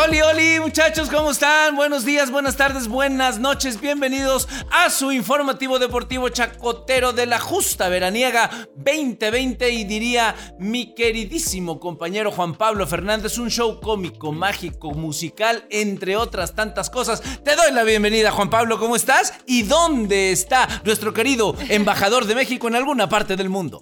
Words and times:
¡Holi, 0.00 0.20
holi! 0.20 0.60
Muchachos, 0.60 1.08
¿cómo 1.08 1.32
están? 1.32 1.74
Buenos 1.74 2.04
días, 2.04 2.30
buenas 2.30 2.56
tardes, 2.56 2.86
buenas 2.86 3.40
noches. 3.40 3.80
Bienvenidos 3.80 4.46
a 4.70 4.90
su 4.90 5.10
informativo 5.10 5.80
deportivo 5.80 6.28
chacotero 6.28 7.12
de 7.12 7.26
la 7.26 7.40
justa 7.40 7.88
veraniega 7.88 8.48
2020 8.76 9.70
y 9.70 9.82
diría 9.82 10.36
mi 10.60 10.94
queridísimo 10.94 11.80
compañero 11.80 12.30
Juan 12.30 12.54
Pablo 12.54 12.86
Fernández, 12.86 13.38
un 13.38 13.50
show 13.50 13.80
cómico, 13.80 14.30
mágico, 14.30 14.92
musical, 14.92 15.66
entre 15.68 16.16
otras 16.16 16.54
tantas 16.54 16.90
cosas. 16.90 17.20
Te 17.42 17.56
doy 17.56 17.72
la 17.72 17.82
bienvenida, 17.82 18.30
Juan 18.30 18.50
Pablo, 18.50 18.78
¿cómo 18.78 18.94
estás? 18.94 19.34
¿Y 19.46 19.64
dónde 19.64 20.30
está 20.30 20.68
nuestro 20.84 21.12
querido 21.12 21.56
embajador 21.70 22.26
de 22.26 22.36
México 22.36 22.68
en 22.68 22.76
alguna 22.76 23.08
parte 23.08 23.34
del 23.34 23.48
mundo? 23.48 23.80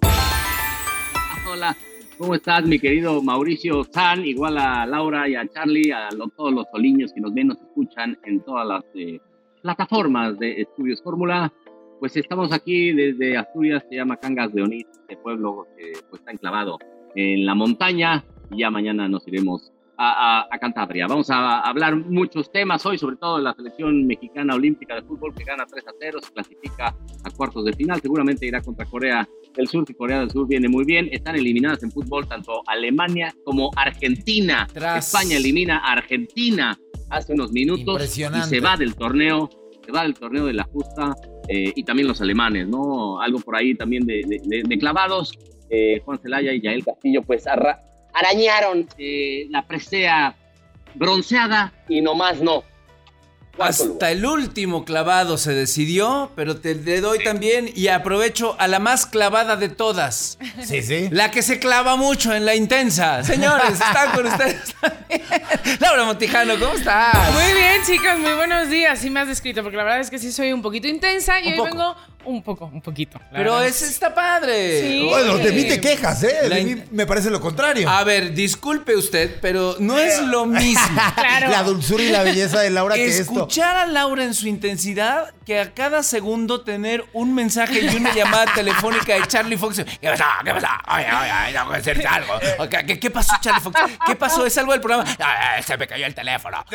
Hola. 1.47 1.77
¿Cómo 2.17 2.33
estás, 2.33 2.65
mi 2.65 2.79
querido 2.79 3.21
Mauricio 3.21 3.83
San? 3.83 4.25
Igual 4.25 4.57
a 4.57 4.87
Laura 4.87 5.29
y 5.29 5.35
a 5.35 5.47
Charlie, 5.47 5.91
a 5.91 6.09
todos 6.35 6.51
los 6.51 6.65
soliños 6.71 7.13
que 7.13 7.21
nos 7.21 7.31
ven, 7.31 7.49
nos 7.49 7.61
escuchan 7.61 8.17
en 8.23 8.41
todas 8.41 8.67
las 8.67 8.83
eh, 8.95 9.19
plataformas 9.61 10.39
de 10.39 10.61
Estudios 10.61 10.99
Fórmula. 11.03 11.53
Pues 11.99 12.17
estamos 12.17 12.51
aquí 12.51 12.91
desde 12.91 13.37
Asturias, 13.37 13.83
se 13.87 13.97
llama 13.97 14.17
Cangas 14.17 14.51
de 14.51 14.63
Onís, 14.63 14.87
este 15.01 15.15
pueblo 15.17 15.67
que 15.77 15.93
pues, 16.09 16.19
está 16.21 16.31
enclavado 16.31 16.79
en 17.13 17.45
la 17.45 17.53
montaña. 17.53 18.23
Y 18.49 18.61
ya 18.61 18.71
mañana 18.71 19.07
nos 19.07 19.27
iremos 19.27 19.71
a, 19.97 20.47
a, 20.51 20.59
Cantabria. 20.59 21.07
Vamos 21.07 21.29
a 21.29 21.59
hablar 21.61 21.95
muchos 21.95 22.51
temas 22.51 22.85
hoy, 22.85 22.97
sobre 22.97 23.15
todo 23.15 23.37
de 23.37 23.43
la 23.43 23.53
selección 23.53 24.05
mexicana 24.05 24.55
olímpica 24.55 24.95
de 24.95 25.01
fútbol 25.01 25.33
que 25.33 25.43
gana 25.43 25.65
3 25.65 25.87
a 25.87 25.91
0, 25.99 26.19
se 26.21 26.31
clasifica 26.31 26.95
a 27.23 27.31
cuartos 27.31 27.65
de 27.65 27.73
final, 27.73 27.99
seguramente 28.01 28.45
irá 28.45 28.61
contra 28.61 28.85
Corea 28.85 29.27
el 29.57 29.67
Sur, 29.67 29.85
y 29.87 29.93
Corea 29.93 30.19
del 30.19 30.29
Sur 30.29 30.47
viene 30.47 30.69
muy 30.69 30.85
bien. 30.85 31.09
Están 31.11 31.35
eliminadas 31.35 31.83
en 31.83 31.91
fútbol 31.91 32.27
tanto 32.27 32.61
Alemania 32.67 33.33
como 33.43 33.71
Argentina. 33.75 34.67
España 34.97 35.37
elimina 35.37 35.79
a 35.79 35.93
Argentina 35.93 36.77
hace 37.09 37.33
unos 37.33 37.51
minutos 37.51 38.17
y 38.17 38.23
se 38.43 38.59
va 38.59 38.77
del 38.77 38.95
torneo, 38.95 39.49
se 39.83 39.91
va 39.91 40.03
del 40.03 40.13
torneo 40.13 40.45
de 40.45 40.53
la 40.53 40.63
justa 40.65 41.15
eh, 41.47 41.71
y 41.75 41.83
también 41.83 42.07
los 42.07 42.21
alemanes, 42.21 42.67
¿no? 42.67 43.19
Algo 43.21 43.39
por 43.39 43.55
ahí 43.55 43.75
también 43.75 44.05
de, 44.05 44.21
de, 44.45 44.77
clavados. 44.77 45.37
Eh, 45.69 46.01
Juan 46.05 46.19
Celaya 46.19 46.53
y 46.53 46.61
Yael 46.61 46.85
Castillo, 46.85 47.23
pues 47.23 47.45
arañaron 48.17 48.87
eh, 48.97 49.47
la 49.49 49.65
presea 49.67 50.35
bronceada 50.95 51.73
y 51.87 52.01
nomás 52.01 52.39
no. 52.41 52.63
Hasta 53.59 54.11
el 54.11 54.23
último 54.25 54.85
clavado 54.85 55.37
se 55.37 55.51
decidió, 55.51 56.31
pero 56.35 56.57
te 56.57 56.75
le 56.75 57.01
doy 57.01 57.23
también 57.23 57.71
y 57.75 57.87
aprovecho 57.87 58.55
a 58.59 58.67
la 58.67 58.77
más 58.77 59.07
clavada 59.07 59.55
de 59.55 59.69
todas. 59.69 60.37
Sí, 60.63 60.83
sí. 60.83 61.07
La 61.11 61.31
que 61.31 61.41
se 61.41 61.59
clava 61.59 61.95
mucho 61.95 62.33
en 62.33 62.45
la 62.45 62.53
intensa. 62.55 63.23
Señores, 63.23 63.71
están 63.71 64.11
con 64.11 64.27
ustedes 64.27 64.75
Laura 65.79 66.05
Montijano, 66.05 66.53
¿cómo 66.59 66.73
estás? 66.73 67.33
Muy 67.33 67.53
bien, 67.53 67.81
chicos, 67.85 68.19
muy 68.19 68.33
buenos 68.33 68.69
días. 68.69 68.99
Sí 68.99 69.09
me 69.09 69.21
has 69.21 69.27
descrito, 69.27 69.63
porque 69.63 69.77
la 69.77 69.83
verdad 69.83 70.01
es 70.01 70.11
que 70.11 70.19
sí 70.19 70.31
soy 70.31 70.53
un 70.53 70.61
poquito 70.61 70.87
intensa 70.87 71.39
y 71.39 71.53
hoy 71.53 71.59
vengo 71.59 71.95
un 72.27 72.43
poco, 72.43 72.65
un 72.65 72.81
poquito. 72.81 73.19
Pero 73.31 73.61
ese 73.61 73.85
está 73.85 74.13
padre. 74.13 74.81
Sí. 74.81 75.05
Bueno, 75.07 75.37
de 75.37 75.51
mí 75.51 75.63
te 75.63 75.79
quejas, 75.79 76.23
¿eh? 76.23 76.49
De 76.49 76.63
mí 76.63 76.83
me 76.91 77.05
parece 77.05 77.29
lo 77.29 77.39
contrario. 77.39 77.89
A 77.89 78.03
ver, 78.03 78.33
disculpe 78.33 78.95
usted, 78.95 79.39
pero 79.41 79.75
no 79.79 79.97
es 79.97 80.21
lo 80.21 80.45
mismo. 80.45 81.01
claro. 81.15 81.49
La 81.49 81.63
dulzura 81.63 82.03
y 82.03 82.09
la 82.09 82.23
belleza 82.23 82.59
de 82.59 82.69
Laura 82.69 82.95
que 82.95 83.05
esto. 83.05 83.33
Escuchar 83.33 83.75
a 83.77 83.85
Laura 83.85 84.23
en 84.23 84.33
su 84.33 84.47
intensidad 84.47 85.33
que 85.45 85.61
a 85.61 85.73
cada 85.73 86.03
segundo 86.03 86.61
tener 86.61 87.05
un 87.13 87.33
mensaje 87.33 87.79
y 87.79 87.95
una 87.95 88.13
llamada 88.13 88.53
telefónica 88.53 89.15
de 89.15 89.25
Charlie 89.27 89.57
Fox. 89.57 89.77
¿Qué 90.01 90.09
pasó? 90.09 90.25
¿Qué 90.43 90.51
pasó? 90.51 90.67
Oye, 90.93 91.05
oye, 91.05 91.53
no 91.53 91.67
puede 91.67 91.83
ser 91.83 92.07
algo. 92.07 92.33
¿Qué, 92.69 92.99
¿Qué, 92.99 93.09
pasó, 93.09 93.35
Charlie 93.39 93.61
Fox? 93.61 93.79
¿Qué 94.05 94.15
pasó? 94.15 94.45
¿Es 94.45 94.57
algo 94.57 94.73
del 94.73 94.81
programa? 94.81 95.05
se 95.65 95.77
me 95.77 95.87
cayó 95.87 96.05
el 96.05 96.13
teléfono. 96.13 96.57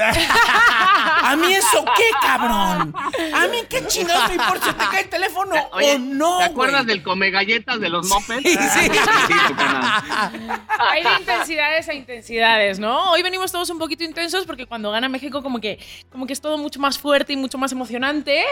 ¿A 1.23 1.37
mí 1.37 1.53
eso 1.53 1.85
qué, 1.97 2.11
cabrón? 2.23 2.95
¿A 3.35 3.47
mí 3.49 3.59
qué 3.69 3.87
chingados 3.87 4.29
me 4.29 4.35
importa 4.35 4.67
si 4.67 4.73
te 4.73 4.85
cae 4.87 5.03
el 5.03 5.09
teléfono? 5.09 5.42
O 5.43 5.99
no. 5.99 6.39
¿Te 6.39 6.45
acuerdas 6.45 6.87
del 6.87 7.03
come 7.03 7.31
galletas 7.31 7.81
de 7.81 7.89
los 7.89 8.09
mopeds? 8.09 8.43
Sí, 8.43 8.57
sí. 8.57 8.91
Hay 10.79 11.03
de 11.03 11.11
intensidades 11.21 11.89
a 11.89 11.95
intensidades, 11.95 12.79
¿no? 12.79 13.13
Hoy 13.13 13.23
venimos 13.23 13.51
todos 13.53 13.71
un 13.71 13.79
poquito 13.79 14.05
intensos 14.05 14.45
porque 14.47 14.67
cuando 14.67 14.91
gana 14.91 15.09
México 15.09 15.43
como 15.43 15.61
que, 15.61 15.79
como 16.11 16.27
que 16.27 16.33
es 16.33 16.41
todo 16.41 16.59
mucho 16.59 16.81
más 16.81 16.99
fuerte 16.99 17.33
y 17.33 17.37
mucho 17.37 17.59
más 17.59 17.73
emocionante. 17.73 18.45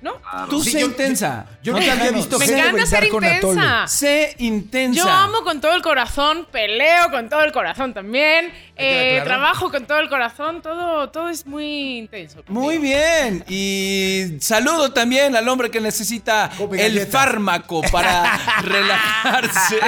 ¿No? 0.00 0.20
Tú 0.50 0.62
sé 0.62 0.82
intensa. 0.82 1.46
Yo 1.62 1.72
no 1.72 1.78
te 1.78 1.90
había 1.90 2.10
visto 2.10 2.38
Me 2.38 2.44
encanta 2.44 2.86
ser 2.86 3.04
intensa. 3.04 3.86
Sé 3.86 4.34
intensa. 4.38 4.98
Yo 4.98 5.08
amo 5.08 5.42
con 5.42 5.60
todo 5.60 5.74
el 5.74 5.82
corazón, 5.82 6.46
peleo 6.50 7.10
con 7.10 7.28
todo 7.28 7.42
el 7.42 7.52
corazón 7.52 7.94
también, 7.94 8.52
eh, 8.76 9.22
trabajo 9.24 9.70
con 9.70 9.86
todo 9.86 10.00
el 10.00 10.08
corazón, 10.08 10.60
todo, 10.60 11.08
todo 11.10 11.28
es 11.28 11.46
muy 11.46 11.98
intenso. 11.98 12.42
Muy 12.48 12.78
bien. 12.78 13.44
Y 13.48 14.36
saludo 14.40 14.92
también 14.92 15.36
al 15.36 15.48
hombre 15.48 15.70
que 15.70 15.80
necesita 15.80 16.50
el 16.72 17.06
fármaco 17.06 17.80
para 17.90 18.38
relajarse. 18.62 19.78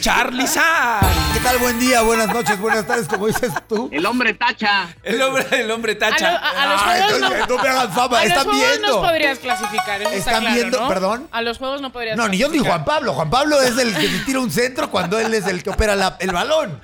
Charlie 0.00 0.46
San. 0.46 1.00
¿Qué 1.32 1.40
tal? 1.40 1.58
Buen 1.58 1.78
día, 1.78 2.02
buenas 2.02 2.28
noches, 2.28 2.58
buenas 2.58 2.86
tardes, 2.86 3.08
como 3.08 3.26
dices 3.28 3.52
tú. 3.68 3.88
El 3.92 4.04
hombre 4.04 4.34
tacha. 4.34 4.94
El 5.02 5.22
hombre, 5.22 5.46
el 5.52 5.70
hombre 5.70 5.94
tacha. 5.94 6.36
A, 6.36 6.66
los 6.66 6.82
juegos 6.82 7.20
no, 7.20 7.58
me 7.62 7.68
hagan 7.68 7.92
fama, 7.92 8.24
están 8.24 8.50
viendo 8.50 9.11
podrías 9.12 9.38
clasificar. 9.38 10.02
Eso 10.02 10.10
Están 10.10 10.42
está 10.42 10.54
viendo, 10.54 10.80
¿no? 10.80 10.88
perdón. 10.88 11.28
A 11.30 11.42
los 11.42 11.58
juegos 11.58 11.80
no 11.80 11.92
podrías 11.92 12.16
No, 12.16 12.28
ni 12.28 12.38
yo 12.38 12.48
ni 12.48 12.58
Juan 12.58 12.84
Pablo. 12.84 13.12
Juan 13.14 13.30
Pablo 13.30 13.60
es 13.60 13.76
el 13.78 13.94
que 13.94 14.08
tira 14.26 14.40
un 14.40 14.50
centro 14.50 14.90
cuando 14.90 15.18
él 15.18 15.32
es 15.34 15.46
el 15.46 15.62
que 15.62 15.70
opera 15.70 15.94
la, 15.96 16.16
el 16.20 16.30
balón. 16.30 16.80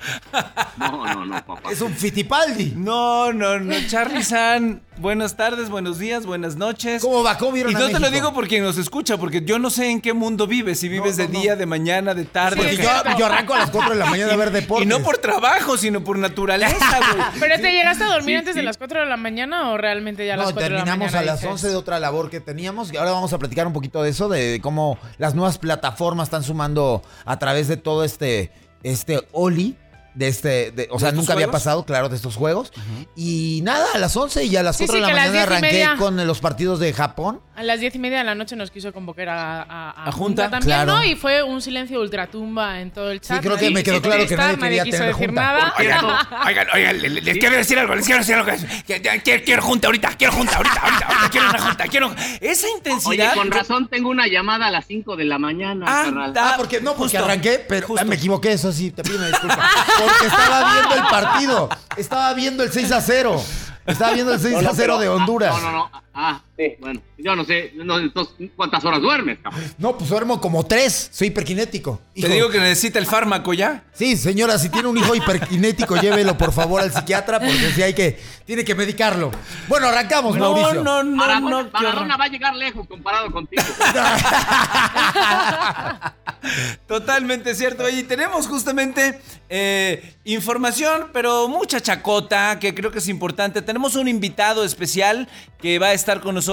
No, 0.77 1.05
no, 1.05 1.25
no, 1.25 1.45
papá. 1.45 1.71
Es 1.71 1.81
un 1.81 1.93
Fitipaldi. 1.93 2.73
No, 2.75 3.33
no, 3.33 3.59
no. 3.59 3.75
Charlie 3.87 4.23
San, 4.23 4.81
buenas 4.99 5.35
tardes, 5.35 5.69
buenos 5.69 5.97
días, 5.97 6.25
buenas 6.25 6.55
noches. 6.55 7.01
¿Cómo 7.01 7.23
va? 7.23 7.37
¿Cómo 7.37 7.53
vieron 7.53 7.71
Y 7.71 7.75
a 7.75 7.79
no 7.79 7.87
te 7.89 7.99
lo 7.99 8.11
digo 8.11 8.33
por 8.33 8.47
quien 8.47 8.63
nos 8.63 8.77
escucha, 8.77 9.17
porque 9.17 9.41
yo 9.43 9.57
no 9.59 9.69
sé 9.69 9.89
en 9.89 10.01
qué 10.01 10.13
mundo 10.13 10.45
vives. 10.47 10.79
Si 10.79 10.89
vives 10.89 11.17
No, 11.17 11.23
de 11.23 11.27
día, 11.29 11.53
no. 11.53 11.59
de 11.59 11.65
mañana, 11.65 12.13
de 12.13 12.25
tarde. 12.25 12.57
Porque 12.57 12.77
yo, 12.77 12.89
yo 13.17 13.25
arranco 13.25 13.53
a 13.53 13.59
las 13.59 13.71
4 13.71 13.91
de 13.91 13.95
la 13.97 14.05
mañana 14.05 14.33
a 14.33 14.35
ver 14.35 14.51
deportes. 14.51 14.85
Y 14.85 14.89
no 14.89 14.99
por 14.99 15.17
trabajo, 15.17 15.77
sino 15.77 16.03
por 16.03 16.17
naturaleza, 16.17 16.99
güey. 17.13 17.23
¿Pero 17.39 17.55
te 17.61 17.71
llegaste 17.71 18.03
a 18.03 18.07
dormir 18.07 18.25
Sí, 18.29 18.35
antes 18.35 18.55
de 18.55 18.61
sí. 18.61 18.65
las 18.65 18.77
4 18.77 18.99
de 19.01 19.05
la 19.05 19.17
mañana 19.17 19.71
o 19.71 19.77
realmente 19.77 20.25
ya 20.25 20.35
a 20.35 20.37
las 20.37 20.47
No, 20.47 20.53
4 20.53 20.63
de 20.63 20.69
la 20.69 20.79
mañana? 20.85 20.91
terminamos 20.99 21.15
a 21.15 21.25
las 21.25 21.39
dices? 21.39 21.51
11 21.51 21.67
de 21.69 21.75
otra 21.75 21.99
labor 21.99 22.29
que 22.29 22.39
teníamos 22.39 22.91
y 22.93 22.97
ahora 22.97 23.11
vamos 23.11 23.33
a 23.33 23.37
platicar 23.39 23.65
un 23.67 23.73
poquito 23.73 24.03
de 24.03 24.09
eso, 24.09 24.29
de 24.29 24.59
cómo 24.61 24.97
las 25.17 25.33
nuevas 25.35 25.57
plataformas 25.57 26.27
están 26.27 26.43
sumando 26.43 27.01
a 27.25 27.39
través 27.39 27.67
de 27.67 27.77
todo 27.77 28.03
este, 28.03 28.51
este 28.83 29.21
Oli. 29.31 29.75
De 30.19 30.27
este, 30.27 30.71
de- 30.71 30.89
o 30.91 30.99
sea, 30.99 31.13
nunca 31.13 31.31
había 31.31 31.45
juegos? 31.45 31.61
pasado, 31.61 31.85
claro, 31.85 32.09
de 32.09 32.17
estos 32.17 32.35
juegos. 32.35 32.73
Y 33.15 33.61
nada, 33.63 33.85
a 33.93 33.97
las 33.99 34.17
11 34.17 34.43
y 34.43 34.55
a 34.57 34.63
las 34.63 34.75
Sí, 34.75 34.85
4 34.85 34.95
sí, 34.95 34.99
de 34.99 35.07
la 35.07 35.13
mañana 35.13 35.31
10 35.31 35.43
y 35.43 35.47
arranqué 35.47 35.71
media. 35.71 35.95
con 35.97 36.27
los 36.27 36.39
partidos 36.41 36.79
de 36.79 36.91
Japón. 36.91 37.39
A 37.55 37.63
las 37.63 37.79
10 37.79 37.95
y 37.95 37.99
media 37.99 38.17
de 38.19 38.23
la 38.25 38.35
noche 38.35 38.55
nos 38.57 38.69
quiso 38.69 38.91
convocar 38.93 39.29
a, 39.29 39.61
a, 39.63 40.07
¿A 40.07 40.11
Junta? 40.11 40.49
también, 40.49 40.63
Claro. 40.77 40.95
¿no? 40.97 41.03
Y 41.05 41.15
fue 41.15 41.41
un 41.43 41.61
silencio 41.61 41.99
ultratumba 42.01 42.81
en 42.81 42.91
todo 42.91 43.11
el 43.11 43.21
chat. 43.21 43.41
creo 43.41 43.57
que 43.57 43.69
me 43.69 43.81
quedó 43.81 44.01
claro 44.01 44.27
que 44.27 44.35
nadie 44.35 44.57
quería 44.57 44.83
quiso 44.83 44.97
tener 44.97 45.13
decir 45.13 45.27
Junta. 45.27 45.41
nada. 45.41 45.73
Oigan, 45.79 46.05
oigan, 46.47 46.67
oigan, 46.73 47.01
les, 47.01 47.23
les 47.23 47.37
quiero 47.37 47.55
decir 47.55 47.79
algo, 47.79 47.95
les 47.95 48.05
quiero 48.05 48.19
decir 48.19 48.35
algo. 48.35 48.51
Que- 48.85 49.01
Quiero, 49.45 49.61
junta 49.61 49.87
ahorita, 49.87 50.15
quiero 50.17 50.33
junta 50.33 50.57
ahorita, 50.57 50.81
ahorita, 50.81 51.05
ahorita, 51.07 51.29
quiero 51.31 51.49
una 51.49 51.59
junta, 51.59 51.87
quiero. 51.87 52.15
Esa 52.41 52.67
Oye, 52.67 52.75
intensidad. 52.77 53.33
con 53.35 53.51
razón 53.51 53.87
tengo 53.87 54.09
una 54.09 54.27
llamada 54.27 54.67
a 54.67 54.71
las 54.71 54.85
5 54.85 55.15
de 55.15 55.23
la 55.25 55.39
mañana, 55.39 55.85
Ah, 55.87 56.31
da- 56.33 56.49
Ah, 56.49 56.53
porque 56.57 56.81
no, 56.81 56.91
porque 56.95 57.17
justo, 57.17 57.23
arranqué, 57.25 57.63
pero 57.69 57.87
justo. 57.87 58.01
ah, 58.01 58.05
me 58.05 58.15
equivoqué, 58.15 58.51
eso 58.51 58.71
sí, 58.73 58.91
te 58.91 59.01
pido 59.03 59.17
una 59.17 59.27
disculpa. 59.27 59.69
Porque 60.09 60.27
estaba 60.27 60.73
viendo 60.73 60.95
el 60.95 61.03
partido. 61.03 61.69
Estaba 61.97 62.33
viendo 62.33 62.63
el 62.63 62.71
6 62.71 62.91
a 62.91 63.01
0. 63.01 63.43
Estaba 63.85 64.11
viendo 64.13 64.33
el 64.33 64.39
6 64.39 64.53
No, 64.55 64.61
no, 64.61 64.69
a 64.69 64.73
0 64.73 64.77
pero- 64.77 64.99
de 64.99 65.09
Honduras. 65.09 65.53
No, 65.61 65.61
no, 65.61 65.71
no. 65.71 65.91
Ah, 66.13 66.41
sí, 66.59 66.75
bueno. 66.79 67.01
Yo 67.17 67.35
no 67.35 67.43
sé, 67.45 67.71
no, 67.75 67.99
entonces, 67.99 68.49
¿cuántas 68.55 68.83
horas 68.85 69.01
duermes, 69.01 69.39
cabrón? 69.41 69.63
No, 69.77 69.97
pues 69.97 70.09
duermo 70.09 70.39
como 70.41 70.65
tres. 70.65 71.09
Soy 71.11 71.27
hiperkinético. 71.27 72.01
Te 72.13 72.27
digo 72.27 72.49
que 72.49 72.59
necesita 72.59 72.99
el 72.99 73.05
fármaco 73.05 73.53
ya. 73.53 73.83
Sí, 73.93 74.17
señora, 74.17 74.57
si 74.57 74.69
tiene 74.69 74.87
un 74.89 74.97
hijo 74.97 75.15
hiperkinético, 75.15 75.95
llévelo 75.97 76.37
por 76.37 76.51
favor 76.51 76.81
al 76.81 76.91
psiquiatra 76.93 77.39
porque 77.39 77.71
sí 77.73 77.81
hay 77.81 77.93
que, 77.93 78.19
tiene 78.45 78.65
que 78.65 78.75
medicarlo. 78.75 79.31
Bueno, 79.67 79.87
arrancamos, 79.87 80.35
No, 80.37 80.53
Mauricio. 80.53 80.83
no, 80.83 81.03
no, 81.03 81.15
Maradona, 81.15 81.63
no. 81.63 81.69
Maradona 81.71 82.17
va 82.17 82.25
a 82.25 82.29
llegar 82.29 82.55
lejos 82.55 82.87
comparado 82.87 83.31
contigo. 83.31 83.63
Totalmente 86.87 87.53
cierto. 87.55 87.89
Y 87.89 88.03
tenemos 88.03 88.47
justamente 88.47 89.19
eh, 89.49 90.15
información, 90.23 91.07
pero 91.11 91.49
mucha 91.49 91.81
chacota, 91.81 92.59
que 92.59 92.73
creo 92.73 92.91
que 92.91 92.99
es 92.99 93.07
importante. 93.07 93.61
Tenemos 93.61 93.95
un 93.95 94.07
invitado 94.07 94.63
especial 94.63 95.27
que 95.61 95.79
va 95.79 95.87
a 95.87 95.93
estar 95.93 96.21
con 96.21 96.35
nosotros 96.35 96.48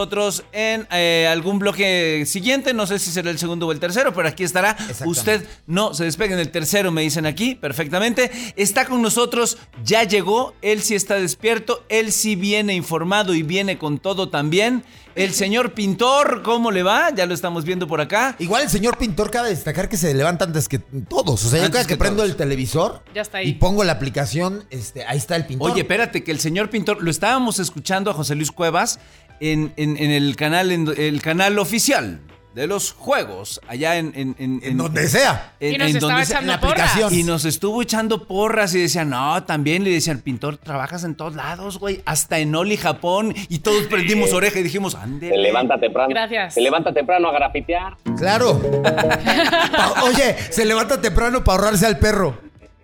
en 0.53 0.87
eh, 0.91 1.27
algún 1.31 1.59
bloque 1.59 2.25
siguiente. 2.27 2.75
No 2.75 2.87
sé 2.87 2.99
si 2.99 3.11
será 3.11 3.31
el 3.31 3.39
segundo 3.39 3.67
o 3.67 3.73
el 3.73 3.81
tercero, 3.81 4.13
pero 4.13 4.29
aquí 4.29 4.45
estará. 4.45 4.77
Usted 5.05 5.47
no 5.67 5.95
se 5.95 6.05
despegue 6.05 6.35
en 6.35 6.41
el 6.41 6.51
tercero, 6.51 6.93
me 6.93 7.03
dicen 7.03 7.25
aquí, 7.25 7.55
perfectamente. 7.55 8.31
Está 8.57 8.85
con 8.85 9.01
nosotros, 9.01 9.59
ya 9.85 10.05
llegó, 10.05 10.55
él 10.61 10.83
sí 10.83 10.95
está 10.95 11.15
despierto, 11.15 11.85
él 11.89 12.13
sí 12.13 12.37
viene 12.37 12.75
informado 12.75 13.35
y 13.35 13.43
viene 13.43 13.79
con 13.79 13.99
todo 13.99 14.29
también. 14.29 14.85
El 15.17 15.33
señor 15.33 15.73
pintor, 15.73 16.43
¿cómo 16.43 16.71
le 16.71 16.83
va? 16.83 17.11
Ya 17.15 17.25
lo 17.27 17.33
estamos 17.35 17.65
viendo 17.65 17.87
por 17.89 18.01
acá. 18.03 18.37
Igual 18.39 18.63
el 18.65 18.69
señor 18.69 18.99
pintor 18.99 19.31
cabe 19.31 19.49
destacar 19.49 19.89
que 19.89 19.97
se 19.97 20.13
levanta 20.13 20.45
antes 20.45 20.69
que 20.69 20.79
todos. 20.79 21.43
O 21.45 21.49
sea, 21.49 21.63
yo 21.65 21.71
cada 21.71 21.85
que, 21.85 21.95
que 21.95 21.97
prendo 21.97 22.19
todos. 22.19 22.31
el 22.31 22.37
televisor 22.37 23.03
Ya 23.15 23.23
está 23.23 23.39
ahí. 23.39 23.49
y 23.49 23.53
pongo 23.55 23.83
la 23.83 23.93
aplicación, 23.93 24.65
este, 24.71 25.05
ahí 25.07 25.17
está 25.17 25.35
el 25.37 25.47
pintor. 25.47 25.71
Oye, 25.71 25.81
espérate, 25.81 26.23
que 26.23 26.31
el 26.31 26.39
señor 26.39 26.69
pintor, 26.69 27.03
lo 27.03 27.11
estábamos 27.11 27.59
escuchando 27.59 28.11
a 28.11 28.15
José 28.15 28.35
Luis 28.35 28.53
Cuevas 28.53 29.01
en, 29.41 29.73
en- 29.77 29.97
en 29.97 30.11
el 30.11 30.37
canal, 30.37 30.71
en 30.71 30.87
el 30.97 31.23
canal 31.23 31.59
oficial 31.59 32.21
de 32.57 32.67
los 32.67 32.93
juegos, 32.93 33.61
allá 33.69 33.99
en, 33.99 34.13
en, 34.17 34.35
en- 34.39 34.61
en 34.65 34.79
donde 34.79 35.07
sea. 35.09 35.53
en- 35.61 35.75
Y 35.75 35.77
nos 35.79 35.91
en 35.91 35.97
estaba 35.97 36.13
donde 36.15 36.27
sea- 36.27 36.39
echando 36.39 36.59
porras. 36.61 36.91
aplicación. 36.91 37.15
Y 37.15 37.23
nos 37.23 37.45
estuvo 37.45 37.83
echando 37.83 38.25
porras 38.27 38.75
y 38.75 38.81
decían, 38.81 39.11
no, 39.11 39.43
también 39.45 39.85
le 39.85 39.91
decían, 39.91 40.21
pintor, 40.21 40.57
trabajas 40.57 41.05
en 41.05 41.17
todos 41.17 41.35
lados, 41.35 41.79
güey, 41.79 42.01
hasta 42.07 42.39
en 42.39 42.55
Oli, 42.55 42.79
Japón. 42.79 43.35
Y 43.51 43.59
todos 43.59 43.83
prendimos 43.89 44.33
oreja 44.33 44.59
y 44.59 44.63
dijimos, 44.63 44.95
ande. 44.95 45.29
Se 45.29 45.37
levanta 45.37 45.79
temprano. 45.79 46.09
Gracias. 46.09 46.55
Se 46.55 46.63
levanta 46.63 46.95
temprano 46.95 47.29
a 47.29 47.33
grafitear. 47.33 47.99
Claro. 48.17 48.59
Pa- 48.83 50.03
Oye, 50.05 50.35
se 50.51 50.65
levanta 50.65 50.99
temprano 50.99 51.45
para 51.45 51.59
ahorrarse 51.59 51.85
al 51.85 51.99
perro. 51.99 52.39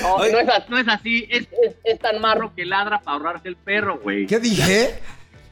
No, 0.00 0.14
Oye. 0.14 0.32
no 0.32 0.38
es, 0.38 0.46
no 0.68 0.78
es 0.78 0.88
así. 0.88 1.26
Es, 1.30 1.42
es- 1.66 1.74
es 1.84 1.98
tan 1.98 2.20
marro 2.20 2.52
que 2.54 2.64
ladra 2.64 3.00
para 3.00 3.16
ahorrarse 3.16 3.48
el 3.48 3.56
perro, 3.56 3.98
güey. 4.02 4.26
¿Qué 4.26 4.38
dije? 4.38 5.00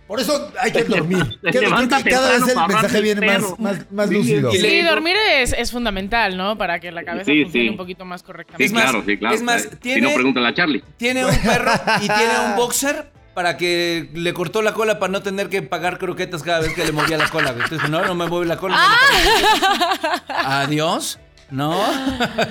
Por 0.06 0.20
eso 0.20 0.52
hay 0.60 0.72
que 0.72 0.84
dormir. 0.84 1.38
Creo 1.40 1.62
levanta 1.62 2.02
que 2.02 2.10
cada 2.10 2.30
vez 2.32 2.42
el 2.48 2.56
mensaje 2.68 3.00
viene 3.00 3.26
más, 3.26 3.58
más, 3.58 3.90
más 3.92 4.08
Sí, 4.08 4.14
lúcido. 4.14 4.52
Sí, 4.52 4.82
dormir 4.82 5.16
es, 5.36 5.54
es 5.56 5.70
fundamental, 5.70 6.36
¿no? 6.36 6.58
Para 6.58 6.80
que 6.80 6.92
la 6.92 7.02
cabeza 7.04 7.24
Sí, 7.26 7.44
funcione 7.44 7.66
sí. 7.66 7.70
un 7.70 7.76
poquito 7.76 8.04
más 8.04 8.22
correctamente. 8.22 8.62
Sí, 8.62 8.66
Es 8.66 8.72
más- 8.72 8.82
claro, 8.90 9.04
sí, 9.06 9.16
claro. 9.16 9.34
es 9.34 9.42
más, 9.42 9.62
Si 9.62 9.68
tiene- 9.76 10.00
no, 10.02 10.12
pregúntale 10.14 10.48
a 10.48 10.54
Charlie. 10.54 10.84
Tiene 10.98 11.24
un 11.24 11.36
perro 11.38 11.72
y 12.02 12.06
tiene 12.06 12.32
un 12.50 12.56
boxer 12.56 13.10
para 13.34 13.56
que 13.56 14.10
le 14.12 14.34
cortó 14.34 14.60
la 14.60 14.74
cola 14.74 14.98
para 14.98 15.10
no 15.10 15.22
tener 15.22 15.48
que 15.48 15.62
pagar 15.62 15.96
croquetas 15.98 16.42
cada 16.42 16.60
vez 16.60 16.74
que 16.74 16.84
le 16.84 16.92
movía 16.92 17.16
la 17.16 17.28
cola. 17.28 17.50
Entonces, 17.58 17.88
no, 17.88 18.04
no 18.04 18.14
me 18.14 18.26
mueve 18.26 18.44
la 18.46 18.58
cola. 18.58 18.76
no 18.76 20.18
paga. 20.28 20.62
Adiós. 20.62 21.18
¿No? 21.52 21.70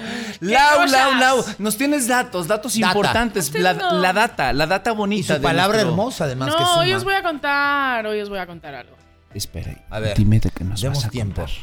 Lau? 0.39 0.85
Lau, 0.87 1.15
Lau. 1.19 1.45
Nos 1.59 1.75
tienes 1.77 2.07
datos, 2.07 2.47
datos 2.47 2.73
Data. 2.79 2.87
importantes. 2.93 3.53
No 3.53 3.59
La, 3.99 4.13
data, 4.13 4.53
la 4.53 4.67
data 4.67 4.91
Y 4.91 4.95
bonita. 4.95 5.27
su 5.27 5.33
de 5.33 5.39
palabra 5.39 5.77
nuestro- 5.77 5.89
hermosa, 5.89 6.23
además, 6.25 6.55
que 6.55 6.61
No, 6.61 6.67
suma. 6.69 6.81
hoy 6.81 6.93
os 6.93 7.03
voy 7.03 7.15
a 7.15 7.23
contar, 7.23 8.05
hoy 8.05 8.21
os 8.21 8.29
voy 8.29 8.39
a 8.39 8.47
contar 8.47 8.75
algo. 8.75 8.95
Espera, 9.33 9.75
A 9.89 9.99
ver, 9.99 10.15
dime 10.17 10.39
de 10.39 10.49
que 10.49 10.63
nos 10.63 10.83
vas 10.83 11.05
a 11.05 11.09
tiempo. 11.09 11.41
contar. 11.41 11.55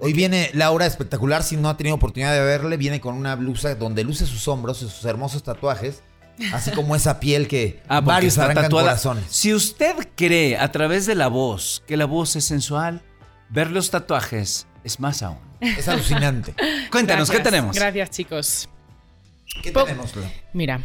Hoy 0.00 0.12
viene 0.12 0.50
Laura 0.54 0.86
espectacular, 0.86 1.42
si 1.42 1.56
no 1.56 1.68
ha 1.68 1.76
tenido 1.76 1.96
oportunidad 1.96 2.32
de 2.32 2.40
verle, 2.40 2.76
viene 2.76 3.00
con 3.00 3.14
una 3.16 3.34
blusa 3.34 3.74
donde 3.74 4.04
luce 4.04 4.26
sus 4.26 4.46
hombros 4.46 4.80
y 4.82 4.88
sus 4.88 5.04
hermosos 5.04 5.42
tatuajes, 5.42 6.02
así 6.52 6.70
como 6.70 6.94
esa 6.94 7.18
piel 7.18 7.48
que 7.48 7.82
Ah, 7.88 8.00
varios 8.00 8.38
arrancan 8.38 8.64
tatuada. 8.66 8.90
corazones. 8.90 9.24
Si 9.28 9.52
usted 9.52 9.96
cree 10.14 10.56
a 10.56 10.70
través 10.70 11.06
de 11.06 11.16
la 11.16 11.26
voz 11.26 11.82
que 11.88 11.96
la 11.96 12.04
voz 12.04 12.36
es 12.36 12.44
sensual, 12.44 13.02
ver 13.48 13.72
los 13.72 13.90
tatuajes 13.90 14.67
es 14.84 15.00
más 15.00 15.22
aún. 15.22 15.38
Es 15.60 15.88
alucinante. 15.88 16.54
Cuéntanos, 16.90 17.30
¿qué 17.30 17.40
tenemos? 17.40 17.76
Gracias, 17.76 18.10
chicos. 18.10 18.68
¿Qué 19.62 19.72
Po- 19.72 19.84
tenemos? 19.84 20.12
Mira, 20.52 20.80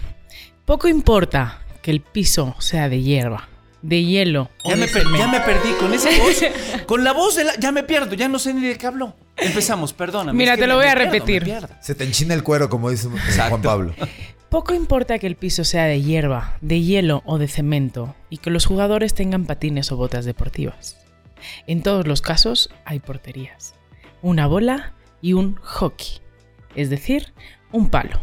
poco 0.66 0.88
importa 0.88 1.60
que 1.82 1.92
el 1.92 2.02
piso 2.02 2.56
sea 2.60 2.90
de 2.90 3.02
hierba, 3.02 3.50
de 3.82 4.04
hielo 4.04 4.50
o 4.64 4.70
Ya 4.70 4.76
de 4.76 4.82
me, 4.82 4.88
per- 4.88 5.04
cemento. 5.04 5.18
ya 5.20 5.28
me 5.28 5.40
perdí 5.42 5.72
con 5.80 5.94
esa 5.94 6.10
voz. 6.20 6.86
Con 6.86 7.04
la 7.04 7.12
voz 7.14 7.36
de 7.36 7.44
la. 7.44 7.56
Ya 7.60 7.72
me 7.72 7.84
pierdo, 7.84 8.16
ya 8.16 8.28
no 8.30 8.40
sé 8.40 8.54
ni 8.54 8.66
de 8.68 8.78
qué 8.78 8.88
habló. 8.88 9.16
Empezamos, 9.36 9.94
perdóname. 9.94 10.38
Mira, 10.38 10.54
es 10.54 10.58
que 10.58 10.64
te 10.64 10.68
lo 10.68 10.76
voy 10.78 10.86
a 10.88 10.94
pierdo, 10.96 11.12
repetir. 11.12 11.58
Se 11.82 11.96
te 11.96 12.04
enchina 12.04 12.34
el 12.34 12.44
cuero, 12.44 12.70
como 12.70 12.90
dice 12.90 13.08
eh, 13.08 13.42
Juan 13.50 13.62
Pablo. 13.62 13.94
Poco 14.50 14.76
importa 14.76 15.18
que 15.18 15.26
el 15.26 15.36
piso 15.36 15.64
sea 15.64 15.86
de 15.86 16.00
hierba, 16.02 16.58
de 16.62 16.80
hielo 16.82 17.24
o 17.26 17.40
de 17.40 17.48
cemento 17.48 18.16
y 18.30 18.38
que 18.38 18.52
los 18.52 18.68
jugadores 18.68 19.16
tengan 19.16 19.46
patines 19.46 19.92
o 19.92 19.98
botas 19.98 20.26
deportivas. 20.26 20.98
En 21.66 21.82
todos 21.82 22.06
los 22.08 22.22
casos 22.22 22.70
hay 22.86 23.00
porterías, 23.00 23.74
una 24.24 24.48
bola 24.48 24.94
y 25.22 25.34
un 25.34 25.56
hockey, 25.62 26.20
es 26.76 26.90
decir, 26.90 27.32
un 27.72 27.90
palo. 27.92 28.20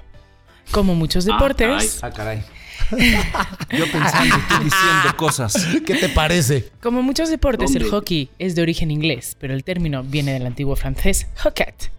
Como 0.73 0.94
muchos 0.97 1.26
Ah, 1.29 1.32
deportes, 1.35 2.02
Ah, 2.02 2.11
caray. 2.11 2.43
Yo 2.91 3.85
pensando 3.93 4.37
y 4.37 4.41
tú 4.49 4.64
diciendo 4.64 5.17
cosas. 5.17 5.55
¿Qué 5.87 5.94
te 5.94 6.08
parece? 6.08 6.70
como 6.82 7.02
muchos 7.02 7.29
deportes, 7.31 7.70
el 7.76 7.82
¿Dónde? 7.82 7.91
hockey 7.97 8.31
es 8.38 8.55
de 8.56 8.62
origen 8.62 8.91
inglés, 8.91 9.37
pero 9.38 9.55
el 9.55 9.62
término 9.62 10.02
viene 10.02 10.32
del 10.32 10.47
antiguo 10.47 10.75
francés 10.76 11.29
hoquet, 11.44 11.93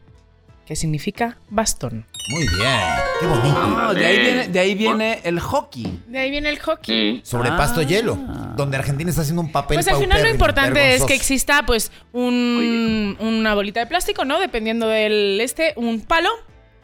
que 0.72 0.78
significa 0.78 1.36
bastón. 1.50 2.06
Muy 2.30 2.48
bien, 2.48 2.80
qué 3.20 3.28
bonito. 3.28 3.58
Ah, 3.78 3.94
de 3.94 4.06
ahí 4.06 4.20
viene, 4.22 4.48
de 4.48 4.60
ahí 4.62 4.74
viene 4.74 5.20
el 5.26 5.38
hockey. 5.42 6.00
De 6.08 6.18
ahí 6.18 6.32
viene 6.32 6.48
el 6.48 6.60
hockey. 6.60 7.18
Sí. 7.18 7.22
Sobre 7.26 7.50
Ah. 7.50 7.58
pasto 7.58 7.82
hielo, 7.82 8.18
donde 8.56 8.78
Argentina 8.78 9.10
está 9.10 9.24
haciendo 9.24 9.42
un 9.42 9.52
papel 9.52 9.76
Pues 9.76 9.90
al 9.90 9.98
final 9.98 10.24
lo 10.24 10.30
importante 10.30 10.96
es 10.96 11.04
que 11.04 11.14
exista 11.14 11.66
pues 11.66 11.92
un- 12.14 13.18
una 13.20 13.54
bolita 13.54 13.82
de 13.82 13.88
plástico, 13.88 14.24
¿no? 14.24 14.40
Dependiendo 14.40 14.88
del 14.88 15.42
este, 15.42 15.74
un 15.76 16.00
palo 16.00 16.30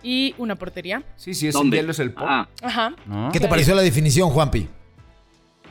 y 0.04 0.36
una 0.38 0.56
portería. 0.58 1.04
Sí, 1.16 1.34
sí, 1.34 1.48
ese 1.48 1.58
¿Dónde? 1.58 1.78
hielo 1.78 1.92
es 1.92 2.00
el 2.00 2.12
pop. 2.12 2.26
Ah, 2.28 2.50
Ajá. 2.62 2.94
¿no? 3.06 3.30
¿Qué 3.32 3.40
te 3.40 3.48
pareció 3.48 3.74
la 3.74 3.84
definición, 3.84 4.32
Juanpi? 4.32 4.68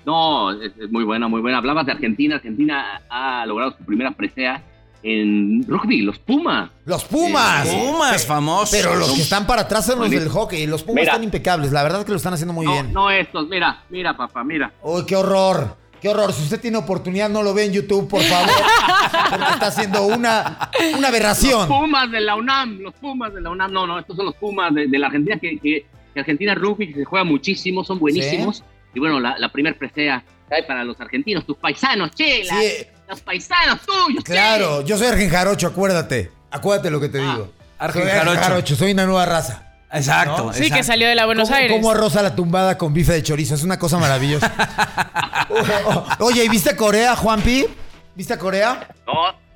no, 0.06 0.52
es, 0.62 0.72
es 0.80 0.90
muy 0.90 1.04
buena, 1.04 1.28
muy 1.28 1.42
buena. 1.42 1.58
Hablabas 1.58 1.84
de 1.84 1.92
Argentina. 1.92 2.36
Argentina 2.36 3.02
ha 3.10 3.44
logrado 3.44 3.76
su 3.76 3.84
primera 3.84 4.12
presea 4.12 4.62
en 5.06 5.64
rugby, 5.68 6.02
los 6.02 6.18
Pumas. 6.18 6.70
¡Los 6.84 7.04
Pumas! 7.04 7.68
Pumas, 7.68 8.26
famosos. 8.26 8.70
Pero 8.70 8.96
los 8.96 9.12
que 9.12 9.22
están 9.22 9.46
para 9.46 9.62
atrás 9.62 9.86
son 9.86 10.00
los 10.00 10.10
del 10.10 10.28
hockey. 10.28 10.66
Los 10.66 10.82
Pumas 10.82 11.02
Mira. 11.02 11.12
están 11.12 11.24
impecables. 11.24 11.70
La 11.72 11.82
verdad 11.84 12.04
que 12.04 12.10
lo 12.10 12.16
están 12.16 12.34
haciendo 12.34 12.52
muy 12.52 12.66
No, 12.66 12.72
bien. 12.72 12.92
no 12.92 13.10
estos, 13.10 13.48
mira, 13.48 13.84
mira, 13.88 14.16
papá, 14.16 14.42
mira. 14.42 14.72
¡Uy, 14.82 15.04
qué 15.06 15.14
horror! 15.14 15.76
¡Qué 16.00 16.08
horror! 16.08 16.32
Si 16.32 16.42
usted 16.42 16.60
tiene 16.60 16.76
oportunidad, 16.76 17.30
no 17.30 17.42
lo 17.42 17.54
ve 17.54 17.64
en 17.66 17.72
YouTube, 17.72 18.08
por 18.08 18.20
favor. 18.22 18.50
Porque 19.30 19.52
está 19.52 19.66
haciendo 19.68 20.06
una, 20.06 20.70
una 20.98 21.08
aberración. 21.08 21.68
Pumas 21.68 22.10
de 22.10 22.20
la 22.20 22.34
UNAM, 22.34 22.80
los 22.80 22.94
Pumas 22.94 23.32
de 23.32 23.40
la 23.40 23.50
UNAM. 23.50 23.72
No, 23.72 23.86
no, 23.86 23.98
estos 24.00 24.16
son 24.16 24.26
los 24.26 24.34
Pumas 24.34 24.74
de, 24.74 24.88
de 24.88 24.98
la 24.98 25.06
Argentina, 25.06 25.38
que, 25.38 25.58
que, 25.58 25.86
que 26.12 26.20
Argentina 26.20 26.54
Rugby 26.54 26.88
que 26.88 26.94
se 27.00 27.04
juega 27.04 27.24
muchísimo, 27.24 27.84
son 27.84 27.98
buenísimos. 27.98 28.62
Y 28.94 28.98
bueno, 28.98 29.20
la, 29.20 29.38
la 29.38 29.50
primer 29.50 29.78
presea 29.78 30.24
cae 30.48 30.64
para 30.64 30.82
los 30.84 31.00
argentinos, 31.00 31.44
tus 31.46 31.56
paisanos, 31.56 32.10
che, 32.12 32.44
Sí. 32.44 32.86
Los 33.08 33.20
paisanos 33.20 33.80
tuyos. 33.82 34.24
Claro, 34.24 34.82
yo 34.82 34.96
soy 34.98 35.06
Argen 35.08 35.30
Jarocho, 35.30 35.66
acuérdate. 35.68 36.30
Acuérdate 36.50 36.90
lo 36.90 37.00
que 37.00 37.08
te 37.08 37.18
Ah, 37.20 37.32
digo. 37.32 37.52
Argen 37.78 38.02
soy 38.02 38.36
Jarocho. 38.36 38.76
soy 38.76 38.92
una 38.92 39.04
nueva 39.06 39.26
raza. 39.26 39.62
Exacto. 39.92 40.46
¿No? 40.46 40.52
Sí, 40.52 40.70
que 40.70 40.82
salió 40.82 41.08
de 41.08 41.14
la 41.14 41.26
Buenos 41.26 41.48
¿Cómo, 41.48 41.56
Aires. 41.56 41.72
cómo 41.76 41.90
arroza 41.90 42.20
la 42.22 42.34
tumbada 42.34 42.76
con 42.76 42.92
bife 42.92 43.12
de 43.12 43.22
chorizo? 43.22 43.54
Es 43.54 43.62
una 43.62 43.78
cosa 43.78 43.98
maravillosa. 43.98 44.52
Oye, 46.20 46.44
¿y 46.44 46.48
viste 46.48 46.70
a 46.70 46.76
Corea, 46.76 47.14
Juanpi? 47.16 47.66
¿Viste 48.14 48.34
a 48.34 48.38
Corea? 48.38 48.88
No, 49.06 49.46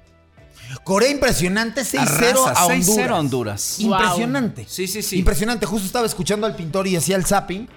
Corea 0.85 1.11
impresionante, 1.11 1.83
6-0 1.83 1.99
Arrasa, 2.00 2.50
a 2.52 2.66
Honduras. 2.66 2.97
6-0 2.97 3.11
a 3.11 3.19
Honduras. 3.19 3.76
Wow. 3.80 3.92
Impresionante. 3.92 4.64
Sí, 4.69 4.87
sí, 4.87 5.02
sí. 5.02 5.19
Impresionante. 5.19 5.66
Justo 5.66 5.85
estaba 5.87 6.07
escuchando 6.07 6.47
al 6.47 6.54
pintor 6.54 6.87
y 6.87 6.97
hacía 6.97 7.16
el 7.16 7.26
zapping. 7.26 7.69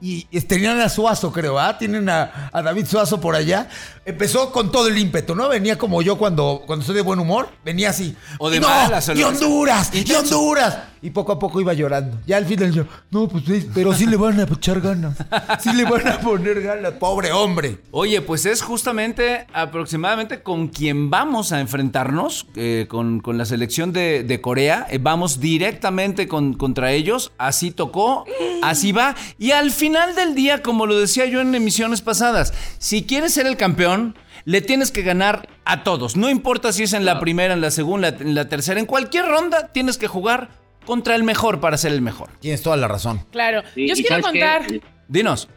Y 0.00 0.24
tenían 0.42 0.80
a 0.80 0.88
Suazo, 0.88 1.32
creo, 1.32 1.58
¿ah? 1.58 1.76
Tienen 1.78 2.08
a, 2.08 2.50
a 2.52 2.62
David 2.62 2.86
Suazo 2.86 3.20
por 3.20 3.34
allá. 3.34 3.68
Empezó 4.04 4.52
con 4.52 4.70
todo 4.72 4.88
el 4.88 4.96
ímpetu, 4.96 5.34
¿no? 5.34 5.48
Venía 5.48 5.76
como 5.76 6.00
yo 6.02 6.16
cuando, 6.16 6.62
cuando 6.66 6.82
estoy 6.82 6.96
de 6.96 7.02
buen 7.02 7.18
humor. 7.18 7.48
Venía 7.64 7.90
así. 7.90 8.16
O 8.38 8.48
de 8.48 8.60
no, 8.60 8.68
malas, 8.68 9.10
y. 9.14 9.22
Honduras, 9.22 9.90
y. 9.92 10.10
Honduras. 10.12 10.78
y 11.02 11.10
poco 11.10 11.32
a 11.32 11.38
poco 11.38 11.60
iba 11.60 11.74
llorando. 11.74 12.18
Ya 12.26 12.38
al 12.38 12.46
final 12.46 12.72
yo, 12.72 12.84
no, 13.10 13.28
pues 13.28 13.44
sí, 13.44 13.68
pero 13.74 13.92
sí 13.92 14.06
le 14.06 14.16
van 14.16 14.40
a 14.40 14.44
echar 14.44 14.80
ganas. 14.80 15.16
Sí 15.60 15.72
le 15.74 15.84
van 15.84 16.06
a 16.08 16.20
poner 16.20 16.62
ganas, 16.62 16.92
pobre 16.92 17.32
hombre. 17.32 17.80
Oye, 17.90 18.20
pues 18.22 18.46
es 18.46 18.62
justamente 18.62 19.46
aproximadamente 19.52 20.42
con 20.42 20.68
quien 20.68 21.10
vamos 21.10 21.52
a 21.52 21.60
enfrentarnos, 21.60 22.46
eh, 22.56 22.86
con, 22.88 23.20
con 23.20 23.36
la 23.36 23.44
selección 23.44 23.92
de, 23.92 24.22
de 24.22 24.40
Corea. 24.40 24.86
Eh, 24.90 24.98
vamos 25.00 25.38
directamente 25.40 26.26
con- 26.28 26.54
contra 26.54 26.92
ellos. 26.92 27.32
Así 27.36 27.70
tocó, 27.72 28.24
así 28.62 28.92
va. 28.92 29.14
Y 29.38 29.50
al 29.50 29.70
final 29.70 29.87
del 29.92 30.34
día, 30.34 30.62
como 30.62 30.86
lo 30.86 30.98
decía 30.98 31.26
yo 31.26 31.40
en 31.40 31.54
emisiones 31.54 32.02
pasadas, 32.02 32.52
si 32.78 33.04
quieres 33.04 33.32
ser 33.34 33.46
el 33.46 33.56
campeón, 33.56 34.14
le 34.44 34.60
tienes 34.60 34.90
que 34.90 35.02
ganar 35.02 35.48
a 35.64 35.82
todos. 35.82 36.16
No 36.16 36.28
importa 36.30 36.72
si 36.72 36.82
es 36.84 36.92
en 36.92 37.04
la 37.04 37.18
primera, 37.20 37.54
en 37.54 37.60
la 37.60 37.70
segunda, 37.70 38.08
en 38.08 38.34
la 38.34 38.48
tercera, 38.48 38.78
en 38.80 38.86
cualquier 38.86 39.26
ronda 39.26 39.68
tienes 39.72 39.98
que 39.98 40.06
jugar 40.06 40.50
contra 40.86 41.14
el 41.14 41.22
mejor 41.22 41.60
para 41.60 41.76
ser 41.76 41.92
el 41.92 42.00
mejor. 42.02 42.28
Tienes 42.40 42.62
toda 42.62 42.76
la 42.76 42.88
razón. 42.88 43.20
Claro. 43.30 43.62
Sí, 43.74 43.86
Yo 43.88 43.94
os 43.94 44.00
quiero 44.00 44.22
contar. 44.22 44.62
Dinos. 45.08 45.48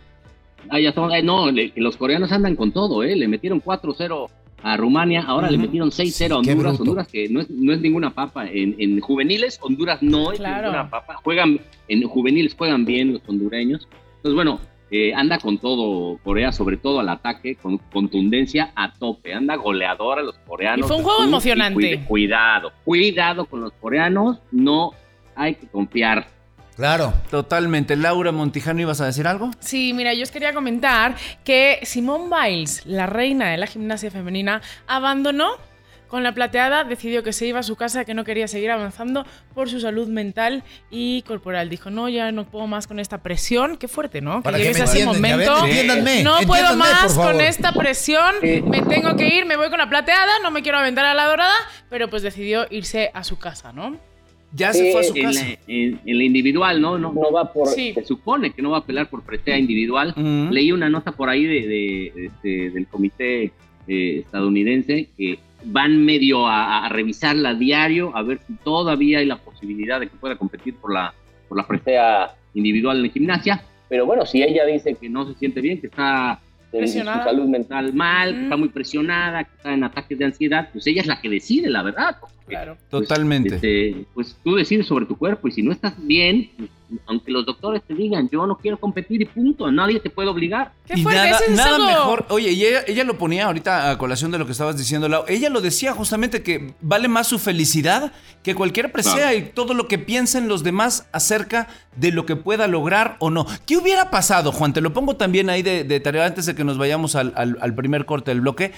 Ah, 0.70 0.80
ya 0.80 0.90
estamos- 0.90 1.14
eh, 1.14 1.24
no, 1.24 1.50
le- 1.52 1.74
los 1.76 1.98
coreanos 1.98 2.32
andan 2.32 2.56
con 2.56 2.72
todo, 2.72 3.04
¿eh? 3.04 3.16
Le 3.16 3.28
metieron 3.28 3.60
4-0 3.62 4.30
a 4.64 4.78
Rumania, 4.78 5.24
ahora 5.24 5.50
le 5.50 5.58
metieron 5.58 5.90
6-0 5.92 6.36
a 6.36 6.38
Honduras. 6.38 6.80
Honduras 6.80 7.08
que 7.08 7.28
no 7.30 7.42
es, 7.42 7.50
no 7.50 7.74
es 7.74 7.82
ninguna 7.82 8.12
papa. 8.14 8.46
En, 8.48 8.76
en 8.78 9.00
juveniles, 9.00 9.58
Honduras 9.62 10.04
no 10.04 10.32
es 10.34 10.38
Claro. 10.38 10.64
ninguna 10.68 10.88
papa. 10.90 11.16
Juegan, 11.24 11.60
en 11.88 12.04
juveniles 12.04 12.54
juegan 12.56 12.86
bien 12.86 13.14
los 13.14 13.22
hondureños. 13.26 13.88
Entonces, 14.24 14.36
bueno, 14.36 14.60
eh, 14.92 15.14
anda 15.16 15.40
con 15.40 15.58
todo 15.58 16.20
Corea, 16.24 16.52
sobre 16.52 16.78
todo 16.78 17.00
al 17.00 17.10
ataque, 17.10 17.56
con 17.56 17.78
contundencia 17.78 18.72
a 18.76 18.94
tope. 18.94 19.34
Anda 19.34 19.56
goleador 19.56 20.20
a 20.20 20.22
los 20.22 20.36
coreanos. 20.40 20.86
Y 20.86 20.88
fue 20.88 20.98
un 20.98 21.04
juego 21.04 21.24
emocionante. 21.24 21.74
cuide- 21.76 22.06
cuidado, 22.06 22.72
cuidado 22.86 23.46
con 23.46 23.62
los 23.62 23.72
coreanos. 23.74 24.40
No 24.52 24.92
hay 25.36 25.56
que 25.56 25.68
confiar. 25.68 26.28
Claro. 26.76 27.14
Totalmente. 27.30 27.96
Laura 27.96 28.32
Montijano, 28.32 28.82
¿ibas 28.82 29.02
a 29.02 29.06
decir 29.06 29.28
algo? 29.28 29.52
Sí, 29.60 29.94
mira, 29.94 30.14
yo 30.14 30.24
os 30.24 30.32
quería 30.32 30.54
comentar 30.54 31.16
que 31.44 31.80
Simone 31.84 32.26
Biles, 32.30 32.86
la 32.86 33.06
reina 33.08 33.50
de 33.50 33.58
la 33.58 33.68
gimnasia 33.68 34.10
femenina, 34.12 34.62
abandonó 34.88 35.52
con 36.12 36.24
la 36.24 36.34
plateada, 36.34 36.84
decidió 36.84 37.24
que 37.24 37.32
se 37.32 37.48
iba 37.48 37.60
a 37.60 37.64
su 37.64 37.78
casa, 37.78 38.04
que 38.04 38.14
no 38.14 38.26
quería 38.26 38.48
seguir 38.50 38.70
avanzando 38.70 39.26
por 39.56 39.70
su 39.70 39.80
salud 39.80 40.10
mental 40.10 40.62
y 40.92 41.22
corporal. 41.24 41.70
Dijo, 41.70 41.90
no, 41.90 42.10
ya 42.10 42.34
no 42.34 42.46
puedo 42.46 42.68
más 42.68 42.86
con 42.86 43.00
esta 43.00 43.20
presión. 43.24 43.78
Qué 43.78 43.88
fuerte, 43.88 44.20
¿no? 44.20 44.44
Que 44.44 44.52
llegues 44.52 44.82
a 44.82 44.84
ese 44.84 45.06
momento. 45.06 45.66
entiéndanme, 45.66 46.22
no 46.24 46.38
puedo 46.46 46.76
más 46.76 47.16
con 47.16 47.40
esta 47.40 47.72
presión. 47.72 48.36
Me 48.42 48.82
tengo 48.82 49.16
que 49.16 49.28
ir, 49.38 49.46
me 49.46 49.56
voy 49.56 49.70
con 49.70 49.80
la 49.80 49.90
plateada, 49.90 50.34
no 50.44 50.52
me 50.52 50.62
quiero 50.62 50.78
aventar 50.78 51.06
a 51.06 51.14
la 51.14 51.26
dorada, 51.28 51.56
pero 51.90 52.10
pues 52.10 52.22
decidió 52.24 52.68
irse 52.70 53.10
a 53.14 53.24
su 53.24 53.40
casa, 53.40 53.72
¿no? 53.72 53.98
Ya 54.54 54.74
se 54.74 54.92
fue 54.92 55.00
a 55.00 55.04
su 55.06 55.16
en, 55.16 55.24
casa. 55.24 55.46
la- 55.46 55.58
en- 55.68 56.02
en 56.06 56.18
la 56.18 56.24
individual, 56.26 56.82
¿no? 56.82 56.98
No, 57.00 57.14
no 57.14 57.32
va 57.32 57.54
por. 57.54 57.70
Sí. 57.70 57.94
Se 57.96 58.04
supone 58.04 58.52
que 58.52 58.62
no 58.62 58.72
va 58.72 58.80
a 58.80 58.86
pelear 58.86 59.10
por 59.10 59.24
presea 59.24 59.58
individual. 59.58 60.10
Ujú. 60.10 60.52
Leí 60.54 60.74
una 60.74 60.90
nota 60.90 61.14
por 61.14 61.30
ahí 61.30 61.46
de, 61.46 61.68
de- 61.68 62.26
este, 62.26 62.70
del 62.72 62.86
comité 62.88 63.54
eh, 63.88 64.20
estadounidense 64.26 65.08
que 65.18 65.40
van 65.66 66.04
medio 66.04 66.48
a, 66.48 66.86
a 66.86 66.90
revisarla 66.90 67.50
a 67.50 67.54
diario 67.56 68.16
a 68.16 68.22
ver 68.24 68.40
si 68.48 68.54
todavía 68.64 69.20
hay 69.20 69.26
la 69.26 69.38
posibilidad 69.38 70.00
de 70.00 70.08
que 70.08 70.16
pueda 70.18 70.36
competir 70.36 70.76
por 70.76 70.94
la, 70.94 71.14
por 71.48 71.58
la 71.58 71.68
presea 71.68 72.32
individual 72.54 72.98
en 72.98 73.04
la 73.04 73.10
gimnasia. 73.10 73.64
Pero 73.90 74.06
bueno, 74.06 74.26
si 74.26 74.42
ella 74.42 74.66
dice 74.66 74.96
que 74.96 75.10
no 75.10 75.26
se 75.28 75.34
siente 75.36 75.62
bien, 75.62 75.80
que 75.82 75.88
está 75.88 76.40
en 76.72 76.88
su 76.88 76.94
Presionada. 76.94 77.24
salud 77.26 77.46
mental 77.48 77.94
mal, 77.94 78.32
que 78.34 78.40
Mm. 78.40 78.44
está 78.44 78.58
muy 78.58 78.70
presionada, 78.70 79.44
que 79.44 79.52
está 79.58 79.74
en 79.74 79.84
ataques 79.84 80.18
de 80.18 80.26
ansiedad, 80.26 80.70
pues 80.72 80.88
ella 80.88 81.02
es 81.02 81.08
la 81.08 81.20
que 81.20 81.30
decide, 81.30 81.70
la 81.70 81.84
verdad. 81.84 82.16
porque 82.20 82.36
Claro. 82.48 82.78
pues, 82.90 83.04
Totalmente. 83.08 83.56
este, 83.56 84.06
pues 84.14 84.38
tú 84.44 84.56
decides 84.56 84.86
sobre 84.88 85.06
tu 85.06 85.18
cuerpo 85.18 85.48
y 85.48 85.52
si 85.52 85.62
no 85.62 85.72
estás 85.72 85.94
bien, 86.06 86.50
pues, 86.58 86.70
aunque 87.06 87.32
los 87.32 87.46
doctores 87.46 87.82
te 87.88 87.94
digan 87.94 88.30
yo 88.30 88.46
no 88.46 88.58
quiero 88.58 88.80
competir 88.80 89.22
y 89.22 89.26
punto, 89.26 89.72
nadie 89.72 90.00
te 90.00 90.10
puede 90.10 90.30
obligar. 90.30 90.74
Qué 90.86 91.00
y 91.00 91.04
fuerte, 91.04 91.30
nada, 91.30 91.40
es 91.48 91.56
nada 91.56 91.78
mejor. 91.78 92.26
Oye, 92.30 92.52
y 92.52 92.66
ella, 92.66 92.82
ella 92.88 93.04
lo 93.04 93.18
ponía 93.18 93.46
ahorita 93.46 93.90
a 93.92 93.98
colación 93.98 94.32
de 94.32 94.38
lo 94.40 94.46
que 94.46 94.52
estabas 94.52 94.78
diciendo, 94.78 95.08
Lau. 95.08 95.24
Ella 95.28 95.50
lo 95.50 95.62
decía 95.62 95.94
justamente 95.94 96.44
que 96.44 96.74
vale 96.82 97.08
más 97.08 97.28
su 97.28 97.40
felicidad 97.40 98.12
que 98.44 98.56
cualquier 98.56 98.92
presea 98.92 99.34
y 99.36 99.44
todo 99.54 99.74
lo 99.74 99.88
que 99.88 99.98
piensen 100.00 100.48
los 100.48 100.64
demás 100.64 101.08
acerca 101.12 101.68
de 101.96 102.12
lo 102.12 102.26
que 102.26 102.36
pueda 102.36 102.68
lograr 102.68 103.16
o 103.20 103.30
no. 103.30 103.46
¿Qué 103.66 103.78
hubiera 103.78 104.10
pasado, 104.12 104.52
Juan? 104.52 104.74
Te 104.74 104.82
lo 104.82 104.94
pongo 104.94 105.16
también 105.16 105.50
ahí 105.50 105.62
de, 105.62 105.84
de 105.84 106.00
tarea 106.00 106.26
antes 106.26 106.46
de 106.46 106.56
que 106.56 106.64
nos 106.64 106.78
vayamos 106.78 107.16
al, 107.16 107.34
al- 107.36 107.58
al 107.62 107.76
primer 107.76 108.06
corte 108.06 108.32
del 108.32 108.42
bloque. 108.42 108.72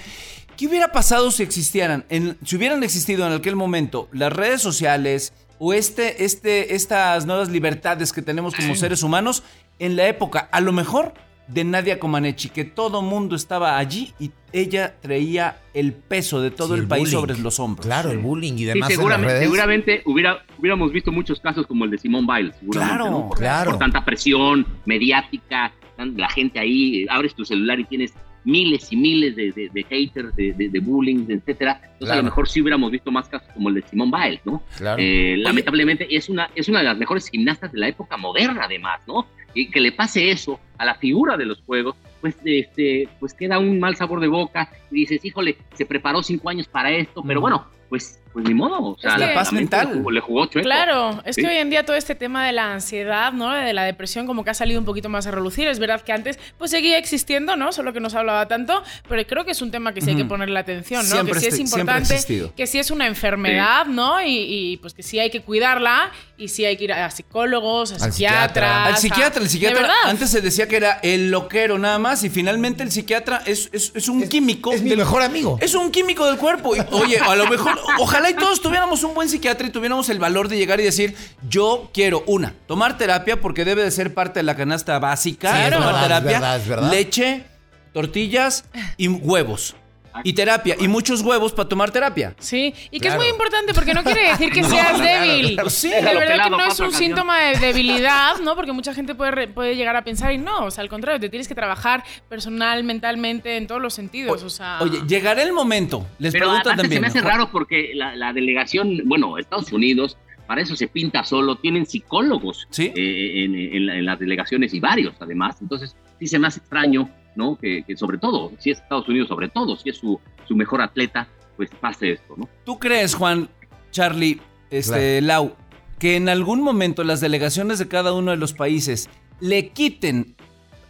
¿Qué 0.56 0.68
hubiera 0.68 0.92
pasado 0.92 1.32
si 1.32 1.42
existieran, 1.42 2.04
en- 2.10 2.36
si 2.44 2.54
hubieran 2.56 2.84
existido 2.84 3.26
en 3.26 3.32
aquel 3.32 3.56
momento 3.56 4.08
las 4.12 4.32
redes 4.32 4.62
sociales 4.62 5.32
o 5.58 5.72
este, 5.72 6.24
este, 6.24 6.74
estas 6.74 7.26
nuevas 7.26 7.48
libertades 7.50 8.12
que 8.12 8.22
tenemos 8.22 8.54
como 8.54 8.74
seres 8.74 9.02
humanos 9.02 9.42
en 9.78 9.96
la 9.96 10.06
época, 10.08 10.48
a 10.52 10.60
lo 10.60 10.72
mejor 10.72 11.14
de 11.46 11.62
Nadia 11.62 11.98
Comaneci, 11.98 12.48
que 12.48 12.64
todo 12.64 13.02
mundo 13.02 13.36
estaba 13.36 13.76
allí 13.76 14.14
y 14.18 14.30
ella 14.52 14.94
traía 15.02 15.58
el 15.74 15.92
peso 15.92 16.40
de 16.40 16.50
todo 16.50 16.68
Sí, 16.68 16.74
el, 16.74 16.80
el 16.80 16.86
país 16.88 17.10
sobre 17.10 17.36
los 17.38 17.60
hombros. 17.60 17.84
Claro, 17.86 18.10
el 18.10 18.18
bullying 18.18 18.54
y 18.54 18.58
Sí, 18.58 18.64
demás. 18.64 18.76
en 18.76 18.80
las 18.80 18.92
seguramente, 18.92 19.32
redes. 19.34 19.42
seguramente 19.44 20.02
hubiera, 20.06 20.38
hubiéramos 20.58 20.90
visto 20.92 21.12
muchos 21.12 21.40
casos 21.40 21.66
como 21.66 21.84
el 21.84 21.90
de 21.90 21.98
Simón 21.98 22.26
Biles, 22.26 22.54
seguramente, 22.58 22.96
Claro, 22.96 23.10
¿no? 23.10 23.28
Por, 23.28 23.38
claro. 23.38 23.70
por 23.72 23.78
tanta 23.78 24.04
presión 24.04 24.66
mediática, 24.86 25.72
la 25.98 26.28
gente 26.30 26.58
ahí, 26.58 27.06
abres 27.10 27.34
tu 27.34 27.44
celular 27.44 27.78
y 27.78 27.84
tienes 27.84 28.14
miles 28.44 28.92
y 28.92 28.96
miles 28.96 29.34
de, 29.36 29.52
de- 29.52 29.70
de 29.72 29.82
haters, 29.84 30.34
de, 30.36 30.52
de, 30.52 30.80
bullying, 30.80 31.24
etcétera. 31.28 31.80
Entonces 31.92 32.10
a 32.10 32.16
lo 32.16 32.22
mejor 32.24 32.48
sí 32.48 32.60
hubiéramos 32.60 32.90
visto 32.90 33.10
más 33.10 33.28
casos 33.28 33.48
como 33.54 33.68
el 33.70 33.76
de 33.76 33.82
Simón 33.82 34.10
Biles, 34.10 34.40
¿no? 34.44 34.62
Claro. 34.76 35.00
Eh, 35.02 35.36
lamentablemente 35.38 36.06
es 36.14 36.28
una, 36.28 36.50
es 36.54 36.68
una 36.68 36.78
de 36.80 36.84
las 36.86 36.98
mejores 36.98 37.28
gimnastas 37.28 37.72
de 37.72 37.78
la 37.78 37.88
época 37.88 38.16
moderna, 38.16 38.62
además, 38.64 39.00
¿no? 39.06 39.26
Y 39.54 39.70
que 39.70 39.80
le 39.80 39.92
pase 39.92 40.30
eso 40.30 40.58
a 40.78 40.84
la 40.84 40.94
figura 40.96 41.36
de 41.36 41.46
los 41.46 41.60
juegos, 41.62 41.96
pues, 42.20 42.36
este, 42.44 43.08
pues 43.20 43.32
queda 43.34 43.58
un 43.58 43.78
mal 43.78 43.94
sabor 43.96 44.20
de 44.20 44.28
boca 44.28 44.68
y 44.90 44.96
dices, 44.96 45.24
híjole, 45.24 45.56
se 45.74 45.86
preparó 45.86 46.22
cinco 46.22 46.48
años 46.50 46.66
para 46.66 46.90
esto, 46.90 47.22
pero 47.26 47.40
bueno, 47.40 47.66
pues, 47.88 48.20
pues 48.34 48.44
ni 48.46 48.52
modo. 48.52 48.78
O 48.82 48.98
sea, 49.00 49.12
Es 49.12 49.16
que- 49.16 49.26
La 49.28 49.34
paz 49.34 49.52
mental. 49.52 49.88
Le 49.88 49.94
jugó, 49.94 50.10
le 50.10 50.20
jugó 50.20 50.46
chueco. 50.46 50.64
Claro, 50.66 51.22
es 51.24 51.36
Sí. 51.36 51.42
que 51.42 51.48
hoy 51.48 51.56
en 51.56 51.70
día 51.70 51.86
todo 51.86 51.96
este 51.96 52.14
tema 52.14 52.44
de 52.44 52.52
la 52.52 52.72
ansiedad, 52.74 53.32
¿no? 53.32 53.52
De 53.52 53.72
la 53.72 53.84
depresión 53.84 54.26
como 54.26 54.44
que 54.44 54.50
ha 54.50 54.54
salido 54.54 54.78
un 54.78 54.84
poquito 54.84 55.08
más 55.08 55.26
a 55.26 55.30
relucir. 55.30 55.66
Es 55.68 55.78
verdad 55.78 56.02
que 56.02 56.12
antes 56.12 56.38
pues 56.58 56.70
seguía 56.70 56.98
existiendo, 56.98 57.56
¿no? 57.56 57.72
Solo 57.72 57.92
que 57.94 58.00
no 58.00 58.10
se 58.10 58.18
hablaba 58.18 58.46
tanto, 58.48 58.82
pero 59.08 59.24
creo 59.26 59.44
que 59.46 59.52
es 59.52 59.62
un 59.62 59.70
tema 59.70 59.94
que 59.94 60.00
sí 60.02 60.10
hay 60.10 60.16
que 60.16 60.24
ponerle 60.24 60.58
atención, 60.58 61.08
¿no? 61.08 61.14
Siempre 61.14 61.34
que 61.34 61.40
sí 61.40 61.46
es 61.46 61.58
importante, 61.60 62.52
que 62.56 62.66
sí 62.66 62.78
es 62.78 62.90
una 62.90 63.06
enfermedad, 63.06 63.86
¿no? 63.86 64.20
Y, 64.20 64.36
y, 64.36 64.76
pues 64.78 64.92
que 64.94 65.02
sí 65.02 65.18
hay 65.20 65.30
que 65.30 65.42
cuidarla 65.42 66.10
y 66.36 66.48
sí 66.48 66.64
hay 66.64 66.76
que 66.76 66.84
ir 66.84 66.92
a 66.92 67.08
psicólogos, 67.10 67.92
a 67.92 68.04
Al 68.04 68.12
psiquiatras. 68.12 68.50
psiquiatra. 68.50 68.84
Al 68.86 68.96
psiquiatra, 68.98 69.40
el 69.40 69.46
a- 69.46 69.48
psiquiatra 69.48 69.76
De 69.76 69.82
verdad. 69.82 69.96
antes 70.10 70.30
se 70.30 70.40
decía 70.40 70.66
que 70.68 70.76
era 70.76 70.98
el 71.02 71.30
loquero 71.30 71.78
nada 71.78 71.98
más 71.98 72.24
y 72.24 72.30
finalmente 72.30 72.82
el 72.82 72.90
psiquiatra 72.90 73.42
es, 73.46 73.70
es- 73.72 73.92
es 73.94 74.08
un 74.08 74.22
Es- 74.24 74.28
químico. 74.28 74.72
Es 74.72 74.82
mi 74.82 74.90
del- 74.90 74.98
mejor 74.98 75.22
amigo. 75.22 75.58
Es 75.60 75.74
un 75.74 75.90
químico 75.92 76.26
del 76.26 76.36
cuerpo. 76.36 76.74
Y, 76.74 76.80
oye, 76.90 77.18
a 77.18 77.36
lo 77.36 77.46
mejor, 77.46 77.78
ojalá 77.98 78.23
y 78.30 78.34
todos 78.34 78.60
tuviéramos 78.60 79.02
un 79.04 79.14
buen 79.14 79.28
psiquiatra 79.28 79.66
y 79.66 79.70
tuviéramos 79.70 80.08
el 80.08 80.18
valor 80.18 80.48
de 80.48 80.56
llegar 80.56 80.80
y 80.80 80.84
decir, 80.84 81.16
yo 81.48 81.90
quiero 81.92 82.22
una, 82.26 82.54
tomar 82.66 82.98
terapia 82.98 83.40
porque 83.40 83.64
debe 83.64 83.82
de 83.84 83.90
ser 83.90 84.14
parte 84.14 84.40
de 84.40 84.44
la 84.44 84.56
canasta 84.56 84.98
básica. 84.98 85.50
Sí, 85.50 85.70
tomar 85.70 85.86
verdad, 85.86 85.94
es 85.94 86.02
terapia, 86.02 86.30
verdad, 86.32 86.56
es 86.56 86.68
verdad. 86.68 86.90
leche, 86.90 87.44
tortillas 87.92 88.64
y 88.96 89.08
huevos. 89.08 89.76
Y 90.22 90.32
terapia, 90.32 90.76
y 90.78 90.86
muchos 90.86 91.22
huevos 91.22 91.52
para 91.52 91.68
tomar 91.68 91.90
terapia. 91.90 92.34
Sí, 92.38 92.72
y 92.90 93.00
que 93.00 93.08
Claro. 93.08 93.14
es 93.20 93.26
muy 93.26 93.32
importante 93.32 93.74
porque 93.74 93.94
no 93.94 94.04
quiere 94.04 94.28
decir 94.30 94.50
que 94.52 94.62
seas 94.64 94.98
débil. 95.00 95.54
claro. 95.54 95.70
Sí, 95.70 95.88
de 95.88 96.00
verdad 96.02 96.20
que 96.20 96.26
pelado, 96.28 96.56
no 96.56 96.64
es 96.64 96.78
un 96.80 96.92
síntoma 96.92 97.40
de 97.40 97.58
debilidad, 97.58 98.36
¿no? 98.42 98.54
Porque 98.54 98.72
mucha 98.72 98.94
gente 98.94 99.14
puede, 99.14 99.48
puede 99.48 99.74
llegar 99.76 99.96
a 99.96 100.04
pensar 100.04 100.32
y 100.32 100.38
no, 100.38 100.66
o 100.66 100.70
sea, 100.70 100.82
al 100.82 100.88
contrario, 100.88 101.18
te 101.20 101.28
tienes 101.28 101.48
que 101.48 101.54
trabajar 101.54 102.04
personal, 102.28 102.84
mentalmente, 102.84 103.56
en 103.56 103.66
todos 103.66 103.82
los 103.82 103.94
sentidos, 103.94 104.42
o 104.42 104.50
sea... 104.50 104.78
Oye, 104.80 105.00
llegará 105.06 105.42
el 105.42 105.52
momento. 105.52 106.06
Les 106.18 106.32
Pero 106.32 106.46
preguntan 106.46 106.76
también. 106.76 106.92
se 106.92 107.00
me 107.00 107.06
hace 107.08 107.20
raro 107.20 107.50
porque 107.50 107.90
la, 107.94 108.14
la 108.14 108.32
delegación, 108.32 109.00
bueno, 109.06 109.38
Estados 109.38 109.72
Unidos, 109.72 110.16
para 110.46 110.60
eso 110.60 110.76
se 110.76 110.88
pinta 110.88 111.24
solo, 111.24 111.56
tienen 111.56 111.86
psicólogos 111.86 112.66
Sí. 112.70 112.92
eh, 112.94 113.44
en, 113.44 113.54
en 113.54 113.88
en 113.90 114.04
las 114.04 114.18
delegaciones 114.18 114.74
y 114.74 114.80
varios 114.80 115.14
además, 115.18 115.56
entonces 115.62 115.96
sí 116.18 116.26
se 116.26 116.38
me 116.38 116.46
hace 116.48 116.60
extraño, 116.60 117.08
¿no? 117.36 117.56
Que, 117.58 117.82
que 117.84 117.96
sobre 117.96 118.18
todo, 118.18 118.52
si 118.58 118.70
es 118.70 118.78
Estados 118.80 119.08
Unidos, 119.08 119.28
sobre 119.28 119.48
todo, 119.48 119.76
si 119.76 119.90
es 119.90 119.96
su, 119.98 120.20
su 120.46 120.54
mejor 120.56 120.80
atleta, 120.82 121.28
pues 121.56 121.70
pase 121.80 122.12
esto, 122.12 122.34
¿no? 122.36 122.48
¿Tú 122.64 122.78
crees, 122.78 123.14
Juan, 123.14 123.48
Charlie, 123.90 124.40
este, 124.70 125.20
Lau, 125.20 125.54
que 125.98 126.16
en 126.16 126.28
algún 126.28 126.60
momento 126.62 127.04
las 127.04 127.20
delegaciones 127.20 127.78
de 127.78 127.86
cada 127.88 128.12
uno 128.12 128.30
de 128.32 128.36
los 128.36 128.52
países 128.52 129.08
le 129.40 129.68
quiten 129.70 130.34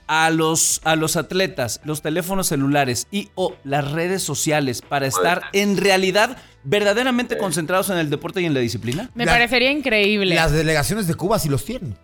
a 0.06 0.28
los, 0.30 0.82
a 0.84 0.96
los 0.96 1.16
atletas 1.16 1.80
los 1.84 2.02
teléfonos 2.02 2.48
celulares 2.48 3.06
y 3.10 3.30
o 3.34 3.54
las 3.64 3.90
redes 3.90 4.22
sociales 4.22 4.82
para 4.82 5.06
estar 5.06 5.44
en 5.54 5.78
realidad 5.78 6.36
verdaderamente 6.62 7.38
concentrados 7.38 7.88
en 7.90 7.96
el 7.98 8.10
deporte 8.10 8.42
y 8.42 8.44
en 8.46 8.52
la 8.54 8.60
disciplina? 8.60 9.10
Me 9.14 9.24
La- 9.24 9.32
parecería 9.32 9.70
increíble. 9.70 10.34
Las 10.34 10.52
delegaciones 10.52 11.06
de 11.06 11.14
Cuba 11.14 11.38
sí 11.38 11.48
los 11.48 11.64
tienen. 11.64 11.96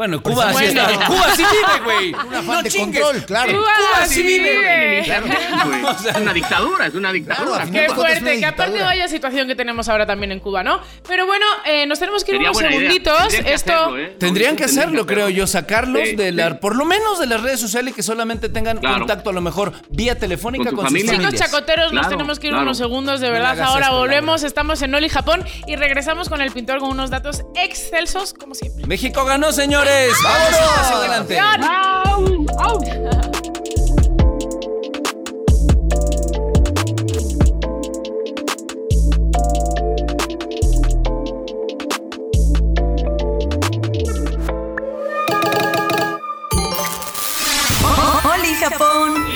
Bueno, 0.00 0.22
Cuba 0.22 0.46
sí 0.48 0.52
Bueno. 0.54 0.80
está. 0.82 1.06
Cuba 1.08 1.26
sí 1.36 1.42
vive, 1.42 1.84
güey. 1.84 2.08
Un 2.28 2.34
afán 2.34 2.46
No 2.46 2.62
de 2.62 2.70
chingues. 2.70 3.02
control, 3.02 3.26
claro. 3.26 3.52
Cuba 3.52 3.70
Cuba 3.76 4.06
sí 4.06 4.14
sí 4.14 4.22
vive, 4.22 4.50
vive. 4.50 5.02
Claro, 5.04 5.26
güey. 5.26 5.84
O 5.90 5.98
sea, 5.98 6.12
es 6.12 6.16
una 6.22 6.32
dictadura, 6.32 6.86
es 6.86 6.94
una 6.94 7.12
dictadura. 7.12 7.66
Qué 7.70 7.88
fuerte, 7.90 8.20
una 8.22 8.36
que 8.38 8.46
aparte 8.46 8.82
vaya 8.82 9.08
situación 9.08 9.46
que 9.46 9.54
tenemos 9.54 9.90
ahora 9.90 10.06
también 10.06 10.32
en 10.32 10.40
Cuba, 10.40 10.62
¿no? 10.62 10.80
Pero 11.06 11.26
bueno, 11.26 11.44
eh, 11.66 11.84
nos 11.86 11.98
tenemos 11.98 12.24
que 12.24 12.30
ir 12.32 12.36
Sería 12.38 12.50
unos 12.50 12.62
segunditos. 12.62 13.28
Tendrían 13.28 13.44
que 13.44 13.52
Esto. 13.52 13.72
hacerlo, 13.74 13.98
¿eh? 13.98 14.16
Tendrían 14.18 14.56
que 14.56 14.64
hacerlo, 14.64 15.04
creo 15.06 15.28
yo, 15.28 15.46
sacarlos 15.46 16.08
Sí, 16.08 16.16
de 16.16 16.32
la, 16.32 16.48
sí. 16.48 16.54
por 16.62 16.76
lo 16.76 16.86
menos 16.86 17.18
de 17.18 17.26
las 17.26 17.42
redes 17.42 17.60
sociales 17.60 17.92
y 17.92 17.94
que 17.94 18.02
solamente 18.02 18.48
tengan 18.48 18.78
Claro. 18.78 19.00
contacto 19.00 19.28
a 19.28 19.32
lo 19.34 19.42
mejor 19.42 19.72
vía 19.90 20.18
telefónica 20.18 20.70
Con 20.70 20.76
con, 20.76 20.84
su 20.86 20.90
sus 20.92 20.98
familia. 20.98 21.10
Chicos 21.12 21.24
familias. 21.26 21.50
chacoteros, 21.50 21.92
nos 21.92 22.08
tenemos 22.08 22.38
que 22.38 22.46
ir 22.46 22.52
claro. 22.52 22.62
unos 22.64 22.78
segundos, 22.78 23.20
de 23.20 23.28
verdad. 23.30 23.60
Ahora 23.60 23.90
volvemos, 23.90 24.44
estamos 24.44 24.80
en 24.80 24.94
Oli 24.94 25.10
Japón 25.10 25.44
y 25.66 25.76
regresamos 25.76 26.30
con 26.30 26.40
el 26.40 26.50
pintor 26.52 26.78
con 26.78 26.88
unos 26.88 27.10
datos 27.10 27.42
excelsos, 27.54 28.32
como 28.32 28.54
siempre. 28.54 28.86
México 28.86 29.26
ganó, 29.26 29.52
señores. 29.52 29.89
Vamos 30.22 30.78
hacia 30.78 30.96
adelante. 30.96 31.38
¡Au! 31.40 32.46
¡Au! 32.58 32.80
Oli 48.32 48.54
Japón. 48.54 49.29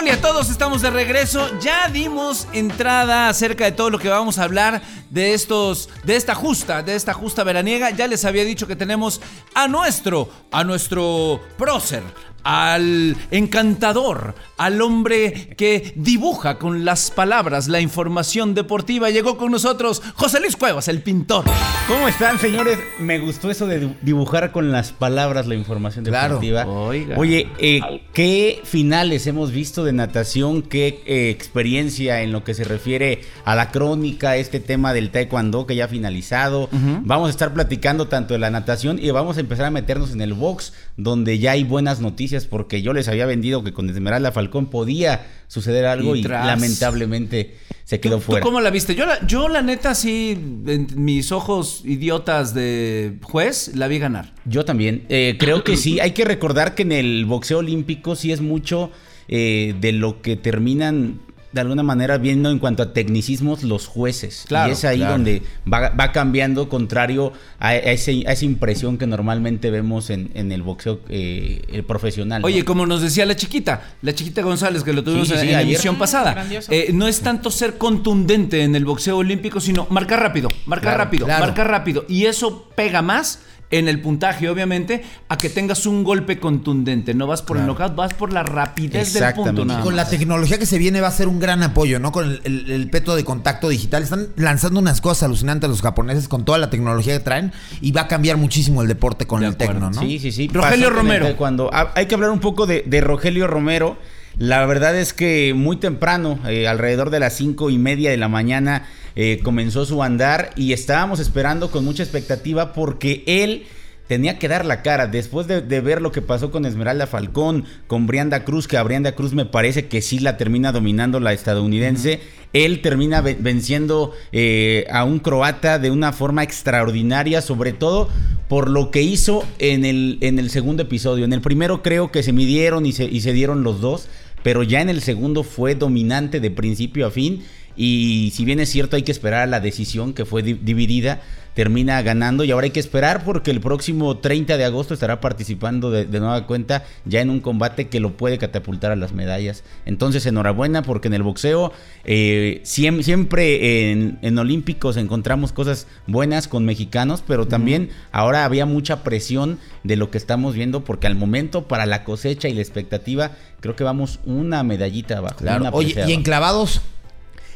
Hola 0.00 0.14
a 0.14 0.20
todos, 0.22 0.48
estamos 0.48 0.80
de 0.80 0.88
regreso. 0.88 1.46
Ya 1.60 1.86
dimos 1.88 2.48
entrada 2.54 3.28
acerca 3.28 3.66
de 3.66 3.72
todo 3.72 3.90
lo 3.90 3.98
que 3.98 4.08
vamos 4.08 4.38
a 4.38 4.44
hablar 4.44 4.80
de 5.10 5.34
estos, 5.34 5.90
de 6.04 6.16
esta 6.16 6.34
justa, 6.34 6.82
de 6.82 6.94
esta 6.94 7.12
justa 7.12 7.44
veraniega. 7.44 7.90
Ya 7.90 8.06
les 8.06 8.24
había 8.24 8.46
dicho 8.46 8.66
que 8.66 8.76
tenemos 8.76 9.20
a 9.52 9.68
nuestro, 9.68 10.30
a 10.50 10.64
nuestro 10.64 11.42
prócer, 11.58 12.02
al 12.44 13.16
encantador, 13.30 14.34
al 14.56 14.80
hombre 14.82 15.54
que 15.56 15.92
dibuja 15.96 16.58
con 16.58 16.84
las 16.84 17.10
palabras 17.10 17.68
la 17.68 17.80
información 17.80 18.54
deportiva. 18.54 19.10
Llegó 19.10 19.36
con 19.36 19.50
nosotros 19.52 20.02
José 20.14 20.40
Luis 20.40 20.56
Cuevas, 20.56 20.88
el 20.88 21.02
pintor. 21.02 21.44
¿Cómo 21.88 22.08
están, 22.08 22.38
señores? 22.38 22.78
Me 22.98 23.18
gustó 23.18 23.50
eso 23.50 23.66
de 23.66 23.94
dibujar 24.02 24.52
con 24.52 24.72
las 24.72 24.92
palabras 24.92 25.46
la 25.46 25.54
información 25.54 26.04
Claro. 26.04 26.34
deportiva. 26.40 26.66
Oiga. 26.66 27.16
Oye, 27.18 27.48
eh, 27.58 27.80
¿qué 28.12 28.60
finales 28.64 29.26
hemos 29.26 29.50
visto 29.52 29.84
de 29.84 29.92
natación? 29.92 30.62
¿Qué 30.62 31.02
eh, 31.06 31.30
experiencia 31.30 32.22
en 32.22 32.32
lo 32.32 32.44
que 32.44 32.54
se 32.54 32.64
refiere 32.64 33.22
a 33.44 33.54
la 33.54 33.70
crónica, 33.70 34.36
este 34.36 34.60
tema 34.60 34.92
del 34.92 35.10
taekwondo 35.10 35.66
que 35.66 35.76
ya 35.76 35.86
ha 35.86 35.88
finalizado? 35.88 36.68
Vamos 37.02 37.28
a 37.28 37.30
estar 37.30 37.52
platicando 37.52 38.08
tanto 38.08 38.34
de 38.34 38.38
la 38.40 38.50
natación 38.50 38.98
y 39.00 39.10
vamos 39.10 39.36
a 39.36 39.40
empezar 39.40 39.66
a 39.66 39.70
meternos 39.70 40.12
en 40.12 40.20
el 40.20 40.34
box, 40.34 40.72
donde 41.02 41.38
ya 41.38 41.52
hay 41.52 41.64
buenas 41.64 42.00
noticias, 42.00 42.46
porque 42.46 42.82
yo 42.82 42.92
les 42.92 43.08
había 43.08 43.26
vendido 43.26 43.64
que 43.64 43.72
con 43.72 43.88
Esmeralda 43.88 44.32
Falcón 44.32 44.70
podía 44.70 45.26
suceder 45.46 45.86
algo 45.86 46.16
Y 46.16 46.22
lamentablemente 46.22 47.56
se 47.84 48.00
quedó 48.00 48.16
¿Tú, 48.16 48.22
fuera. 48.22 48.40
¿Tú 48.40 48.48
cómo 48.48 48.60
la 48.60 48.70
viste? 48.70 48.94
Yo 48.94 49.06
la, 49.06 49.26
yo 49.26 49.48
la 49.48 49.62
neta 49.62 49.94
sí, 49.94 50.30
en 50.66 50.86
mis 50.96 51.32
ojos 51.32 51.82
idiotas 51.84 52.54
de 52.54 53.18
juez, 53.22 53.72
la 53.74 53.88
vi 53.88 53.98
ganar. 53.98 54.34
Yo 54.44 54.64
también. 54.64 55.04
Eh, 55.08 55.36
creo 55.38 55.64
que 55.64 55.76
sí. 55.76 56.00
Hay 56.00 56.12
que 56.12 56.24
recordar 56.24 56.74
que 56.74 56.82
en 56.82 56.92
el 56.92 57.24
boxeo 57.26 57.58
olímpico 57.58 58.14
sí 58.14 58.32
es 58.32 58.40
mucho 58.40 58.90
eh, 59.28 59.74
de 59.80 59.92
lo 59.92 60.22
que 60.22 60.36
terminan 60.36 61.20
de 61.52 61.60
alguna 61.60 61.82
manera 61.82 62.16
viendo 62.18 62.50
en 62.50 62.58
cuanto 62.60 62.82
a 62.82 62.92
tecnicismos 62.92 63.62
los 63.64 63.86
jueces. 63.88 64.44
Claro, 64.46 64.68
y 64.70 64.72
es 64.72 64.84
ahí 64.84 64.98
claro. 64.98 65.12
donde 65.14 65.42
va, 65.70 65.88
va 65.90 66.12
cambiando 66.12 66.68
contrario 66.68 67.32
a, 67.58 67.68
a 67.68 67.76
ese- 67.76 68.24
a 68.26 68.32
esa 68.32 68.44
impresión 68.44 68.98
que 68.98 69.06
normalmente 69.06 69.70
vemos 69.70 70.10
en, 70.10 70.30
en 70.34 70.52
el 70.52 70.62
boxeo 70.62 71.00
eh, 71.08 71.62
el 71.72 71.82
profesional. 71.84 72.40
¿no? 72.42 72.46
Oye, 72.46 72.64
como 72.64 72.86
nos 72.86 73.02
decía 73.02 73.26
la 73.26 73.34
chiquita, 73.34 73.94
la 74.02 74.14
chiquita 74.14 74.42
González, 74.42 74.84
que 74.84 74.92
lo 74.92 75.02
tuvimos 75.02 75.26
Sí, 75.28 75.34
sí, 75.34 75.40
en, 75.40 75.44
sí, 75.46 75.48
en 75.48 75.54
la 75.56 75.62
emisión 75.62 75.96
pasada, 75.96 76.32
Grandioso. 76.34 76.70
eh, 76.72 76.90
no 76.92 77.08
es 77.08 77.20
tanto 77.20 77.50
ser 77.50 77.78
contundente 77.78 78.62
en 78.62 78.76
el 78.76 78.84
boxeo 78.84 79.16
olímpico, 79.16 79.60
sino 79.60 79.86
marcar 79.90 80.20
rápido, 80.20 80.48
marcar 80.66 80.94
Claro, 80.94 81.04
rápido, 81.04 81.26
claro. 81.26 81.44
marcar 81.46 81.68
rápido. 81.68 82.04
Y 82.08 82.26
eso 82.26 82.68
pega 82.76 83.02
más 83.02 83.40
en 83.70 83.86
el 83.88 84.00
puntaje, 84.00 84.48
obviamente, 84.48 85.04
a 85.28 85.38
que 85.38 85.48
tengas 85.48 85.86
un 85.86 86.02
golpe 86.02 86.38
contundente. 86.40 87.14
No 87.14 87.26
vas 87.26 87.40
por 87.42 87.56
el 87.56 87.66
knockout, 87.66 87.94
vas 87.94 88.14
por 88.14 88.32
la 88.32 88.42
rapidez 88.42 89.12
del 89.14 89.22
Exactamente. 89.22 89.50
punto. 89.50 89.62
Y 89.62 89.66
nada 89.66 89.82
Con 89.82 89.94
la 89.96 90.08
tecnología 90.08 90.58
que 90.58 90.66
se 90.66 90.76
viene 90.78 91.00
va 91.00 91.08
a 91.08 91.12
ser 91.12 91.28
un 91.28 91.38
gran 91.38 91.62
apoyo, 91.62 92.00
¿no? 92.00 92.10
Con 92.10 92.28
el, 92.28 92.40
el- 92.44 92.70
el 92.70 92.90
peto 92.90 93.14
de 93.14 93.24
contacto 93.24 93.68
digital. 93.68 94.02
Están 94.02 94.28
lanzando 94.36 94.80
unas 94.80 95.00
cosas 95.00 95.22
alucinantes 95.24 95.70
los 95.70 95.82
japoneses 95.82 96.26
con 96.26 96.44
toda 96.44 96.58
la 96.58 96.68
tecnología 96.68 97.16
que 97.16 97.22
traen 97.24 97.52
y 97.80 97.92
va 97.92 98.02
a 98.02 98.08
cambiar 98.08 98.36
muchísimo 98.38 98.82
el 98.82 98.88
deporte 98.88 99.26
con 99.26 99.40
De 99.40 99.46
el 99.46 99.52
acuerdo. 99.52 99.72
tecno, 99.74 99.90
¿no? 99.90 100.00
Sí, 100.00 100.18
sí, 100.18 100.32
sí. 100.32 100.48
Rogelio 100.52 100.90
Romero. 100.90 101.36
Cuando 101.36 101.70
hay 101.72 102.06
que 102.06 102.14
hablar 102.14 102.30
un 102.30 102.40
poco 102.40 102.66
de, 102.66 102.82
de 102.86 103.00
Rogelio 103.00 103.46
Romero. 103.46 103.96
La 104.40 104.64
verdad 104.64 104.98
es 104.98 105.12
que 105.12 105.52
muy 105.54 105.76
temprano, 105.76 106.38
eh, 106.48 106.66
alrededor 106.66 107.10
de 107.10 107.20
las 107.20 107.36
cinco 107.36 107.68
y 107.68 107.76
media 107.76 108.10
de 108.10 108.16
la 108.16 108.28
mañana, 108.28 108.86
eh, 109.14 109.40
comenzó 109.42 109.84
su 109.84 110.02
andar 110.02 110.48
y 110.56 110.72
estábamos 110.72 111.20
esperando 111.20 111.70
con 111.70 111.84
mucha 111.84 112.02
expectativa 112.02 112.72
porque 112.72 113.22
él 113.26 113.64
tenía 114.06 114.38
que 114.38 114.48
dar 114.48 114.64
la 114.64 114.80
cara 114.80 115.08
después 115.08 115.46
de, 115.46 115.60
de 115.60 115.80
ver 115.82 116.00
lo 116.00 116.10
que 116.10 116.22
pasó 116.22 116.50
con 116.50 116.64
Esmeralda 116.64 117.06
Falcón, 117.06 117.66
con 117.86 118.06
Brianda 118.06 118.44
Cruz, 118.44 118.66
que 118.66 118.78
a 118.78 118.82
Brianda 118.82 119.12
Cruz 119.14 119.34
me 119.34 119.44
parece 119.44 119.88
que 119.88 120.00
sí 120.00 120.20
la 120.20 120.38
termina 120.38 120.72
dominando 120.72 121.20
la 121.20 121.34
estadounidense. 121.34 122.20
Él 122.54 122.80
termina 122.80 123.20
ve- 123.20 123.36
venciendo 123.38 124.14
eh, 124.32 124.86
a 124.90 125.04
un 125.04 125.18
croata 125.18 125.78
de 125.78 125.90
una 125.90 126.14
forma 126.14 126.42
extraordinaria, 126.44 127.42
sobre 127.42 127.74
todo 127.74 128.08
por 128.48 128.70
lo 128.70 128.90
que 128.90 129.02
hizo 129.02 129.44
en 129.58 129.84
el, 129.84 130.16
en 130.22 130.38
el 130.38 130.48
segundo 130.48 130.84
episodio. 130.84 131.26
En 131.26 131.34
el 131.34 131.42
primero 131.42 131.82
creo 131.82 132.10
que 132.10 132.22
se 132.22 132.32
midieron 132.32 132.86
y 132.86 132.92
se, 132.92 133.04
y 133.04 133.20
se 133.20 133.34
dieron 133.34 133.62
los 133.62 133.82
dos, 133.82 134.08
pero 134.42 134.62
ya 134.62 134.80
en 134.80 134.88
el 134.88 135.00
segundo 135.02 135.42
fue 135.42 135.74
dominante 135.74 136.40
de 136.40 136.50
principio 136.50 137.06
a 137.06 137.10
fin. 137.10 137.42
Y 137.76 138.32
si 138.34 138.44
bien 138.44 138.60
es 138.60 138.68
cierto, 138.68 138.96
hay 138.96 139.02
que 139.02 139.12
esperar 139.12 139.42
a 139.42 139.46
la 139.46 139.60
decisión 139.60 140.12
que 140.12 140.24
fue 140.24 140.42
di- 140.42 140.54
dividida, 140.54 141.22
termina 141.54 142.00
ganando. 142.02 142.44
Y 142.44 142.50
ahora 142.50 142.64
hay 142.66 142.70
que 142.70 142.80
esperar 142.80 143.24
porque 143.24 143.50
el 143.50 143.60
próximo 143.60 144.18
30 144.18 144.56
de 144.56 144.64
agosto 144.64 144.94
estará 144.94 145.20
participando 145.20 145.90
de, 145.90 146.04
de 146.06 146.20
nueva 146.20 146.46
cuenta 146.46 146.84
ya 147.04 147.20
en 147.20 147.30
un 147.30 147.40
combate 147.40 147.88
que 147.88 148.00
lo 148.00 148.16
puede 148.16 148.38
catapultar 148.38 148.92
a 148.92 148.96
las 148.96 149.12
medallas. 149.12 149.64
Entonces, 149.86 150.24
enhorabuena 150.26 150.82
porque 150.82 151.08
en 151.08 151.14
el 151.14 151.22
boxeo 151.22 151.72
eh, 152.04 152.60
siem- 152.64 153.02
siempre 153.02 153.90
en, 153.92 154.18
en 154.22 154.38
Olímpicos 154.38 154.96
encontramos 154.96 155.52
cosas 155.52 155.86
buenas 156.06 156.48
con 156.48 156.64
mexicanos, 156.64 157.22
pero 157.26 157.46
también 157.48 157.90
ahora 158.12 158.44
había 158.44 158.66
mucha 158.66 159.02
presión 159.02 159.58
de 159.84 159.96
lo 159.96 160.10
que 160.10 160.18
estamos 160.18 160.54
viendo 160.54 160.84
porque 160.84 161.06
al 161.06 161.14
momento 161.14 161.66
para 161.68 161.86
la 161.86 162.04
cosecha 162.04 162.48
y 162.48 162.54
la 162.54 162.60
expectativa 162.60 163.32
creo 163.60 163.76
que 163.76 163.84
vamos 163.84 164.20
una 164.24 164.62
medallita 164.62 165.18
abajo. 165.18 165.36
Claro. 165.36 165.62
una 165.62 165.70
Oye, 165.70 165.94
y 166.08 166.12
enclavados. 166.12 166.80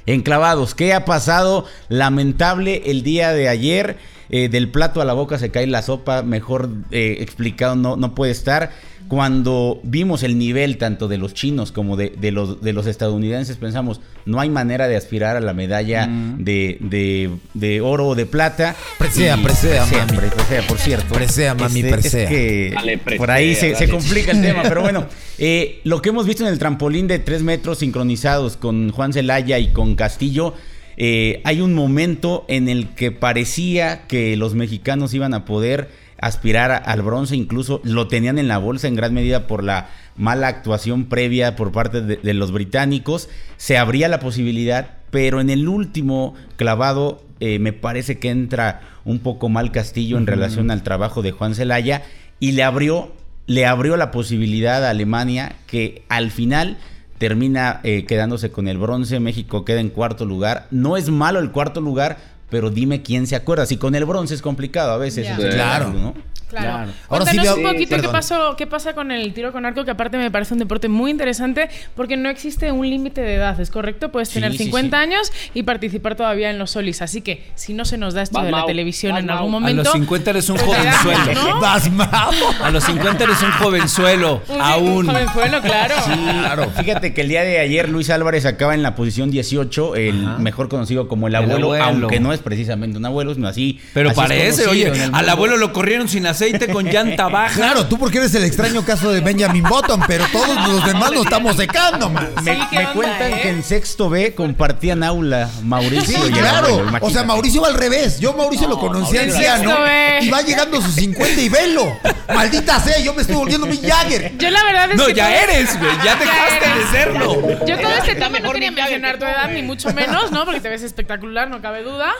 Enclavados, 0.06 0.74
¿qué 0.74 0.92
ha 0.92 1.04
pasado? 1.04 1.64
Lamentable 1.88 2.82
el 2.86 3.02
día 3.02 3.32
de 3.32 3.48
ayer. 3.48 3.96
eh, 4.30 4.48
del 4.48 4.70
plato 4.70 5.00
a 5.00 5.04
la 5.04 5.12
boca 5.12 5.38
se 5.38 5.50
cae 5.50 5.66
la 5.66 5.82
sopa, 5.82 6.22
mejor 6.22 6.68
eh, 6.90 7.18
explicado 7.20 7.76
no, 7.76 7.96
no 7.96 8.14
puede 8.14 8.32
estar. 8.32 8.70
Cuando 9.08 9.80
vimos 9.82 10.22
el 10.22 10.38
nivel 10.38 10.78
tanto 10.78 11.08
de 11.08 11.18
los 11.18 11.34
chinos 11.34 11.72
como 11.72 11.96
de, 11.96 12.14
de 12.18 12.30
los, 12.32 12.62
de 12.62 12.72
los 12.72 12.86
estadounidenses, 12.86 13.58
pensamos, 13.58 14.00
no 14.24 14.40
hay 14.40 14.48
manera 14.48 14.88
de 14.88 14.96
aspirar 14.96 15.36
a 15.36 15.40
la 15.40 15.52
medalla 15.52 16.08
de, 16.08 16.78
de- 16.80 17.30
de 17.52 17.80
oro 17.82 18.08
o 18.08 18.14
de 18.14 18.24
plata. 18.26 18.74
Presea, 18.98 19.36
Y- 19.36 19.42
presea, 19.42 19.84
mami. 19.86 20.16
pre- 20.16 20.28
presea, 20.30 20.66
por 20.66 20.78
cierto. 20.78 21.14
Presea, 21.14 21.54
mami, 21.54 21.80
Este, 21.80 21.90
presea. 21.92 22.22
Es 22.24 22.28
que 22.30 22.70
Dale, 22.74 22.98
presea, 22.98 23.18
por 23.18 23.30
ahí 23.30 23.54
se, 23.54 23.88
complica 23.88 24.32
el 24.32 24.40
tema, 24.40 24.62
pero 24.62 24.80
bueno, 24.80 25.06
eh, 25.38 25.80
lo 25.84 26.00
que 26.00 26.08
hemos 26.08 26.26
visto 26.26 26.42
en 26.46 26.48
el 26.52 26.58
trampolín 26.58 27.06
de 27.06 27.18
3 27.18 27.42
metros 27.42 27.78
sincronizados 27.78 28.56
con 28.56 28.90
Juan 28.90 29.12
Celaya 29.12 29.58
y 29.58 29.68
con 29.68 29.96
Castillo, 29.96 30.54
eh, 30.96 31.42
hay 31.44 31.60
un 31.60 31.74
momento 31.74 32.44
en 32.48 32.68
el 32.68 32.88
que 32.94 33.10
parecía 33.10 34.06
que 34.06 34.36
los 34.36 34.54
mexicanos 34.54 35.12
iban 35.12 35.34
a 35.34 35.44
poder 35.44 35.88
aspirar 36.26 36.82
al 36.86 37.02
bronce, 37.02 37.36
incluso 37.36 37.80
lo 37.84 38.08
tenían 38.08 38.38
en 38.38 38.48
la 38.48 38.58
bolsa 38.58 38.88
en 38.88 38.96
gran 38.96 39.12
medida 39.12 39.46
por 39.46 39.62
la 39.62 39.88
mala 40.16 40.48
actuación 40.48 41.06
previa 41.06 41.56
por 41.56 41.72
parte 41.72 42.00
de, 42.00 42.16
de 42.16 42.34
los 42.34 42.52
británicos, 42.52 43.28
se 43.56 43.76
abría 43.76 44.08
la 44.08 44.20
posibilidad, 44.20 44.98
pero 45.10 45.40
en 45.40 45.50
el 45.50 45.68
último 45.68 46.34
clavado 46.56 47.22
eh, 47.40 47.58
me 47.58 47.72
parece 47.72 48.18
que 48.18 48.30
entra 48.30 48.80
un 49.04 49.18
poco 49.18 49.48
mal 49.48 49.70
Castillo 49.70 50.16
en 50.16 50.26
relación 50.26 50.70
al 50.70 50.82
trabajo 50.82 51.20
de 51.20 51.32
Juan 51.32 51.54
Celaya 51.54 52.02
y 52.40 52.52
le 52.52 52.62
abrió, 52.62 53.12
le 53.46 53.66
abrió 53.66 53.96
la 53.96 54.10
posibilidad 54.10 54.84
a 54.84 54.90
Alemania 54.90 55.56
que 55.66 56.04
al 56.08 56.30
final 56.30 56.78
termina 57.18 57.80
eh, 57.82 58.06
quedándose 58.06 58.50
con 58.50 58.66
el 58.66 58.78
bronce. 58.78 59.20
México 59.20 59.64
queda 59.64 59.80
en 59.80 59.90
cuarto 59.90 60.24
lugar. 60.24 60.68
No 60.70 60.96
es 60.96 61.10
malo 61.10 61.40
el 61.40 61.50
cuarto 61.50 61.80
lugar, 61.80 62.16
pero 62.54 62.70
dime 62.70 63.02
quién 63.02 63.26
se 63.26 63.34
acuerda. 63.34 63.66
Si 63.66 63.78
con 63.78 63.96
el 63.96 64.04
bronce 64.04 64.32
es 64.32 64.40
complicado 64.40 64.92
a 64.92 64.96
veces. 64.96 65.26
Claro. 65.36 65.92
¿no? 65.92 66.14
Claro. 66.60 66.74
Claro. 66.86 66.92
Ahora 67.08 67.26
sí 67.26 67.38
un 67.38 67.62
poquito 67.62 67.78
qué, 67.78 67.86
perdón. 67.96 68.12
pasó, 68.12 68.56
qué 68.56 68.66
pasa 68.66 68.94
con 68.94 69.10
el 69.12 69.32
tiro 69.34 69.52
con 69.52 69.64
arco, 69.66 69.84
que 69.84 69.90
aparte 69.90 70.16
me 70.16 70.30
parece 70.30 70.54
un 70.54 70.60
deporte 70.60 70.88
muy 70.88 71.10
interesante 71.10 71.68
porque 71.94 72.16
no 72.16 72.28
existe 72.28 72.72
un 72.72 72.88
límite 72.88 73.20
de 73.20 73.34
edad, 73.34 73.60
¿es 73.60 73.70
correcto? 73.70 74.10
Puedes 74.12 74.28
Sí, 74.28 74.34
tener 74.34 74.52
sí, 74.52 74.58
50 74.64 74.96
sí. 74.96 75.02
años 75.02 75.32
y 75.54 75.62
participar 75.64 76.14
todavía 76.16 76.50
en 76.50 76.58
los 76.58 76.72
solis. 76.72 77.02
Así 77.02 77.20
que 77.20 77.44
si 77.54 77.74
no 77.74 77.84
se 77.84 77.98
nos 77.98 78.14
da 78.14 78.22
esto 78.22 78.36
Vas, 78.38 78.44
de 78.46 78.50
la 78.52 78.58
Mau, 78.58 78.66
televisión 78.66 79.12
vas, 79.12 79.20
en 79.20 79.26
Mau. 79.26 79.36
algún 79.38 79.54
A 79.54 79.56
A 79.56 79.60
momento. 79.60 79.82
los 79.84 79.92
50 79.92 80.30
eres 80.30 80.48
un 80.50 80.56
jovenzuelo. 80.58 81.34
¿no? 81.34 81.60
A 82.64 82.70
los 82.70 82.84
50 82.84 83.24
eres 83.24 83.42
un 83.42 83.50
jovenzuelo. 83.52 84.42
Un, 84.48 84.60
Aún. 84.60 84.92
un 84.98 85.06
jovenzuelo, 85.06 85.60
claro. 85.62 85.94
Claro. 86.44 86.70
Fíjate 86.76 87.14
que 87.14 87.20
el 87.22 87.28
día 87.28 87.42
de 87.42 87.58
ayer 87.58 87.88
Luis 87.88 88.10
Álvarez 88.10 88.44
acaba 88.46 88.74
en 88.74 88.82
la 88.82 88.94
posición 88.94 89.30
18, 89.30 89.96
el 89.96 90.14
mejor 90.38 90.68
conocido 90.68 91.08
como 91.08 91.26
el 91.28 91.34
El 91.34 91.42
abuelo, 91.42 91.66
abuelo. 91.74 91.84
aunque 91.84 92.20
no 92.20 92.32
es 92.32 92.40
precisamente 92.40 92.98
un 92.98 93.04
abuelo, 93.06 93.34
sino 93.34 93.48
así. 93.48 93.80
Pero 93.92 94.10
así 94.10 94.16
parece, 94.20 94.66
oye, 94.66 94.92
al 95.12 95.28
abuelo 95.28 95.56
lo 95.56 95.72
corrieron 95.72 96.08
sin 96.08 96.26
aceite 96.44 96.72
con 96.72 96.84
llanta 96.86 97.28
baja. 97.28 97.54
Claro, 97.54 97.86
tú 97.86 97.98
porque 97.98 98.18
eres 98.18 98.34
el 98.34 98.44
extraño 98.44 98.84
caso 98.84 99.10
de 99.10 99.20
Benjamin 99.20 99.62
Button, 99.62 100.02
pero 100.06 100.24
todos 100.32 100.56
los 100.68 100.84
demás 100.86 101.12
nos 101.12 101.24
estamos 101.24 101.56
secando, 101.56 102.10
man. 102.10 102.30
Me, 102.42 102.54
Sí, 102.54 102.60
¿qué 102.70 102.76
me 102.76 102.82
onda, 102.82 102.92
cuentan 102.94 103.32
eh? 103.32 103.40
que 103.42 103.48
en 103.50 103.62
sexto 103.62 104.08
B 104.10 104.34
compartían 104.34 105.02
aula 105.02 105.48
Mauricio 105.62 106.02
Sí, 106.22 106.28
y 106.28 106.32
claro. 106.32 106.66
abuelo, 106.80 106.98
O 107.00 107.10
sea. 107.10 107.24
Mauricio 107.24 107.62
va 107.62 107.68
al 107.68 107.74
revés. 107.74 108.20
Yo 108.20 108.32
Mauricio 108.34 108.68
lo 108.68 108.78
conocí 108.78 109.14
Mauricio 109.16 109.52
anciano 109.52 109.76
y 110.20 110.28
va 110.30 110.42
llegando 110.42 110.78
a 110.78 110.82
sus 110.82 110.94
50 110.94 111.40
y 111.40 111.48
velo. 111.48 111.96
Maldita 112.28 112.78
sea, 112.80 112.98
yo 113.00 113.14
me 113.14 113.22
estoy 113.22 113.36
volviendo 113.36 113.66
mi 113.66 113.78
Jagger. 113.78 114.36
Yo 114.38 114.50
la 114.50 114.62
verdad 114.64 114.90
es 114.90 114.96
No, 114.96 115.06
que 115.06 115.14
ya 115.14 115.34
eres, 115.42 115.78
güey. 115.78 115.90
Ya 116.04 116.16
dejaste 116.16 116.78
de 116.78 116.86
serlo. 116.90 117.66
Yo 117.66 117.78
todo 117.80 117.94
este 117.94 118.14
tema 118.14 118.38
no 118.40 118.52
quería 118.52 118.70
mencionar 118.70 119.18
tu 119.18 119.24
edad, 119.24 119.48
ni 119.50 119.62
mucho 119.62 119.92
menos, 119.92 120.30
¿no? 120.30 120.44
Porque 120.44 120.60
te 120.60 120.68
ves 120.68 120.82
espectacular, 120.82 121.48
no 121.48 121.60
cabe 121.62 121.82
duda. 121.82 122.12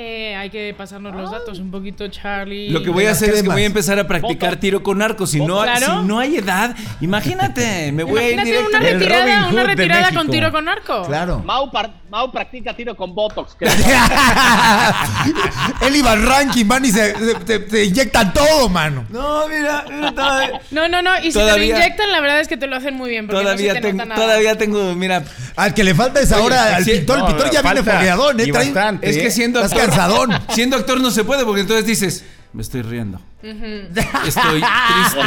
Eh, 0.00 0.36
hay 0.36 0.48
que 0.48 0.72
pasarnos 0.78 1.12
los 1.12 1.28
datos 1.28 1.58
un 1.58 1.72
poquito, 1.72 2.06
Charlie. 2.06 2.70
Lo 2.70 2.84
que 2.84 2.90
voy 2.90 3.06
a 3.06 3.10
hacer 3.10 3.30
es 3.34 3.42
que 3.42 3.48
voy 3.48 3.64
a 3.64 3.66
empezar 3.66 3.98
a 3.98 4.06
practicar 4.06 4.50
Voto. 4.50 4.60
tiro 4.60 4.80
con 4.84 5.02
arco. 5.02 5.26
Si 5.26 5.40
no, 5.40 5.60
Claro. 5.62 6.02
si 6.02 6.06
no 6.06 6.20
hay 6.20 6.36
edad, 6.36 6.76
imagínate, 7.00 7.90
me 7.90 8.04
voy 8.04 8.22
a 8.22 8.30
ir 8.30 8.38
una 8.68 8.78
retirada, 8.78 9.40
Robin 9.40 9.52
una 9.54 9.64
retirada 9.64 10.12
con 10.12 10.30
tiro 10.30 10.52
con 10.52 10.68
arco. 10.68 11.02
Claro. 11.02 11.42
Mau, 11.44 11.68
par- 11.72 11.90
Mau 12.10 12.30
practica 12.32 12.74
tiro 12.74 12.96
con 12.96 13.14
Botox. 13.14 13.54
creo. 13.58 13.70
Él 15.82 15.96
iba 15.96 16.12
al 16.12 16.22
ranking, 16.26 16.64
man, 16.64 16.84
y 16.84 16.90
se, 16.90 17.14
se- 17.14 17.34
te- 17.44 17.58
te 17.58 17.84
inyectan 17.84 18.32
todo, 18.32 18.68
mano. 18.68 19.04
No, 19.10 19.46
mira, 19.48 19.84
todavía, 20.14 20.60
No, 20.70 20.88
no, 20.88 21.02
no. 21.02 21.18
Y 21.18 21.24
si 21.24 21.32
te 21.32 21.40
Todavía- 21.40 21.74
lo 21.74 21.80
inyectan, 21.80 22.10
la 22.12 22.20
verdad 22.20 22.40
es 22.40 22.48
que 22.48 22.56
te 22.56 22.66
lo 22.66 22.76
hacen 22.76 22.94
muy 22.94 23.10
bien. 23.10 23.26
Porque 23.26 23.42
todavía, 23.42 23.72
no 23.72 23.74
se 23.74 23.80
te 23.82 23.86
tengo, 23.88 24.04
nota 24.04 24.08
nada. 24.14 24.22
todavía 24.26 24.56
tengo, 24.56 24.94
mira, 24.94 25.22
Al 25.56 25.74
que 25.74 25.84
le 25.84 25.94
falta 25.94 26.20
es 26.20 26.32
ahora 26.32 26.76
al 26.76 26.84
sí, 26.84 26.92
pintor. 26.92 27.18
no, 27.18 27.26
el 27.28 27.34
pintor 27.34 27.52
ya 27.52 27.62
viene 27.62 27.82
fogueadón, 27.82 28.40
¿eh? 28.40 28.52
bastante. 28.52 29.10
es 29.10 29.18
que 29.18 29.26
¿eh? 29.26 29.30
siendo 29.30 29.60
actor, 29.62 29.87
cansadón. 29.88 30.30
siendo 30.54 30.76
actor 30.76 31.00
no 31.00 31.10
se 31.10 31.24
puede 31.24 31.44
porque 31.44 31.60
entonces 31.62 31.86
dices, 31.86 32.24
me 32.52 32.62
estoy 32.62 32.82
riendo. 32.82 33.20
Estoy 33.42 34.62
triste. 34.62 35.20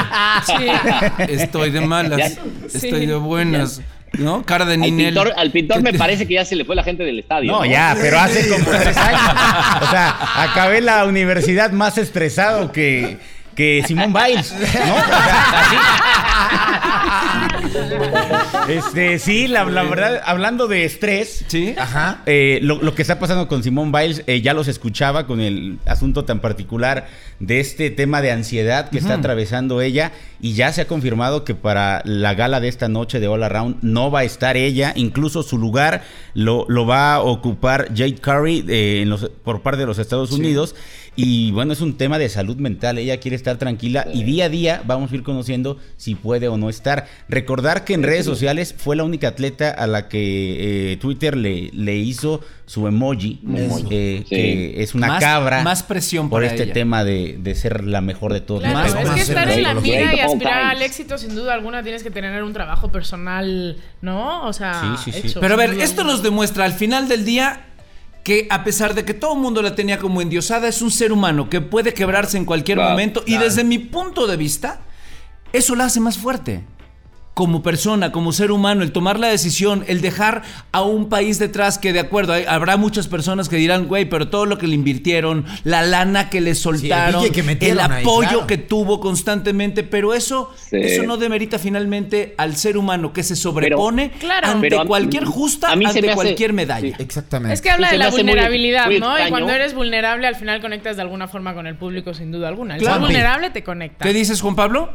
Sí. 0.45 1.33
Estoy 1.33 1.71
de 1.71 1.81
malas. 1.81 2.17
Ya- 2.17 2.41
Estoy 2.73 2.99
Sí. 3.01 3.05
de 3.05 3.15
buenas. 3.15 3.81
¿No? 4.13 4.43
Cara 4.43 4.65
de 4.65 4.73
Al 4.73 4.81
Ninel. 4.81 5.13
pintor, 5.13 5.33
al 5.37 5.51
pintor 5.51 5.77
¿Qué 5.77 5.83
me 5.93 5.97
parece 5.97 6.27
que 6.27 6.33
ya 6.33 6.43
se 6.43 6.57
le 6.57 6.65
fue 6.65 6.75
la 6.75 6.83
gente 6.83 7.03
del 7.03 7.19
estadio. 7.19 7.49
No, 7.49 7.65
ya, 7.65 7.95
pero 7.99 8.19
hace 8.19 8.49
como 8.49 8.65
tres 8.65 8.97
años. 8.97 9.21
O 9.81 9.89
sea, 9.89 10.17
acabé 10.43 10.81
la 10.81 11.05
universidad 11.05 11.71
más 11.71 11.97
estresado 11.97 12.73
que, 12.73 13.17
que 13.55 13.81
Simón 13.87 14.11
Biles, 14.11 14.51
¿no? 14.51 14.59
O 14.59 15.05
sea, 15.05 15.61
así. 15.61 15.77
Este, 18.67 19.19
sí, 19.19 19.47
la, 19.47 19.65
la 19.65 19.83
verdad, 19.83 20.21
hablando 20.25 20.67
de 20.67 20.85
estrés, 20.85 21.43
Sí. 21.47 21.73
Ajá. 21.77 22.21
eh, 22.25 22.59
lo, 22.61 22.81
lo 22.81 22.93
que 22.95 23.01
está 23.01 23.19
pasando 23.19 23.47
con 23.47 23.63
Simón 23.63 23.91
Biles, 23.91 24.23
eh, 24.27 24.41
ya 24.41 24.53
los 24.53 24.67
escuchaba 24.67 25.25
con 25.27 25.41
el 25.41 25.77
asunto 25.85 26.23
tan 26.25 26.39
particular 26.39 27.07
de 27.39 27.59
este 27.59 27.89
tema 27.89 28.21
de 28.21 28.31
ansiedad 28.31 28.89
que 28.89 28.99
está 28.99 29.15
atravesando 29.15 29.81
ella 29.81 30.11
y 30.39 30.53
ya 30.53 30.71
se 30.71 30.81
ha 30.81 30.87
confirmado 30.87 31.43
que 31.43 31.55
para 31.55 32.01
la 32.05 32.33
gala 32.35 32.59
de 32.59 32.67
esta 32.67 32.87
noche 32.87 33.19
de 33.19 33.27
All 33.27 33.43
Around 33.43 33.77
no 33.81 34.11
va 34.11 34.19
a 34.19 34.23
estar 34.23 34.57
ella, 34.57 34.93
incluso 34.95 35.41
su 35.43 35.57
lugar 35.57 36.03
lo, 36.33 36.65
lo 36.69 36.85
va 36.85 37.15
a 37.15 37.21
ocupar 37.21 37.87
Jade 37.89 38.15
Curry 38.15 38.65
eh, 38.69 39.01
en 39.01 39.09
los- 39.09 39.29
por 39.43 39.61
parte 39.61 39.81
de 39.81 39.87
los 39.87 39.97
Estados 39.99 40.31
Unidos 40.31 40.75
y 41.15 41.51
bueno, 41.51 41.73
es 41.73 41.81
un 41.81 41.97
tema 41.97 42.17
de 42.17 42.29
salud 42.29 42.55
mental, 42.57 42.97
ella 42.97 43.19
quiere 43.19 43.35
estar 43.35 43.57
tranquila 43.57 44.07
y 44.13 44.23
día 44.23 44.45
a 44.45 44.49
día 44.49 44.81
vamos 44.85 45.11
a 45.11 45.15
ir 45.15 45.23
conociendo 45.23 45.77
si 45.97 46.15
puede 46.15 46.47
o 46.47 46.57
no 46.57 46.69
estar. 46.69 47.05
Recordar 47.27 47.83
que 47.83 47.93
en 47.93 48.03
redes 48.03 48.25
sociales 48.25 48.73
fue 48.77 48.95
la 48.95 49.03
única 49.03 49.27
atleta 49.29 49.69
a 49.71 49.87
la 49.87 50.07
que 50.07 50.93
eh, 50.93 50.97
Twitter 50.97 51.35
le, 51.35 51.69
le 51.73 51.97
hizo 51.97 52.41
su 52.65 52.87
emoji, 52.87 53.41
eh, 53.89 54.23
Sí. 54.23 54.25
que 54.29 54.81
es 54.83 54.95
una 54.95 55.07
Más- 55.07 55.19
cabra. 55.21 55.61
más 55.63 55.83
presión 55.83 56.29
por 56.29 56.41
para 56.41 56.51
este 56.53 56.63
ella. 56.63 56.73
tema 56.73 57.03
de, 57.03 57.37
de 57.41 57.55
ser 57.55 57.83
la 57.83 57.99
mejor 57.99 58.31
de 58.31 58.39
todos. 58.39 58.61
Claro, 58.61 58.77
Más- 58.77 58.87
es 58.87 59.07
más 59.07 59.15
que 59.15 59.21
estar 59.21 59.49
en 59.49 59.63
la 59.63 59.73
mira 59.73 60.13
y 60.15 60.19
all 60.21 60.25
aspirar 60.31 60.63
al 60.63 60.81
éxito, 60.81 61.17
sin 61.17 61.35
duda 61.35 61.53
alguna, 61.53 61.83
tienes 61.83 62.03
que 62.03 62.11
tener 62.11 62.41
un 62.43 62.53
trabajo 62.53 62.89
personal, 62.89 63.75
¿no? 64.01 64.45
O 64.47 64.53
sea, 64.53 64.97
Sí, 65.03 65.11
sí, 65.11 65.21
sí. 65.21 65.27
hecho, 65.27 65.41
Pero 65.41 65.55
a 65.55 65.57
ver, 65.57 65.71
duda 65.73 65.83
esto 65.83 66.03
nos 66.05 66.23
demuestra 66.23 66.63
al 66.63 66.73
final 66.73 67.09
del 67.09 67.25
día 67.25 67.65
que 68.23 68.47
a 68.49 68.63
pesar 68.63 68.93
de 68.93 69.03
que 69.05 69.13
todo 69.13 69.33
el 69.33 69.39
mundo 69.39 69.61
la 69.61 69.75
tenía 69.75 69.97
como 69.97 70.21
endiosada, 70.21 70.67
es 70.67 70.81
un 70.81 70.91
ser 70.91 71.11
humano 71.11 71.49
que 71.49 71.61
puede 71.61 71.93
quebrarse 71.93 72.37
en 72.37 72.45
cualquier 72.45 72.77
Claro, 72.77 72.91
momento 72.91 73.23
y 73.25 73.37
desde 73.37 73.63
mi 73.63 73.79
punto 73.79 74.27
de 74.27 74.37
vista, 74.37 74.81
eso 75.53 75.75
la 75.75 75.85
hace 75.85 75.99
más 75.99 76.17
fuerte. 76.17 76.63
Como 77.33 77.63
persona, 77.63 78.11
como 78.11 78.33
ser 78.33 78.51
humano, 78.51 78.83
el 78.83 78.91
tomar 78.91 79.17
la 79.17 79.27
decisión, 79.27 79.85
el 79.87 80.01
dejar 80.01 80.41
a 80.73 80.81
un 80.81 81.07
país 81.07 81.39
detrás 81.39 81.77
que 81.77 81.93
de 81.93 82.01
acuerdo, 82.01 82.33
hay- 82.33 82.43
habrá 82.45 82.75
muchas 82.75 83.07
personas 83.07 83.47
que 83.47 83.55
dirán, 83.55 83.87
güey, 83.87 84.03
pero 84.03 84.27
todo 84.27 84.45
lo 84.45 84.57
que 84.57 84.67
le 84.67 84.75
invirtieron, 84.75 85.45
la 85.63 85.81
lana 85.81 86.29
que 86.29 86.41
le 86.41 86.55
soltaron, 86.55 87.23
que 87.31 87.39
el 87.61 87.79
ahí, 87.79 88.01
apoyo 88.01 88.29
claro. 88.29 88.47
que 88.47 88.57
tuvo 88.57 88.99
constantemente, 88.99 89.83
pero 89.83 90.13
eso, 90.13 90.51
Sí. 90.69 90.75
eso 90.77 91.03
no 91.03 91.15
demerita 91.15 91.57
finalmente 91.57 92.35
al 92.37 92.57
ser 92.57 92.75
humano 92.77 93.13
que 93.13 93.23
se 93.23 93.37
sobrepone 93.37 94.11
Claro. 94.19 94.47
ante 94.47 94.67
Pero 94.69 94.81
a- 94.81 94.85
cualquier 94.85 95.23
justa, 95.23 95.71
a 95.71 95.75
mí 95.77 95.85
se 95.85 95.89
ante 95.91 96.01
me 96.01 96.07
hace- 96.09 96.15
cualquier 96.15 96.51
medalla. 96.51 96.97
sí. 96.97 97.01
Exactamente. 97.01 97.53
Es 97.53 97.61
que 97.61 97.69
habla 97.69 97.91
de 97.91 97.97
la 97.97 98.09
muy- 98.09 98.23
vulnerabilidad, 98.23 98.87
muy 98.87 98.99
¿no? 98.99 99.17
Y 99.17 99.29
cuando 99.29 99.53
eres 99.53 99.73
vulnerable, 99.73 100.27
al 100.27 100.35
final 100.35 100.59
conectas 100.59 100.97
de 100.97 101.03
alguna 101.03 101.29
forma 101.29 101.53
con 101.53 101.65
el 101.65 101.75
público, 101.75 102.13
sin 102.13 102.29
duda 102.33 102.49
alguna. 102.49 102.75
El 102.75 102.81
Claro. 102.81 102.95
ser 102.97 103.03
vulnerable 103.05 103.49
te 103.51 103.63
conecta. 103.63 104.03
¿Qué 104.03 104.11
dices, 104.11 104.41
Juan 104.41 104.55
Pablo? 104.57 104.89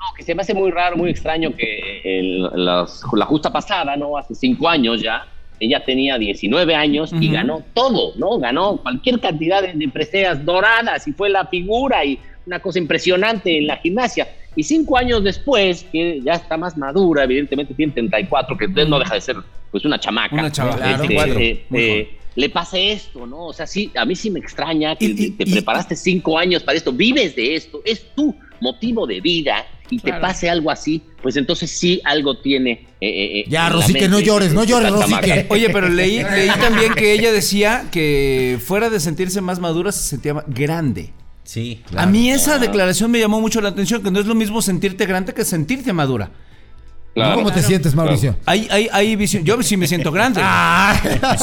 No, 0.00 0.14
que 0.16 0.22
se 0.22 0.34
me 0.34 0.42
hace 0.42 0.54
muy 0.54 0.70
raro, 0.70 0.96
muy 0.96 1.10
extraño 1.10 1.54
que 1.54 2.00
el- 2.04 2.48
las- 2.54 3.02
la 3.12 3.26
justa 3.26 3.52
pasada, 3.52 3.96
¿no? 3.96 4.16
Hace 4.16 4.34
cinco 4.34 4.68
años 4.68 5.02
ya, 5.02 5.26
ella 5.60 5.84
tenía 5.84 6.16
19 6.16 6.74
años 6.74 7.12
y 7.20 7.30
ganó 7.30 7.62
todo, 7.74 8.14
¿no? 8.16 8.38
Ganó 8.38 8.78
cualquier 8.78 9.20
cantidad 9.20 9.60
de, 9.62 9.74
de 9.74 9.88
preseas 9.88 10.42
doradas 10.44 11.06
y 11.06 11.12
fue 11.12 11.28
la 11.28 11.44
figura 11.46 12.02
y 12.04 12.18
una 12.46 12.60
cosa 12.60 12.78
impresionante 12.78 13.58
en 13.58 13.66
la 13.66 13.76
gimnasia. 13.76 14.26
Y 14.56 14.62
cinco 14.64 14.96
años 14.96 15.22
después, 15.22 15.84
que 15.92 16.20
ya 16.22 16.32
está 16.32 16.56
más 16.56 16.76
madura, 16.78 17.24
evidentemente 17.24 17.74
tiene 17.74 17.92
34, 17.92 18.56
que 18.56 18.66
no 18.68 18.98
deja 18.98 19.14
de 19.14 19.20
ser 19.20 19.36
pues 19.70 19.84
una 19.84 20.00
chamaca. 20.00 20.34
Una 20.34 20.50
chava, 20.50 20.70
Este, 20.70 20.82
claro. 20.82 20.98
24, 21.34 21.40
eh, 21.40 21.64
eh, 21.74 22.10
le 22.36 22.48
pasa 22.48 22.78
esto, 22.78 23.26
¿no? 23.26 23.46
O 23.48 23.52
sea, 23.52 23.66
sí, 23.66 23.92
a 23.94 24.04
mí 24.06 24.16
sí 24.16 24.30
me 24.30 24.40
extraña 24.40 24.96
que 24.96 25.04
Y- 25.04 25.10
y- 25.26 25.30
te 25.32 25.44
y- 25.48 25.52
preparaste 25.52 25.94
cinco 25.94 26.38
años 26.38 26.62
para 26.62 26.76
esto, 26.78 26.90
vives 26.90 27.36
de 27.36 27.54
esto, 27.54 27.80
es 27.84 28.14
tu 28.14 28.34
motivo 28.60 29.06
de 29.06 29.20
vida 29.20 29.64
y 29.90 29.98
Claro. 29.98 30.16
te 30.18 30.20
pase 30.20 30.48
algo 30.48 30.70
así, 30.70 31.02
pues 31.22 31.36
entonces 31.36 31.70
sí 31.70 32.00
algo 32.04 32.38
tiene. 32.38 32.86
eh, 33.00 33.08
eh, 33.08 33.40
eh, 33.40 33.44
Ya, 33.48 33.68
Rosique, 33.70 34.08
no 34.08 34.20
llores, 34.20 34.52
no 34.52 34.62
llores. 34.64 34.90
Rosique. 34.90 35.46
Oye, 35.48 35.70
pero 35.70 35.88
leí, 35.88 36.22
leí 36.34 36.48
también 36.60 36.94
que 36.94 37.12
ella 37.12 37.32
decía 37.32 37.86
que 37.90 38.58
fuera 38.64 38.88
de 38.90 39.00
sentirse 39.00 39.40
más 39.40 39.58
madura 39.58 39.90
se 39.92 40.02
sentía 40.08 40.34
ma- 40.34 40.44
grande. 40.46 41.10
Sí. 41.42 41.82
A 41.96 42.06
mí 42.06 42.30
esa 42.30 42.58
declaración 42.58 43.10
me 43.10 43.18
llamó 43.18 43.40
mucho 43.40 43.60
la 43.60 43.70
atención, 43.70 44.02
que 44.02 44.10
no 44.12 44.20
es 44.20 44.26
lo 44.26 44.36
mismo 44.36 44.62
sentirte 44.62 45.04
grande 45.06 45.34
que 45.34 45.44
sentirte 45.44 45.92
madura. 45.92 46.30
Claro. 47.24 47.36
¿Cómo 47.36 47.52
te 47.52 47.62
sientes, 47.62 47.94
Mauricio? 47.94 48.36
Hay, 48.46 48.68
hay, 48.70 48.88
hay 48.92 49.16
visión. 49.16 49.44
Yo 49.44 49.62
sí 49.62 49.76
me 49.76 49.86
siento 49.86 50.10
grande. 50.12 50.40
Ah. 50.42 50.94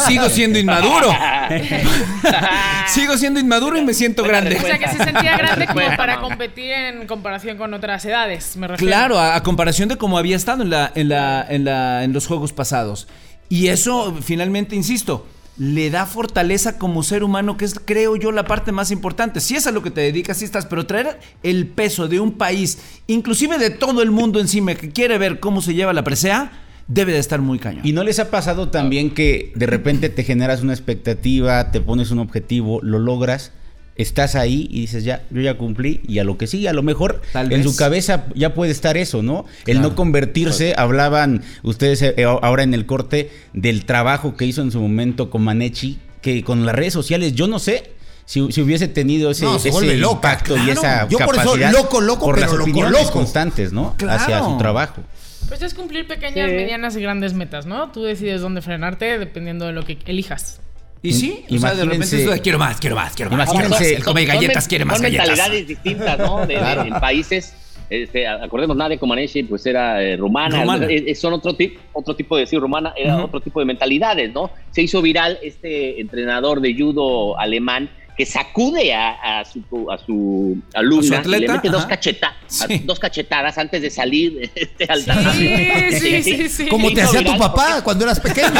Sigo 0.07 0.29
siendo 0.29 0.59
inmaduro. 0.59 1.09
Sigo 2.87 3.17
siendo 3.17 3.39
inmaduro 3.39 3.77
y 3.77 3.83
me 3.83 3.93
siento 3.93 4.23
grande. 4.23 4.57
O 4.57 4.61
sea, 4.61 4.77
que 4.77 4.87
se 4.87 5.03
sentía 5.03 5.37
grande 5.37 5.67
como 5.67 5.97
para 5.97 6.19
competir 6.19 6.71
en 6.71 7.07
comparación 7.07 7.57
con 7.57 7.73
otras 7.73 8.03
edades, 8.05 8.55
me 8.57 8.67
refiero. 8.67 8.89
Claro, 8.89 9.19
a, 9.19 9.35
a 9.35 9.43
comparación 9.43 9.89
de 9.89 9.97
cómo 9.97 10.17
había 10.17 10.35
estado 10.35 10.63
en, 10.63 10.69
la, 10.69 10.91
en, 10.95 11.09
la, 11.09 11.45
en, 11.47 11.65
la, 11.65 12.03
en 12.03 12.13
los 12.13 12.27
juegos 12.27 12.53
pasados. 12.53 13.07
Y 13.49 13.67
eso, 13.67 14.15
finalmente, 14.21 14.75
insisto, 14.75 15.25
le 15.57 15.89
da 15.89 16.05
fortaleza 16.05 16.77
como 16.77 17.03
ser 17.03 17.23
humano, 17.23 17.57
que 17.57 17.65
es, 17.65 17.79
creo 17.83 18.15
yo, 18.15 18.31
la 18.31 18.45
parte 18.45 18.71
más 18.71 18.91
importante. 18.91 19.39
Si 19.39 19.55
es 19.55 19.67
a 19.67 19.71
lo 19.71 19.81
que 19.81 19.91
te 19.91 20.01
dedicas, 20.01 20.37
sí 20.37 20.45
estás, 20.45 20.65
pero 20.65 20.85
traer 20.85 21.19
el 21.43 21.67
peso 21.67 22.07
de 22.07 22.19
un 22.19 22.33
país, 22.33 22.77
inclusive 23.07 23.57
de 23.57 23.69
todo 23.69 24.01
el 24.01 24.11
mundo 24.11 24.39
encima, 24.39 24.75
que 24.75 24.89
quiere 24.89 25.17
ver 25.17 25.39
cómo 25.39 25.61
se 25.61 25.73
lleva 25.73 25.93
la 25.93 26.03
presea, 26.03 26.51
debe 26.87 27.13
de 27.13 27.19
estar 27.19 27.41
muy 27.41 27.59
cañón. 27.59 27.85
¿Y 27.85 27.91
no 27.91 28.03
les 28.03 28.19
ha 28.19 28.29
pasado 28.29 28.69
también 28.69 29.13
que 29.13 29.51
de 29.55 29.65
repente 29.65 30.09
te 30.09 30.23
generas 30.23 30.61
una 30.61 30.73
expectativa, 30.73 31.71
te 31.71 31.81
pones 31.81 32.11
un 32.11 32.19
objetivo, 32.19 32.79
lo 32.81 32.99
logras, 32.99 33.51
estás 33.97 34.35
ahí 34.35 34.67
y 34.71 34.81
dices, 34.81 35.03
ya, 35.03 35.23
yo 35.31 35.41
ya 35.41 35.55
cumplí 35.57 36.01
y 36.07 36.19
a 36.19 36.23
lo 36.23 36.37
que 36.37 36.47
sigue, 36.47 36.69
a 36.69 36.73
lo 36.73 36.83
mejor 36.83 37.21
Tal 37.33 37.51
en 37.51 37.61
vez. 37.63 37.69
su 37.71 37.75
cabeza 37.75 38.25
ya 38.35 38.53
puede 38.53 38.71
estar 38.71 38.95
eso, 38.97 39.23
¿no? 39.23 39.45
El 39.65 39.77
Claro. 39.77 39.89
no 39.89 39.95
convertirse, 39.95 40.73
hablaban 40.77 41.43
ustedes 41.63 42.01
eh, 42.01 42.23
ahora 42.23 42.63
en 42.63 42.73
el 42.73 42.85
corte 42.85 43.31
del 43.53 43.85
trabajo 43.85 44.35
que 44.37 44.45
hizo 44.45 44.61
en 44.61 44.71
su 44.71 44.79
momento 44.79 45.29
con 45.29 45.43
Manechi, 45.43 45.99
que 46.21 46.43
con 46.43 46.65
las 46.65 46.75
redes 46.75 46.93
sociales, 46.93 47.33
yo 47.33 47.47
no 47.47 47.59
sé 47.59 47.91
si, 48.25 48.51
si 48.51 48.61
hubiese 48.61 48.87
tenido 48.87 49.31
ese, 49.31 49.45
No, 49.45 49.57
se 49.57 49.69
ese 49.69 49.95
impacto 49.97 50.55
y 50.57 50.59
claro. 50.61 50.71
esa 50.81 51.07
Yo 51.07 51.17
por 51.19 51.35
eso, 51.35 51.43
capacidad 51.45 51.71
loco, 51.71 52.01
loco, 52.01 52.25
por 52.25 52.35
pero 52.35 52.45
las 52.47 52.51
loco, 52.55 52.63
opiniones 52.63 53.01
loco. 53.01 53.11
constantes, 53.13 53.71
¿no? 53.71 53.95
Claro. 53.97 54.21
Hacia 54.21 54.43
su 54.43 54.57
trabajo. 54.57 55.01
Pues 55.47 55.61
es 55.61 55.73
cumplir 55.73 56.05
pequeñas, 56.07 56.49
Sí. 56.49 56.55
medianas 56.57 56.95
y 56.97 57.01
grandes 57.01 57.33
metas, 57.33 57.65
¿no? 57.65 57.89
Tú 57.91 58.03
decides 58.03 58.41
dónde 58.41 58.61
frenarte 58.61 59.17
dependiendo 59.17 59.65
de 59.65 59.71
lo 59.71 59.85
que 59.85 59.97
elijas. 60.05 60.59
Y 61.01 61.13
sí, 61.13 61.45
o 61.49 61.57
sea, 61.59 61.75
de 61.75 61.85
repente 61.85 62.41
quiero 62.41 62.57
más, 62.59 62.79
quiero 62.79 62.95
más, 62.95 63.13
quiero 63.15 63.31
más. 63.31 63.47
Imagínense- 63.49 63.73
Ahora, 63.75 63.87
el 63.97 64.03
come 64.03 64.25
galletas 64.25 64.67
quiere 64.67 64.83
más 64.85 64.97
son 64.97 65.03
galletas. 65.03 65.27
mentalidades 65.27 65.67
distintas, 65.67 66.19
¿no? 66.19 66.39
De, 66.41 66.47
de- 66.47 66.59
Claro. 66.59 66.81
en 66.83 66.93
países. 66.99 67.53
Este, 67.89 68.27
acordemos, 68.27 68.75
Nadia 68.75 68.97
Comaneci, 68.97 69.43
pues 69.43 69.65
era 69.65 70.03
eh, 70.03 70.17
rumana. 70.17 70.59
Rumana. 70.61 70.87
Eh, 70.89 71.15
son 71.15 71.31
otro, 71.33 71.53
tipo 71.55 71.79
otro 71.93 72.15
tipo 72.15 72.35
de 72.35 72.41
decir 72.41 72.59
rumana, 72.59 72.93
era 72.97 73.23
otro 73.23 73.39
tipo 73.39 73.59
de 73.61 73.65
mentalidades, 73.65 74.33
¿no? 74.33 74.51
Se 74.71 74.81
hizo 74.81 75.01
viral 75.01 75.39
este 75.41 76.01
entrenador 76.01 76.59
de 76.59 76.75
judo 76.75 77.39
alemán 77.39 77.89
que 78.17 78.25
sacude 78.25 78.93
a, 78.95 79.39
a 79.41 79.45
su, 79.45 79.61
a 79.91 79.97
su 79.99 80.57
alumna 80.73 81.19
¿A 81.19 81.23
su 81.23 81.29
y 81.29 81.39
le 81.39 81.47
mete 81.47 81.69
dos, 81.69 81.85
cacheta- 81.85 82.33
Sí. 82.47 82.79
dos 82.83 82.99
cachetadas 82.99 83.57
antes 83.59 83.79
de 83.81 83.91
salir 83.91 84.49
este, 84.55 84.85
al 84.89 85.01
Sí, 85.33 85.99
sí, 85.99 86.23
sí, 86.23 86.49
sí. 86.63 86.67
Como 86.67 86.91
te 86.91 87.03
hacía 87.03 87.23
tu 87.23 87.37
papá 87.37 87.83
cuando 87.83 88.05
eras 88.05 88.19
pequeño. 88.19 88.49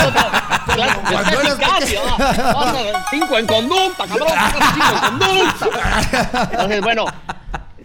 Claro, 0.77 0.99
Cuando 1.09 1.41
eras 1.41 1.57
ver, 1.57 2.93
cinco 3.09 3.37
en 3.39 3.47
conducta, 3.47 4.05
cabrón. 4.05 4.27
Cinco 4.29 4.93
en 4.93 4.99
conducta. 5.09 6.49
Entonces, 6.51 6.81
bueno, 6.81 7.05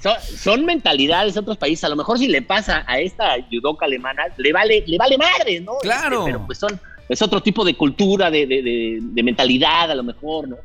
son, 0.03 0.15
son 0.37 0.65
mentalidades 0.67 1.35
de 1.35 1.41
otros 1.41 1.57
países. 1.57 1.85
A 1.85 1.89
lo 1.89 1.97
mejor 1.97 2.19
si 2.19 2.27
le 2.29 2.43
pasa 2.43 2.85
a 2.87 2.99
esta 2.99 3.37
judoka 3.51 3.87
alemana, 3.87 4.25
le 4.37 4.53
vale, 4.53 4.85
le 4.87 4.99
vale 4.99 5.17
madre, 5.17 5.61
¿no? 5.61 5.73
Claro. 5.81 6.19
Este, 6.21 6.33
pero 6.33 6.45
pues 6.47 6.59
son, 6.59 6.79
es 7.09 7.23
otro 7.23 7.41
tipo 7.43 7.65
de 7.65 7.75
cultura, 7.77 8.31
de, 8.31 8.47
de, 8.47 8.63
de, 8.63 8.99
de 9.01 9.23
mentalidad, 9.23 9.91
a 9.91 9.95
lo 9.95 10.03
mejor, 10.03 10.49
¿no? 10.49 10.57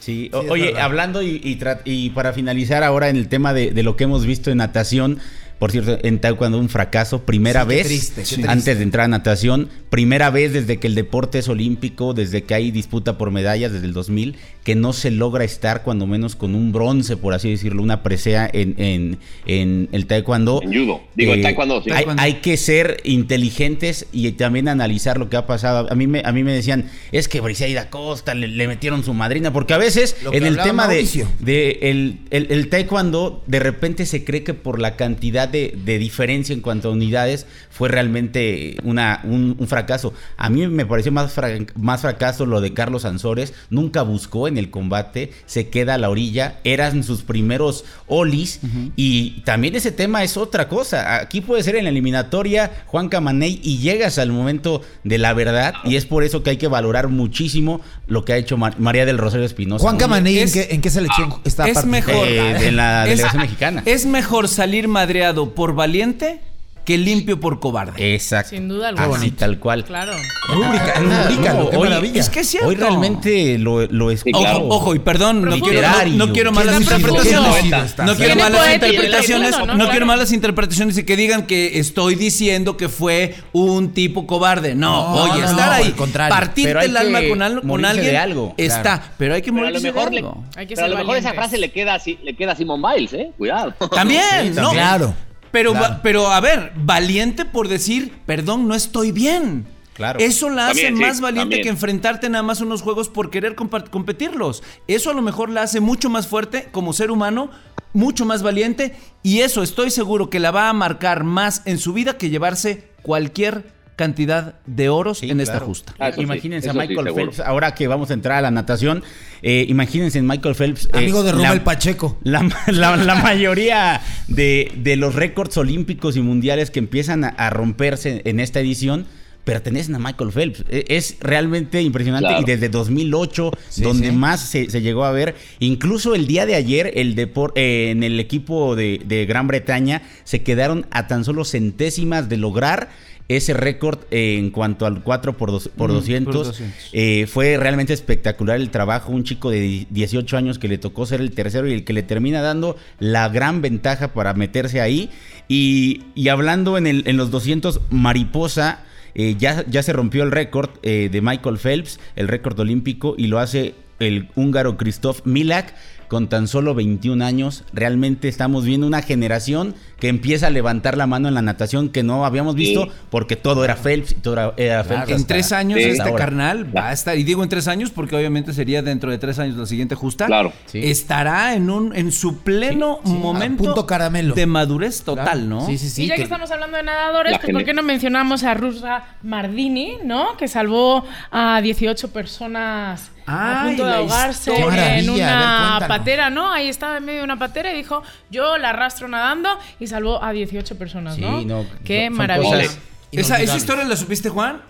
Sí, 0.00 0.30
oye, 0.32 0.80
hablando 0.80 1.22
y, 1.22 1.40
y 1.84 2.10
para 2.10 2.32
finalizar 2.32 2.82
ahora 2.82 3.10
en 3.10 3.16
el 3.16 3.28
tema 3.28 3.52
de, 3.52 3.70
de 3.70 3.82
lo 3.82 3.96
que 3.96 4.04
hemos 4.04 4.26
visto 4.26 4.50
en 4.50 4.56
natación, 4.58 5.18
por 5.60 5.70
cierto, 5.70 5.96
en 6.02 6.18
taekwondo 6.18 6.58
un 6.58 6.68
fracaso, 6.68 7.22
primera 7.24 7.62
Sí, 7.62 7.68
qué 7.68 7.74
vez, 7.76 7.86
triste, 7.86 8.20
qué 8.22 8.26
sí, 8.26 8.34
triste. 8.34 8.50
antes 8.50 8.76
de 8.78 8.82
entrar 8.82 9.04
a 9.04 9.08
natación, 9.08 9.68
primera 9.90 10.30
vez 10.30 10.52
desde 10.52 10.78
que 10.78 10.88
el 10.88 10.96
deporte 10.96 11.38
es 11.38 11.48
olímpico, 11.48 12.14
desde 12.14 12.42
que 12.42 12.54
hay 12.54 12.72
disputa 12.72 13.16
por 13.18 13.30
medallas 13.30 13.70
desde 13.72 13.86
el 13.86 13.92
2000, 13.92 14.34
que 14.64 14.74
no 14.74 14.92
se 14.92 15.10
logra 15.12 15.44
estar 15.44 15.82
cuando 15.84 16.06
menos 16.08 16.34
con 16.34 16.54
un 16.56 16.72
bronce, 16.72 17.16
por 17.16 17.32
así 17.34 17.50
decirlo, 17.50 17.82
una 17.82 18.02
presea 18.02 18.50
en, 18.52 18.74
en, 18.78 19.18
en 19.46 19.88
el 19.92 20.06
taekwondo. 20.06 20.60
En 20.62 20.72
judo. 20.72 21.02
Digo, 21.14 21.34
en 21.34 21.40
Eh, 21.40 21.42
taekwondo, 21.42 21.82
sí. 21.82 21.90
Hay, 21.90 21.94
Taekwondo. 21.96 22.22
hay 22.22 22.34
que 22.34 22.56
ser 22.56 22.96
inteligentes 23.04 24.06
y 24.12 24.30
también 24.32 24.68
analizar 24.68 25.18
lo 25.18 25.28
que 25.30 25.36
ha 25.36 25.46
pasado. 25.46 25.86
A 25.90 25.94
mí 25.94 26.06
me, 26.06 26.22
a 26.24 26.32
mí 26.32 26.42
me 26.42 26.52
decían, 26.52 26.86
es 27.12 27.28
que 27.28 27.40
Briseida 27.40 27.90
Costa 27.90 28.34
le, 28.34 28.48
le 28.48 28.66
metieron 28.66 29.04
su 29.04 29.14
madrina, 29.14 29.52
porque 29.52 29.74
a 29.74 29.78
veces 29.78 30.16
en 30.32 30.44
el 30.46 30.56
tema 30.56 30.88
de, 30.88 30.94
Mauricio. 30.96 31.28
de 31.38 31.78
el, 31.82 32.18
el- 32.30 32.46
el 32.50 32.68
taekwondo, 32.68 33.42
de 33.46 33.58
repente 33.60 34.06
se 34.06 34.24
cree 34.24 34.42
que 34.42 34.54
por 34.54 34.80
la 34.80 34.96
cantidad 34.96 35.49
de, 35.50 35.76
de 35.84 35.98
diferencia 35.98 36.52
en 36.52 36.60
cuanto 36.60 36.88
a 36.88 36.92
unidades 36.92 37.46
fue 37.70 37.88
realmente 37.88 38.76
una, 38.84 39.20
un, 39.24 39.56
un 39.58 39.68
fracaso. 39.68 40.12
A 40.36 40.50
mí 40.50 40.66
me 40.66 40.86
pareció 40.86 41.12
más, 41.12 41.32
fra- 41.32 41.48
más 41.76 42.00
fracaso 42.02 42.46
lo 42.46 42.60
de 42.60 42.72
Carlos 42.74 43.04
Ansores, 43.04 43.52
nunca 43.70 44.02
buscó 44.02 44.48
en 44.48 44.58
el 44.58 44.70
combate, 44.70 45.32
se 45.46 45.68
queda 45.68 45.94
a 45.94 45.98
la 45.98 46.10
orilla, 46.10 46.58
eran 46.64 47.02
sus 47.04 47.22
primeros 47.22 47.84
olis 48.06 48.60
y 48.96 49.40
también 49.42 49.74
ese 49.76 49.92
tema 49.92 50.22
es 50.24 50.36
otra 50.36 50.68
cosa. 50.68 51.16
Aquí 51.20 51.40
puede 51.40 51.62
ser 51.62 51.76
en 51.76 51.84
la 51.84 51.90
eliminatoria 51.90 52.70
Juan 52.86 53.08
Camaney 53.08 53.60
y 53.62 53.78
llegas 53.78 54.18
al 54.18 54.30
momento 54.32 54.82
de 55.04 55.18
la 55.18 55.32
verdad 55.34 55.74
y 55.84 55.96
es 55.96 56.06
por 56.06 56.24
eso 56.24 56.42
que 56.42 56.50
hay 56.50 56.56
que 56.56 56.68
valorar 56.68 57.08
muchísimo 57.08 57.80
lo 58.06 58.24
que 58.24 58.32
ha 58.32 58.36
hecho 58.36 58.56
Mar- 58.56 58.78
María 58.78 59.06
del 59.06 59.18
Rosario 59.18 59.46
Espinosa. 59.46 59.82
Juan. 59.82 59.96
Camaney, 59.96 60.38
¿en 60.38 60.44
es- 60.44 60.52
qué, 60.52 60.68
en 60.70 60.80
qué 60.80 60.90
selección 60.90 61.34
está? 61.44 61.68
es 61.68 61.84
mejor. 61.84 62.26
Eh, 62.26 62.68
en 62.68 62.76
la 62.76 63.04
Es- 63.04 63.10
delegación 63.10 63.42
mexicana. 63.42 63.82
Es 63.86 64.06
mejor 64.06 64.48
salir 64.48 64.88
madreado 64.88 65.39
por 65.48 65.74
valiente 65.74 66.40
que 66.84 66.96
limpio 66.96 67.38
por 67.38 67.60
cobarde. 67.60 68.14
Exacto. 68.14 68.50
Sin 68.50 68.66
duda 68.66 68.88
Así 68.88 68.98
alguna. 69.02 69.36
tal 69.36 69.58
cual. 69.60 69.84
Claro. 69.84 70.12
Rúbrica, 70.48 70.94
rúbricalo, 70.98 71.70
qué 71.70 71.76
Hoy- 71.76 71.88
maravilla. 71.88 72.20
es 72.20 72.30
que 72.30 72.40
es 72.40 72.48
cierto. 72.48 72.68
Hoy 72.68 72.74
realmente 72.74 73.58
lo, 73.58 73.82
lo 73.86 74.10
es. 74.10 74.20
Sí, 74.22 74.32
claro. 74.32 74.60
Ojo, 74.64 74.74
ojo, 74.76 74.94
y 74.96 74.98
perdón, 74.98 75.42
no 75.42 75.60
quiero, 75.60 75.82
no, 75.82 76.26
no 76.26 76.32
quiero 76.32 76.50
malas 76.52 76.80
interpretaciones. 76.80 77.96
No 77.98 78.16
quiero 78.16 78.34
malas 78.34 78.74
interpretaciones. 78.74 79.58
No 79.58 79.74
¿no? 79.74 79.88
quiero 79.90 80.06
malas 80.06 80.32
interpretaciones 80.32 80.98
y 80.98 81.04
que 81.04 81.16
digan 81.16 81.46
que 81.46 81.78
estoy 81.78 82.14
diciendo 82.16 82.76
que 82.76 82.88
fue 82.88 83.36
un 83.52 83.92
tipo 83.92 84.26
cobarde. 84.26 84.74
No, 84.74 85.14
No, 85.14 85.22
oye, 85.24 85.42
no, 85.42 85.50
estar 85.50 85.66
no, 85.68 85.72
ahí, 85.84 85.94
partirte 86.28 86.84
el 86.86 86.96
alma 86.96 87.20
con, 87.28 87.42
al- 87.42 87.56
con 87.60 87.66
morirse 87.68 87.90
alguien 87.90 88.10
de 88.12 88.18
algo, 88.18 88.54
está, 88.56 88.82
claro. 88.82 89.02
pero 89.18 89.34
hay 89.34 89.42
que 89.42 89.52
Pero 89.52 89.66
a 89.66 89.70
lo 89.70 89.74
morirse 89.80 89.92
mejor, 89.92 90.08
de 90.10 90.14
le, 90.14 90.18
algo. 90.26 90.44
Hay 90.56 90.66
que 90.66 90.74
pero 90.74 90.86
a 90.86 90.90
lo 90.90 90.96
mejor 90.96 91.16
esa 91.18 91.34
frase 91.34 91.58
le 91.58 91.70
queda, 91.70 91.94
así, 91.94 92.18
le 92.24 92.34
queda 92.34 92.52
a 92.52 92.56
Simone 92.56 92.94
Biles, 92.96 93.12
¿eh? 93.12 93.30
Cuidado. 93.38 93.74
También, 93.92 94.54
¿no? 94.56 94.72
Claro. 94.72 95.14
Pero, 95.52 95.72
Claro. 95.72 95.94
va- 95.96 96.02
pero 96.02 96.26
a 96.32 96.40
ver, 96.40 96.72
valiente 96.76 97.44
por 97.44 97.68
decir, 97.68 98.12
perdón, 98.26 98.68
no 98.68 98.74
estoy 98.74 99.12
bien. 99.12 99.66
Claro. 99.94 100.18
Eso 100.20 100.48
la 100.48 100.68
hace 100.68 100.84
También, 100.84 100.96
sí, 100.96 101.02
más 101.02 101.20
valiente 101.20 101.42
también. 101.56 101.62
que 101.62 101.68
enfrentarte 101.68 102.28
nada 102.30 102.42
más 102.42 102.60
a 102.60 102.64
unos 102.64 102.80
juegos 102.80 103.08
por 103.10 103.28
querer 103.30 103.54
competirlos. 103.54 104.62
Eso 104.86 105.10
a 105.10 105.14
lo 105.14 105.20
mejor 105.22 105.50
la 105.50 105.62
hace 105.62 105.80
mucho 105.80 106.08
más 106.08 106.26
fuerte 106.26 106.68
como 106.72 106.92
ser 106.94 107.10
humano, 107.10 107.50
mucho 107.92 108.24
más 108.24 108.42
valiente 108.42 108.94
y 109.22 109.40
eso 109.40 109.62
estoy 109.62 109.90
seguro 109.90 110.30
que 110.30 110.38
la 110.40 110.52
va 110.52 110.68
a 110.68 110.72
marcar 110.72 111.24
más 111.24 111.62
en 111.66 111.76
su 111.78 111.92
vida 111.92 112.16
que 112.16 112.30
llevarse 112.30 112.88
cualquier 113.02 113.72
cantidad 114.04 114.54
de 114.66 114.88
oros 114.88 115.18
Sí, 115.18 115.30
en 115.30 115.40
esta 115.40 115.52
claro. 115.54 115.66
justa. 115.66 115.94
Ah, 115.98 116.10
sí, 116.12 116.22
imagínense 116.22 116.70
a 116.70 116.72
Michael. 116.72 117.12
Phelps, 117.14 117.40
ahora 117.40 117.74
que 117.74 117.86
vamos 117.86 118.10
a 118.10 118.14
entrar 118.14 118.38
a 118.38 118.40
la 118.40 118.50
natación, 118.50 119.02
eh, 119.42 119.66
imagínense 119.68 120.18
en 120.18 120.26
Michael 120.26 120.54
Phelps. 120.54 120.86
eh, 120.86 120.98
Amigo 120.98 121.22
de 121.22 121.32
la- 121.32 121.38
Rommel 121.48 121.60
Pacheco. 121.60 122.18
La, 122.24 122.40
la- 122.68 122.96
la 122.96 123.14
mayoría 123.16 124.00
de, 124.28 124.72
de 124.76 124.96
los 124.96 125.14
récords 125.14 125.56
olímpicos 125.58 126.16
y 126.16 126.22
mundiales 126.22 126.70
que 126.70 126.78
empiezan 126.78 127.24
a, 127.24 127.28
a 127.28 127.50
romperse 127.50 128.22
en 128.24 128.40
esta 128.40 128.60
edición 128.60 129.06
pertenecen 129.44 129.94
a 129.94 129.98
Michael 129.98 130.32
Phelps. 130.32 130.64
E- 130.68 130.84
Es 130.88 131.16
realmente 131.20 131.80
impresionante 131.82 132.28
Claro. 132.28 132.42
y 132.42 132.44
desde 132.44 132.68
2008, 132.68 133.50
Sí, 133.70 133.82
donde 133.82 134.10
sí. 134.10 134.14
más 134.16 134.40
se, 134.40 134.70
se 134.70 134.80
llegó 134.82 135.04
a 135.04 135.12
ver, 135.12 135.34
incluso 135.60 136.14
el 136.14 136.26
día 136.26 136.44
de 136.46 136.54
ayer, 136.54 136.92
el 136.94 137.16
depor- 137.16 137.52
eh, 137.56 137.90
en 137.90 138.02
el 138.02 138.20
equipo 138.20 138.76
de, 138.76 139.00
de 139.04 139.24
Gran 139.26 139.46
Bretaña 139.48 140.02
se 140.24 140.42
quedaron 140.42 140.86
a 140.90 141.06
tan 141.06 141.24
solo 141.24 141.44
centésimas 141.44 142.28
de 142.28 142.36
lograr 142.36 142.90
ese 143.36 143.54
récord 143.54 144.00
en 144.10 144.50
cuanto 144.50 144.86
al 144.86 145.02
4 145.02 145.36
por, 145.36 145.50
dos- 145.52 145.68
por 145.68 145.90
Mm, 145.90 145.94
200. 145.94 146.36
por 146.36 146.46
200. 146.46 146.76
Eh, 146.92 147.26
fue 147.26 147.56
realmente 147.56 147.92
espectacular 147.92 148.56
el 148.56 148.70
trabajo. 148.70 149.12
Un 149.12 149.24
chico 149.24 149.50
de 149.50 149.86
18 149.90 150.36
años 150.36 150.58
que 150.58 150.68
le 150.68 150.78
tocó 150.78 151.06
ser 151.06 151.20
el 151.20 151.30
tercero 151.30 151.68
y 151.68 151.72
el 151.72 151.84
que 151.84 151.92
le 151.92 152.02
termina 152.02 152.42
dando 152.42 152.76
la 152.98 153.28
gran 153.28 153.62
ventaja 153.62 154.12
para 154.12 154.34
meterse 154.34 154.80
ahí. 154.80 155.10
Y, 155.48 156.02
y 156.14 156.28
hablando 156.28 156.76
en, 156.76 156.86
el- 156.86 157.04
en 157.06 157.16
los 157.16 157.30
200, 157.30 157.80
Mariposa. 157.90 158.82
eh, 159.14 159.34
ya, 159.38 159.64
ya 159.68 159.82
se 159.82 159.92
rompió 159.92 160.22
el 160.22 160.30
récord 160.30 160.70
eh, 160.82 161.08
de 161.10 161.20
Michael 161.20 161.58
Phelps, 161.58 161.98
el 162.16 162.28
récord 162.28 162.58
olímpico, 162.60 163.14
y 163.18 163.26
lo 163.26 163.38
hace 163.40 163.74
el 163.98 164.28
húngaro 164.36 164.76
Christoph 164.76 165.20
Milak 165.26 165.74
con 166.08 166.28
tan 166.28 166.48
solo 166.48 166.74
21 166.74 167.24
años. 167.24 167.64
Realmente 167.72 168.28
estamos 168.28 168.64
viendo 168.64 168.86
una 168.86 169.02
generación 169.02 169.74
que 170.00 170.08
empieza 170.08 170.46
a 170.48 170.50
levantar 170.50 170.96
la 170.96 171.06
mano 171.06 171.28
en 171.28 171.34
la 171.34 171.42
natación 171.42 171.88
que 171.90 172.02
no 172.02 172.24
habíamos 172.24 172.54
visto 172.54 172.84
Sí. 172.84 172.90
porque 173.10 173.36
todo 173.36 173.64
era 173.64 173.76
Phelps 173.76 174.12
y 174.12 174.14
todo 174.16 174.34
era, 174.34 174.52
era 174.56 174.84
Phelps. 174.84 175.10
En 175.10 175.26
tres 175.26 175.52
años 175.52 175.78
Sí. 175.80 175.88
este 175.90 176.14
carnal 176.14 176.74
va 176.76 176.88
a 176.88 176.92
estar, 176.92 177.16
y 177.16 177.22
digo 177.24 177.42
en 177.42 177.48
tres 177.48 177.68
años 177.68 177.90
porque 177.90 178.16
obviamente 178.16 178.52
sería 178.52 178.82
dentro 178.82 179.10
de 179.10 179.18
tres 179.18 179.38
años 179.38 179.56
la 179.56 179.66
siguiente 179.66 179.94
justa. 179.94 180.26
Claro. 180.26 180.52
Sí. 180.66 180.80
Estará 180.90 181.54
en 181.54 181.70
un 181.70 181.94
en 181.94 182.12
su 182.12 182.38
pleno 182.38 182.98
Sí, 183.04 183.10
sí, 183.12 183.16
momento 183.18 183.64
punto 183.64 183.86
caramelo. 183.86 184.34
de 184.34 184.46
madurez 184.46 185.02
total, 185.02 185.24
Claro. 185.24 185.40
¿no? 185.40 185.66
Sí, 185.66 185.76
sí, 185.78 185.88
sí. 185.90 186.04
y 186.04 186.06
ya 186.08 186.14
que, 186.14 186.20
que- 186.20 186.22
estamos 186.24 186.50
hablando 186.50 186.76
de 186.78 186.82
nadadores, 186.82 187.38
pues 187.38 187.52
¿por 187.52 187.64
qué 187.64 187.74
no 187.74 187.82
mencionamos 187.82 188.42
a 188.44 188.54
Rusa 188.54 189.04
Mardini, 189.22 189.98
¿no? 190.04 190.36
Que 190.36 190.48
salvó 190.48 191.04
a 191.30 191.60
18 191.60 192.10
personas 192.12 193.10
a 193.26 193.62
punto 193.66 193.86
de 193.86 193.94
ahogarse 193.94 194.50
en 194.52 194.70
ver, 194.70 195.04
una 195.10 195.76
cuéntanos. 195.78 195.88
patera, 195.88 196.30
¿no? 196.30 196.50
Ahí 196.52 196.68
estaba 196.68 196.96
en 196.96 197.04
medio 197.04 197.18
de 197.18 197.24
una 197.24 197.38
patera 197.38 197.72
y 197.72 197.76
dijo, 197.76 198.02
yo 198.30 198.58
la 198.58 198.70
arrastro 198.70 199.06
nadando 199.06 199.48
y 199.78 199.86
salvó 199.90 200.22
a 200.22 200.32
18 200.32 200.76
personas, 200.78 201.16
Sí, 201.16 201.20
¿no? 201.20 201.42
no, 201.42 201.66
Qué 201.84 202.06
son- 202.08 202.16
maravilla. 202.16 202.56
cosas- 202.56 202.78
Esa, 203.12 203.40
esa 203.42 203.56
historia 203.56 203.84
la 203.84 203.96
supiste, 203.96 204.28
Juan. 204.30 204.62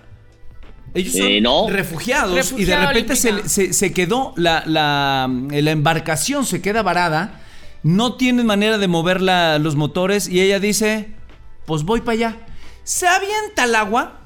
Ellos 0.93 1.13
son 1.13 1.27
Eh, 1.29 1.41
no. 1.41 1.69
refugiados 1.71 2.53
y 2.53 2.65
de 2.65 2.77
repente 2.77 3.15
se, 3.15 3.49
se- 3.49 3.73
se 3.73 3.93
quedó 3.93 4.33
la, 4.37 4.65
la, 4.67 5.31
la 5.51 5.71
embarcación, 5.71 6.45
se 6.45 6.61
queda 6.61 6.83
varada, 6.83 7.43
no 7.85 8.17
tienen 8.17 8.45
manera 8.47 8.77
de 8.79 8.89
mover 8.89 9.21
la- 9.21 9.59
los 9.61 9.77
motores 9.77 10.29
y 10.29 10.41
ella 10.41 10.59
dice, 10.59 11.11
pues 11.67 11.85
voy 11.85 12.01
para 12.01 12.13
allá. 12.15 12.37
Se 12.83 13.07
avienta 13.07 13.63
al 13.65 13.75
agua 13.77 14.20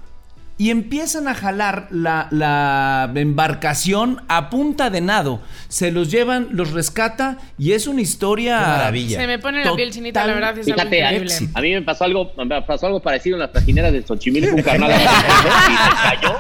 y 0.57 0.71
empiezan 0.71 1.27
a 1.27 1.35
jalar 1.35 1.89
la, 1.91 2.29
la 2.31 3.11
embarcación 3.17 4.23
a 4.29 4.51
punta 4.51 4.89
de 4.91 5.01
nado. 5.01 5.41
Se 5.69 5.91
los 5.91 6.11
llevan, 6.11 6.49
los 6.53 6.71
rescata 6.71 7.39
y 7.59 7.73
es 7.73 7.87
una 7.89 8.01
historia... 8.03 8.59
Qué 8.61 8.67
maravilla. 8.67 9.21
Se 9.21 9.27
me 9.27 9.39
pone 9.41 9.65
la 9.65 9.75
piel 9.75 9.91
chinita, 9.93 10.25
la 10.27 10.35
verdad, 10.35 10.57
es 10.59 10.67
algo 10.69 10.79
Fíjate, 10.79 11.05
a, 11.05 11.13
increíble. 11.13 11.49
a 11.55 11.61
mí 11.61 11.73
me 11.73 11.83
pasó 11.83 12.05
algo, 12.05 12.33
me 12.45 12.63
pasó 12.63 12.87
algo 12.87 13.03
parecido 13.03 13.35
en 13.37 13.41
las 13.41 13.53
trajineras 13.53 13.93
de 13.93 14.03
Xochimilco, 14.07 14.55
un 14.55 14.63
carnal 14.63 14.93
y 14.93 14.95
se 15.03 16.21
cayó. 16.21 16.37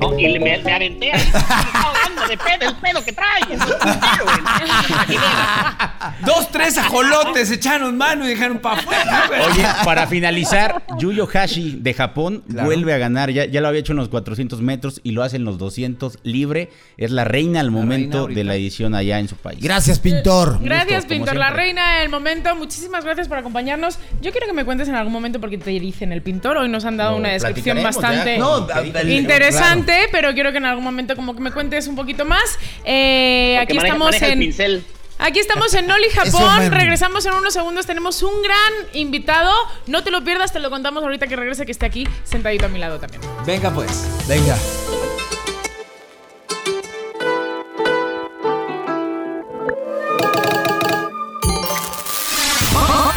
No, 0.00 0.18
y 0.18 0.28
le- 0.28 0.40
me, 0.40 0.58
me 0.58 0.72
aventé 0.74 1.12
ahí, 1.12 1.22
me 2.20 2.26
de 2.28 2.36
pedo, 2.38 2.68
el 2.70 2.76
pedo 2.76 3.04
que 3.04 3.12
trae. 3.12 3.42
Dos, 6.24 6.50
tres 6.50 6.76
ajolotes 6.78 7.50
echaron 7.50 7.96
mano 7.96 8.24
y 8.24 8.28
dejaron 8.30 8.58
para 8.58 8.80
afuera. 8.80 9.30
Oye, 9.50 9.64
para 9.84 10.06
finalizar, 10.06 10.82
Yuyo 10.98 11.28
Hashi 11.32 11.76
de 11.80 11.94
Japón 11.94 12.42
vuelve 12.46 12.92
a 12.94 12.98
ganar. 12.98 13.30
Ya, 13.36 13.44
ya 13.44 13.60
lo 13.60 13.68
había 13.68 13.80
hecho 13.80 13.92
en 13.92 13.98
los 13.98 14.08
400 14.08 14.62
metros 14.62 15.00
y 15.04 15.10
lo 15.12 15.22
hace 15.22 15.36
en 15.36 15.44
los 15.44 15.58
200 15.58 16.18
libre. 16.22 16.70
Es 16.96 17.10
la 17.10 17.24
reina 17.24 17.60
al 17.60 17.70
momento 17.70 18.26
de 18.28 18.44
la 18.44 18.54
edición 18.56 18.94
allá 18.94 19.18
en 19.20 19.28
su 19.28 19.36
país. 19.36 19.60
Gracias, 19.60 19.98
pintor. 19.98 20.58
Gracias, 20.62 21.02
Gusto, 21.04 21.08
Pintor, 21.14 21.36
la 21.36 21.50
reina 21.50 21.98
del 22.00 22.08
momento. 22.08 22.54
Muchísimas 22.56 23.04
gracias 23.04 23.28
por 23.28 23.36
acompañarnos. 23.38 23.98
Yo 24.22 24.30
quiero 24.32 24.46
que 24.46 24.52
me 24.54 24.64
cuentes 24.64 24.88
en 24.88 24.94
algún 24.94 25.12
momento 25.12 25.38
porque 25.40 25.58
te 25.58 25.70
dicen 25.70 26.12
el 26.12 26.22
pintor. 26.22 26.56
Hoy 26.56 26.68
nos 26.68 26.84
han 26.86 26.96
dado 26.96 27.16
una 27.16 27.32
descripción 27.32 27.82
bastante. 27.82 28.38
No, 28.38 28.66
interesante, 29.04 30.08
pero 30.10 30.32
quiero 30.32 30.52
que 30.52 30.58
en 30.58 30.64
algún 30.64 30.84
momento 30.84 31.14
como 31.16 31.34
que 31.34 31.40
me 31.42 31.50
cuentes 31.52 31.86
un 31.88 31.96
poquito 31.96 32.24
más. 32.24 32.58
Eh, 32.84 33.58
aquí 33.58 33.74
maneja- 33.74 33.86
estamos 33.94 34.06
maneja 34.06 34.26
el 34.26 34.32
en 34.32 34.38
pincel. 34.38 34.82
Aquí 35.18 35.38
estamos 35.38 35.72
en 35.74 35.90
Oli 35.90 36.06
Eso, 36.24 36.38
Japón. 36.38 36.70
Regresamos 36.70 37.24
en 37.26 37.34
unos 37.34 37.52
segundos. 37.52 37.86
Tenemos 37.86 38.22
un 38.22 38.42
gran 38.42 38.72
invitado. 38.92 39.52
No 39.86 40.02
te 40.02 40.10
lo 40.10 40.22
pierdas, 40.24 40.52
te 40.52 40.60
lo 40.60 40.70
contamos 40.70 41.02
ahorita 41.02 41.26
que 41.26 41.36
regrese, 41.36 41.66
que 41.66 41.72
esté 41.72 41.86
aquí 41.86 42.06
sentadito 42.24 42.66
a 42.66 42.68
mi 42.68 42.78
lado 42.78 42.98
también. 42.98 43.22
Venga, 43.44 43.70
pues. 43.70 44.06
Venga. 44.28 44.56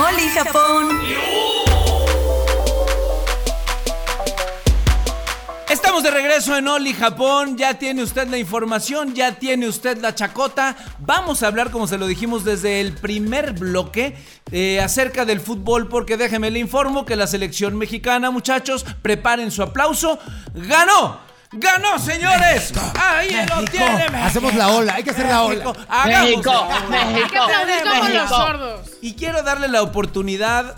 Oli 0.08 0.30
Japón. 0.30 1.09
Estamos 6.00 6.16
de 6.16 6.22
regreso 6.22 6.56
en 6.56 6.66
Oli 6.66 6.94
Japón. 6.94 7.58
Ya 7.58 7.74
tiene 7.74 8.02
usted 8.04 8.30
la 8.30 8.38
información, 8.38 9.14
ya 9.14 9.34
tiene 9.34 9.68
usted 9.68 9.98
la 9.98 10.16
chacota. 10.16 10.78
Vamos 11.00 11.44
a 11.44 11.48
hablar, 11.48 11.72
como 11.72 11.88
se 11.88 11.98
lo 11.98 12.08
dijimos 12.08 12.46
desde 12.46 12.80
el 12.80 12.94
primer 12.94 13.52
bloque, 13.52 14.16
eh, 14.50 14.80
acerca 14.80 15.26
del 15.26 15.42
fútbol, 15.42 15.90
porque 15.90 16.16
déjeme 16.16 16.52
le 16.52 16.60
informo 16.60 17.04
que 17.04 17.18
la 17.18 17.28
selección 17.28 17.78
mexicana, 17.78 18.32
muchachos, 18.32 18.86
preparen 19.02 19.52
su 19.52 19.62
aplauso. 19.62 20.20
¡Ganó! 20.54 21.20
¡Ganó, 21.52 22.00
señores! 22.00 22.72
¡Ahí 22.98 23.36
lo 23.50 23.66
tiene! 23.66 23.98
México. 24.10 24.24
Hacemos 24.24 24.56
la 24.56 24.70
ola, 24.70 24.94
hay 24.96 25.04
que 25.04 25.10
hacer 25.10 25.26
la 25.26 25.44
ola. 25.44 25.66
México, 25.66 25.86
hagamos 25.90 26.30
México, 26.30 26.52
la 26.54 26.62
ola. 26.62 27.06
México, 27.08 27.24
Hay 27.26 27.30
que 27.30 27.38
aplaudir 27.40 27.84
como 27.84 28.04
México. 28.04 28.20
los 28.22 28.30
sordos. 28.30 28.90
Y 29.02 29.16
quiero 29.16 29.44
darle 29.44 29.68
la 29.68 29.82
oportunidad 29.82 30.78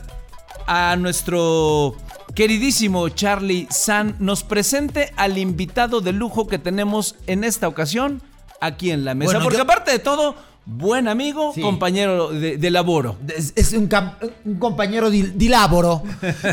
a 0.66 0.96
nuestro 0.96 1.96
queridísimo 2.36 3.08
Charlie 3.10 3.68
San 3.70 4.16
nos 4.20 4.44
presente 4.44 5.12
al 5.16 5.38
invitado 5.38 6.02
de 6.02 6.12
lujo 6.14 6.48
que 6.48 6.60
tenemos 6.60 7.16
en 7.28 7.44
esta 7.44 7.68
ocasión 7.68 8.22
aquí 8.60 8.92
en 8.92 9.06
la 9.06 9.16
mesa. 9.16 9.32
Bueno, 9.34 9.44
Porque 9.44 9.58
yo- 9.58 9.64
aparte 9.64 9.92
de 9.92 10.00
todo, 10.00 10.36
buen 10.64 11.08
amigo, 11.08 11.52
Sí. 11.56 11.62
compañero 11.62 12.30
de, 12.30 12.56
de 12.58 12.70
laboro. 12.72 13.18
Es, 13.36 13.52
es 13.56 13.74
un, 13.74 13.90
cam- 13.90 14.14
un 14.46 14.56
compañero 14.60 15.10
di, 15.10 15.24
di 15.24 15.50
laboro. 15.50 16.04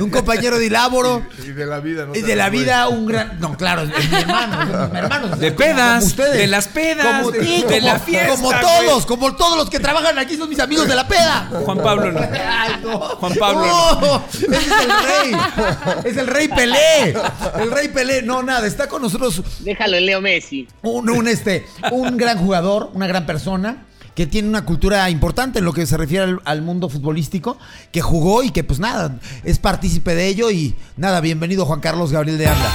Un 0.01 0.11
compañero 0.11 0.59
di 0.59 0.71
laboro. 0.71 1.23
Y 1.47 1.53
de 1.53 1.67
la 1.67 1.79
vida, 1.81 2.07
¿no? 2.07 2.15
Y 2.17 2.23
de 2.23 2.35
la 2.35 2.49
vida 2.49 2.89
un 2.89 3.07
gran. 3.07 3.39
No, 3.39 3.57
claro, 3.57 3.83
es 3.83 4.11
mi 4.11 4.17
hermano. 4.17 4.85
es 4.87 4.93
mi 4.93 4.99
hermano 4.99 5.29
De 5.37 5.49
como- 5.55 5.59
pedas, 5.59 5.95
como 6.01 6.07
ustedes. 6.07 6.39
de 6.39 6.47
las 6.47 6.69
pedas, 6.69 7.07
Como, 7.23 7.31
de- 7.33 7.45
sí, 7.45 7.57
de 7.69 7.79
como- 7.81 7.87
la 7.87 7.99
fiesta, 7.99 8.29
Como 8.37 8.49
güey. 8.49 8.61
todos, 8.61 9.07
como 9.07 9.37
todos 9.37 9.57
los 9.59 9.71
que 9.71 9.79
trabajan 9.79 10.19
aquí 10.19 10.37
son 10.37 10.49
mis 10.49 10.59
amigos 10.61 10.89
de 10.89 10.95
la 10.95 11.07
peda. 11.07 11.51
Juan 11.65 11.79
Pablo 11.79 12.11
no. 12.11 12.21
Ay, 12.21 12.73
no. 12.83 12.99
Juan 12.99 13.35
Pablo 13.39 13.67
No, 14.01 14.25
ese 14.33 14.47
es 14.47 14.53
el 14.57 14.91
rey. 14.91 15.37
Es 16.05 16.17
el 16.17 16.27
rey 16.27 16.49
Pelé. 16.49 17.15
El 17.61 17.71
rey 17.71 17.89
Pelé. 17.89 18.23
No, 18.23 18.43
nada, 18.43 18.67
está 18.67 18.89
con 18.89 19.03
nosotros 19.03 19.43
Déjalo 19.61 19.97
en 19.99 20.07
Leo 20.07 20.21
Messi. 20.21 20.67
un, 20.83 21.09
un, 21.11 21.29
este, 21.29 21.67
un 21.93 22.17
gran 22.17 22.39
jugador, 22.39 22.91
una 22.95 23.07
gran 23.07 23.27
persona 23.27 23.85
que 24.19 24.27
tiene 24.27 24.49
una 24.49 24.65
cultura 24.65 25.09
importante 25.11 25.61
en 25.61 25.65
lo 25.65 25.73
que 25.73 25.87
se 25.87 25.97
refiere 25.97 26.25
al, 26.25 26.41
al 26.45 26.61
mundo 26.61 26.89
futbolístico, 26.89 27.57
que 27.93 28.01
jugó 28.01 28.43
y 28.43 28.51
que 28.51 28.65
pues 28.65 28.81
nada, 28.81 29.17
es 29.45 29.61
partícipe 29.61 30.13
de 30.17 30.27
ello 30.27 30.51
y 30.51 30.75
nada, 30.97 31.21
bienvenido 31.21 31.65
Juan 31.65 31.79
Carlos 31.79 32.11
Gabriel 32.11 32.37
de 32.37 32.49
Anda. 32.49 32.69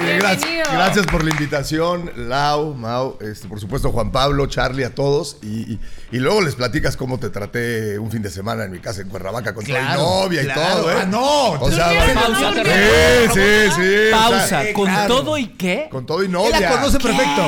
Oye, 0.00 0.16
gracias, 0.16 0.72
gracias 0.72 1.06
por 1.06 1.22
la 1.22 1.28
invitación, 1.32 2.10
Lau, 2.16 2.72
Mau, 2.72 3.18
este, 3.20 3.46
por 3.46 3.60
supuesto 3.60 3.92
Juan 3.92 4.10
Pablo, 4.10 4.46
Charlie, 4.46 4.84
a 4.84 4.94
todos. 4.94 5.36
Y, 5.42 5.72
y- 5.74 5.80
y 6.12 6.18
luego 6.18 6.40
les 6.40 6.54
platicas 6.54 6.96
cómo 6.96 7.18
te 7.18 7.28
traté 7.28 7.98
un 7.98 8.10
fin 8.10 8.22
de 8.22 8.30
semana 8.30 8.64
en 8.64 8.70
mi 8.70 8.78
casa 8.78 9.02
en 9.02 9.08
Cuernavaca 9.10 9.52
con 9.52 9.64
toda 9.66 9.80
mi 9.80 9.84
Claro, 9.84 10.00
novia 10.00 10.42
claro. 10.44 10.60
y 10.60 10.74
todo, 10.76 10.90
¿eh? 10.92 10.94
Ah, 11.00 11.04
no, 11.06 11.50
O 11.60 11.70
sea, 11.70 11.86
novia, 11.88 13.28
sí, 13.34 13.40
sí, 13.40 13.72
sí. 13.76 14.12
o 14.12 14.16
Pausa, 14.16 14.46
sea, 14.48 14.72
¿con 14.72 14.86
claro. 14.86 15.14
todo 15.16 15.36
y 15.36 15.48
qué? 15.48 15.88
con 15.90 16.06
todo 16.06 16.22
y 16.22 16.26
Él 16.26 16.32
novia. 16.32 16.60
la 16.60 16.70
conoce 16.70 16.98
perfecto. 16.98 17.42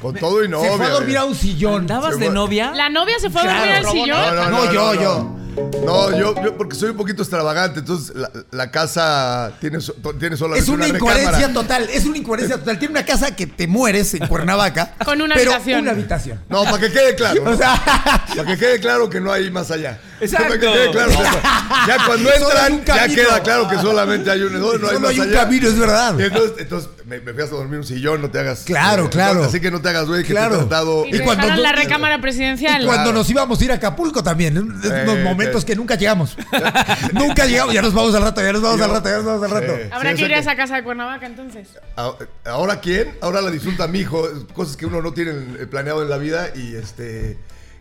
Con 0.00 0.14
todo 0.16 0.42
y 0.44 0.48
novia. 0.48 0.70
Se 0.70 0.76
fue 0.78 0.86
a 0.86 0.90
dormir 0.90 1.16
a 1.18 1.24
un 1.24 1.34
sillón. 1.34 1.81
¿Andabas 1.82 2.18
de 2.18 2.30
novia? 2.30 2.70
La 2.74 2.88
novia 2.88 3.18
se 3.18 3.28
fue 3.30 3.42
a 3.42 3.44
dormir 3.44 3.72
al 3.72 3.86
sillón. 3.86 4.50
No, 4.50 4.72
yo, 4.72 4.94
yo. 4.94 5.36
No, 5.84 6.10
yo, 6.16 6.34
yo 6.42 6.56
porque 6.56 6.74
soy 6.74 6.90
un 6.90 6.96
poquito 6.96 7.20
extravagante, 7.22 7.80
entonces 7.80 8.16
la, 8.16 8.30
la 8.52 8.70
casa 8.70 9.52
tiene, 9.60 9.82
so- 9.82 9.92
tiene 10.18 10.34
solamente 10.34 10.62
Es 10.62 10.68
una 10.70 10.86
una 10.86 10.96
incoherencia 10.96 11.30
recámara. 11.48 11.52
total, 11.52 11.88
es 11.92 12.06
una 12.06 12.16
incoherencia 12.16 12.56
total. 12.56 12.78
Tiene 12.78 12.92
una 12.92 13.04
casa 13.04 13.36
que 13.36 13.46
te 13.46 13.66
mueres 13.66 14.14
en 14.14 14.26
Cuernavaca. 14.28 14.94
Con 15.04 15.20
una 15.20 15.34
pero 15.34 15.50
habitación. 15.50 15.82
Una 15.82 15.90
habitación. 15.90 16.40
No, 16.48 16.64
para 16.64 16.78
que 16.78 16.90
quede 16.90 17.14
claro. 17.16 17.42
O 17.52 17.54
sea, 17.56 17.74
Para 18.34 18.44
que 18.48 18.56
quede 18.56 18.80
claro 18.80 19.10
que 19.10 19.20
no 19.20 19.30
hay 19.30 19.50
más 19.50 19.70
allá. 19.70 20.00
Exacto. 20.22 20.48
Para 20.48 20.58
que 20.60 20.66
quede 20.72 20.90
claro. 20.90 21.10
ya 21.86 22.06
cuando 22.06 22.30
entran, 22.32 22.84
ya 22.86 23.08
queda 23.08 23.42
claro 23.42 23.68
que 23.68 23.76
solamente 23.76 24.30
hay 24.30 24.40
un. 24.44 24.54
No, 24.54 24.58
no 24.60 24.68
hay 24.88 24.94
Solo 24.94 25.00
más 25.00 25.10
hay 25.10 25.20
un 25.20 25.28
allá. 25.28 25.38
camino, 25.40 25.68
es 25.68 25.78
verdad. 25.78 26.18
Entonces 26.18 26.88
me, 27.20 27.20
me 27.20 27.32
fui 27.34 27.42
a 27.42 27.46
dormir 27.46 27.78
un 27.80 27.84
sillón, 27.84 28.22
no 28.22 28.30
te 28.30 28.38
hagas. 28.38 28.60
Claro, 28.64 29.06
eh, 29.06 29.10
claro. 29.10 29.40
no, 29.40 29.44
así 29.44 29.60
que 29.60 29.70
no 29.70 29.80
te 29.82 29.88
hagas, 29.90 30.06
güey, 30.06 30.22
que 30.22 30.30
Claro. 30.32 30.50
te 30.50 30.56
he 30.56 30.66
tratado. 30.66 31.04
Y, 31.06 31.16
Y 31.16 31.18
cuando 31.20 31.46
la 31.48 31.72
recámara 31.72 32.20
presidencial. 32.20 32.82
Y 32.82 32.86
cuando 32.86 33.12
nos 33.12 33.28
íbamos 33.28 33.60
a 33.60 33.64
ir 33.64 33.72
a 33.72 33.74
Acapulco 33.74 34.22
también, 34.22 34.56
en 34.56 34.64
unos 34.72 35.18
momentos 35.20 35.64
que 35.64 35.76
nunca 35.76 35.94
llegamos. 35.96 36.36
nunca 37.12 37.46
llegamos, 37.46 37.74
ya 37.74 37.82
nos 37.82 37.92
vamos 37.92 38.14
al 38.14 38.22
rato, 38.22 38.40
ya 38.42 38.52
nos 38.52 38.62
vamos 38.62 38.78
Yo- 38.78 38.84
al 38.84 38.90
rato, 38.90 39.08
ya 39.08 39.16
nos 39.16 39.24
vamos 39.24 39.42
al 39.44 39.50
rato. 39.50 39.72
Habrá 39.94 40.10
Sí, 40.12 40.16
que 40.16 40.24
ir 40.24 40.34
a 40.34 40.38
esa 40.38 40.56
casa 40.56 40.76
de 40.76 40.82
Cuernavaca 40.84 41.26
entonces. 41.26 41.68
¿Ahora 42.44 42.80
quién? 42.80 43.16
Ahora 43.20 43.40
la 43.40 43.50
disfruta 43.50 43.86
mi 43.88 44.00
hijo. 44.00 44.26
Cosas 44.54 44.76
que 44.76 44.86
uno 44.86 45.02
no 45.02 45.12
tiene 45.12 45.32
eh, 45.60 45.66
planeado 45.66 46.02
en 46.02 46.10
la 46.10 46.16
vida 46.18 46.48
y 46.54 46.74
este. 46.76 47.38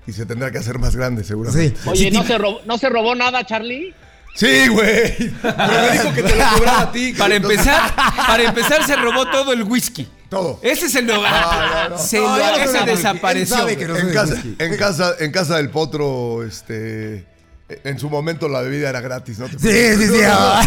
Y 0.07 0.13
se 0.13 0.25
tendrá 0.25 0.51
que 0.51 0.57
hacer 0.57 0.79
más 0.79 0.95
grande, 0.95 1.23
seguramente. 1.23 1.77
Sí. 1.81 1.89
Oye, 1.89 2.11
¿no 2.11 2.23
se, 2.23 2.37
robó, 2.37 2.59
¿no 2.65 2.77
se 2.79 2.89
robó 2.89 3.13
nada, 3.13 3.45
Charlie? 3.45 3.93
Sí, 4.33 4.67
güey. 4.69 5.31
Pero 5.41 5.55
me 5.57 5.91
dijo 5.91 6.13
que 6.13 6.23
te 6.23 6.35
lo 6.35 6.45
cobraba 6.55 6.81
a 6.81 6.91
ti. 6.91 7.13
Para 7.13 7.35
empezar, 7.35 7.95
para 7.95 8.43
empezar 8.43 8.85
se 8.85 8.95
robó 8.95 9.29
todo 9.29 9.53
el 9.53 9.63
whisky. 9.63 10.07
Todo. 10.29 10.59
Ese 10.61 11.01
No, 11.01 11.21
no, 11.21 11.89
no. 11.89 11.97
Se 11.97 12.19
lo 12.19 12.29
no 12.29 12.85
desapareció. 12.85 13.55
Él 13.55 13.61
sabe 13.61 13.77
que 13.77 13.85
no 13.85 13.95
soy 13.95 14.07
en 14.07 14.13
casa, 14.13 14.43
en 14.59 14.77
casa, 14.77 15.15
en 15.19 15.31
casa 15.31 15.57
del 15.57 15.69
potro, 15.69 16.43
este. 16.43 17.27
En 17.83 17.99
su 17.99 18.09
momento 18.09 18.47
la 18.47 18.61
bebida 18.61 18.89
era 18.89 19.01
gratis, 19.01 19.39
¿no? 19.39 19.47
Sí, 19.47 19.55
sí, 19.59 20.07
sí. 20.07 20.15
Era 20.15 20.59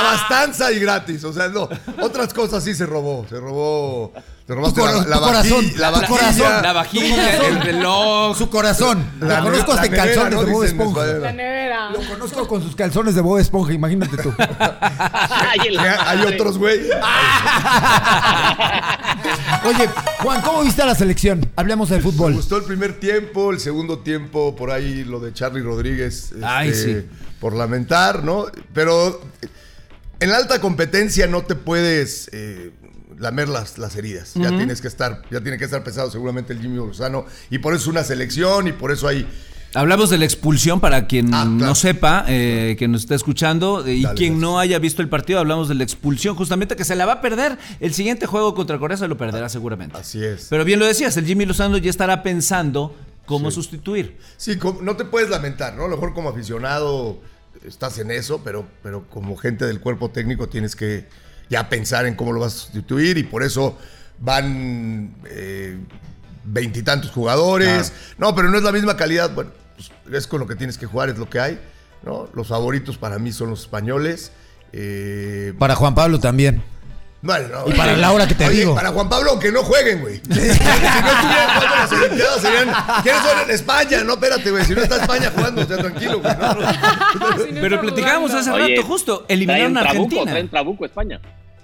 abastanza 0.00 0.70
y 0.72 0.80
gratis. 0.80 1.24
O 1.24 1.32
sea, 1.32 1.48
no. 1.48 1.68
Otras 2.00 2.32
cosas 2.34 2.62
sí 2.64 2.74
se 2.74 2.84
robó. 2.86 3.26
Se 3.28 3.38
robó. 3.40 4.12
Te 4.46 4.54
robaste 4.56 4.80
Tu 4.80 4.86
la, 4.86 4.92
la 4.92 5.16
tu 5.18 5.22
corazón, 5.22 5.64
vajilla- 5.64 5.78
la 5.78 5.92
tu 5.92 6.00
vajilla. 6.00 6.08
corazón. 6.18 6.62
La 6.62 6.72
vajilla, 6.72 7.36
el 7.46 7.60
reloj. 7.62 8.36
Su 8.36 8.50
corazón. 8.50 9.04
La 9.20 9.38
Lo 9.40 9.44
conozco 9.50 9.72
hasta 9.72 9.86
en 9.86 9.92
calzones 9.92 10.32
¿no? 10.34 10.42
de 10.44 10.52
Bob 10.52 10.64
Esponja. 10.64 11.00
español. 11.02 11.22
La 11.22 11.32
nevera. 11.32 11.90
Lo 11.90 12.00
conozco 12.08 12.48
con 12.48 12.62
sus 12.62 12.74
calzones 12.74 13.14
de 13.14 13.20
Bob 13.20 13.38
Esponja, 13.38 13.72
imagínate 13.72 14.16
tú. 14.16 14.32
Hay 14.38 15.76
hay 15.76 16.22
otros, 16.26 16.58
güey. 16.58 16.80
Oye, 19.64 19.88
Juan, 20.22 20.40
¿cómo 20.42 20.62
viste 20.64 20.82
a 20.82 20.86
la 20.86 20.94
selección? 20.94 21.48
Hablemos 21.56 21.88
de 21.90 21.96
Me 21.96 22.02
fútbol. 22.02 22.34
gustó 22.34 22.56
el 22.56 22.64
primer 22.64 22.98
tiempo, 22.98 23.50
el 23.52 23.60
segundo 23.60 24.00
tiempo, 24.00 24.56
por 24.56 24.70
ahí 24.72 25.04
lo 25.04 25.20
de 25.20 25.32
Charlie 25.32 25.62
Rodríguez. 25.62 26.32
este, 26.32 26.44
Ay, 26.44 26.74
sí. 26.74 27.06
Por 27.40 27.54
lamentar, 27.54 28.24
¿no? 28.24 28.46
Pero 28.74 29.20
en 30.20 30.30
la 30.30 30.36
alta 30.38 30.60
competencia 30.60 31.26
no 31.26 31.42
te 31.42 31.54
puedes 31.54 32.28
eh, 32.32 32.72
lamer 33.22 33.48
las, 33.48 33.78
las 33.78 33.96
heridas. 33.96 34.32
Ya 34.34 34.48
tienes 34.50 34.80
que 34.82 34.88
estar, 34.88 35.22
ya 35.30 35.40
tiene 35.40 35.56
que 35.56 35.64
estar 35.64 35.82
pesado 35.84 36.10
seguramente 36.10 36.52
el 36.52 36.60
Jimmy 36.60 36.76
Lozano. 36.76 37.24
Y 37.50 37.58
por 37.58 37.72
eso 37.72 37.82
es 37.84 37.88
una 37.88 38.04
selección 38.04 38.66
y 38.68 38.72
por 38.72 38.90
eso 38.92 39.08
hay. 39.08 39.26
Hablamos 39.74 40.10
de 40.10 40.18
la 40.18 40.26
expulsión 40.26 40.80
para 40.80 41.06
quien 41.06 41.28
Ah, 41.32 41.44
claro. 41.44 41.48
no 41.50 41.74
sepa, 41.74 42.26
eh, 42.28 42.76
que 42.78 42.88
nos 42.88 43.02
está 43.02 43.14
escuchando, 43.14 43.86
eh, 43.86 43.94
y 43.94 44.02
Dale, 44.02 44.16
quien 44.18 44.32
gracias. 44.34 44.50
no 44.50 44.58
haya 44.58 44.78
visto 44.78 45.00
el 45.00 45.08
partido, 45.08 45.38
hablamos 45.38 45.68
de 45.70 45.74
la 45.76 45.82
expulsión, 45.82 46.34
justamente 46.36 46.76
que 46.76 46.84
se 46.84 46.94
la 46.94 47.06
va 47.06 47.14
a 47.14 47.20
perder. 47.22 47.56
El 47.80 47.94
siguiente 47.94 48.26
juego 48.26 48.54
contra 48.54 48.78
Corea 48.78 48.98
se 48.98 49.08
lo 49.08 49.16
perderá 49.16 49.48
seguramente. 49.48 49.96
Así 49.96 50.22
es. 50.22 50.48
Pero 50.50 50.66
bien 50.66 50.78
lo 50.78 50.84
decías, 50.84 51.16
el 51.16 51.24
Jimmy 51.24 51.46
Lozano 51.46 51.78
ya 51.78 51.88
estará 51.88 52.22
pensando 52.22 52.94
cómo 53.24 53.50
sustituir. 53.50 54.18
Sí, 54.36 54.58
no 54.82 54.96
te 54.96 55.06
puedes 55.06 55.30
lamentar, 55.30 55.74
¿no? 55.74 55.84
A 55.84 55.88
lo 55.88 55.96
mejor 55.96 56.12
como 56.12 56.28
aficionado 56.28 57.18
estás 57.66 57.96
en 57.98 58.10
eso, 58.10 58.42
pero, 58.44 58.66
pero 58.82 59.08
como 59.08 59.36
gente 59.36 59.64
del 59.64 59.80
cuerpo 59.80 60.10
técnico 60.10 60.48
tienes 60.50 60.76
que 60.76 61.06
ya 61.52 61.68
pensar 61.68 62.06
en 62.06 62.14
cómo 62.14 62.32
lo 62.32 62.40
vas 62.40 62.54
a 62.54 62.58
sustituir 62.58 63.18
y 63.18 63.24
por 63.24 63.42
eso 63.42 63.76
van 64.18 65.14
eh, 65.26 65.76
veintitantos 66.44 67.10
jugadores. 67.10 67.92
No, 68.16 68.34
pero 68.34 68.48
no 68.48 68.56
es 68.56 68.64
la 68.64 68.72
misma 68.72 68.96
calidad. 68.96 69.30
Bueno, 69.34 69.50
pues 69.76 69.90
es 70.12 70.26
con 70.26 70.40
lo 70.40 70.46
que 70.46 70.56
tienes 70.56 70.78
que 70.78 70.86
jugar, 70.86 71.10
es 71.10 71.18
lo 71.18 71.28
que 71.28 71.38
hay. 71.40 71.60
¿no? 72.04 72.28
Los 72.34 72.48
favoritos 72.48 72.96
para 72.96 73.18
mí 73.18 73.32
son 73.32 73.50
los 73.50 73.60
españoles. 73.60 74.32
Eh, 74.72 75.52
Para 75.58 75.74
Juan 75.74 75.94
Pablo 75.94 76.18
también. 76.18 76.62
Bueno, 77.20 77.46
no, 77.48 77.68
Y 77.72 77.76
para. 77.76 77.96
Laura, 77.96 78.26
que 78.26 78.34
te 78.34 78.46
Oye, 78.46 78.60
digo. 78.60 78.74
Para 78.74 78.90
Juan 78.90 79.08
Pablo, 79.08 79.30
aunque 79.30 79.52
no 79.52 79.62
jueguen, 79.62 80.00
güey. 80.00 80.16
si 80.24 80.28
no 80.28 80.34
estuvieran 80.34 81.54
jugando 81.54 81.76
las 81.76 81.92
Olimpiadas, 81.92 82.40
serían. 82.40 82.74
¿Quiénes 83.04 83.22
son 83.22 83.40
en 83.44 83.50
España? 83.52 84.02
No, 84.04 84.14
espérate, 84.14 84.50
güey. 84.50 84.64
Si 84.64 84.74
no 84.74 84.82
está 84.82 84.96
España 84.96 85.30
jugando, 85.32 85.62
o 85.62 85.64
sea, 85.64 85.76
tranquilo, 85.76 86.20
güey. 86.20 86.34
No, 86.36 86.54
no. 86.54 87.60
Pero 87.60 87.80
platicábamos 87.80 88.34
hace 88.34 88.50
Oye, 88.50 88.74
rato 88.74 88.88
justo, 88.88 89.24
eliminaron 89.28 89.76
a 89.76 89.80
traen 89.82 89.92
trabuco, 89.92 90.14
Argentina. 90.14 90.32
traen 90.32 90.48
trabuco 90.48 90.84
España. 90.84 91.20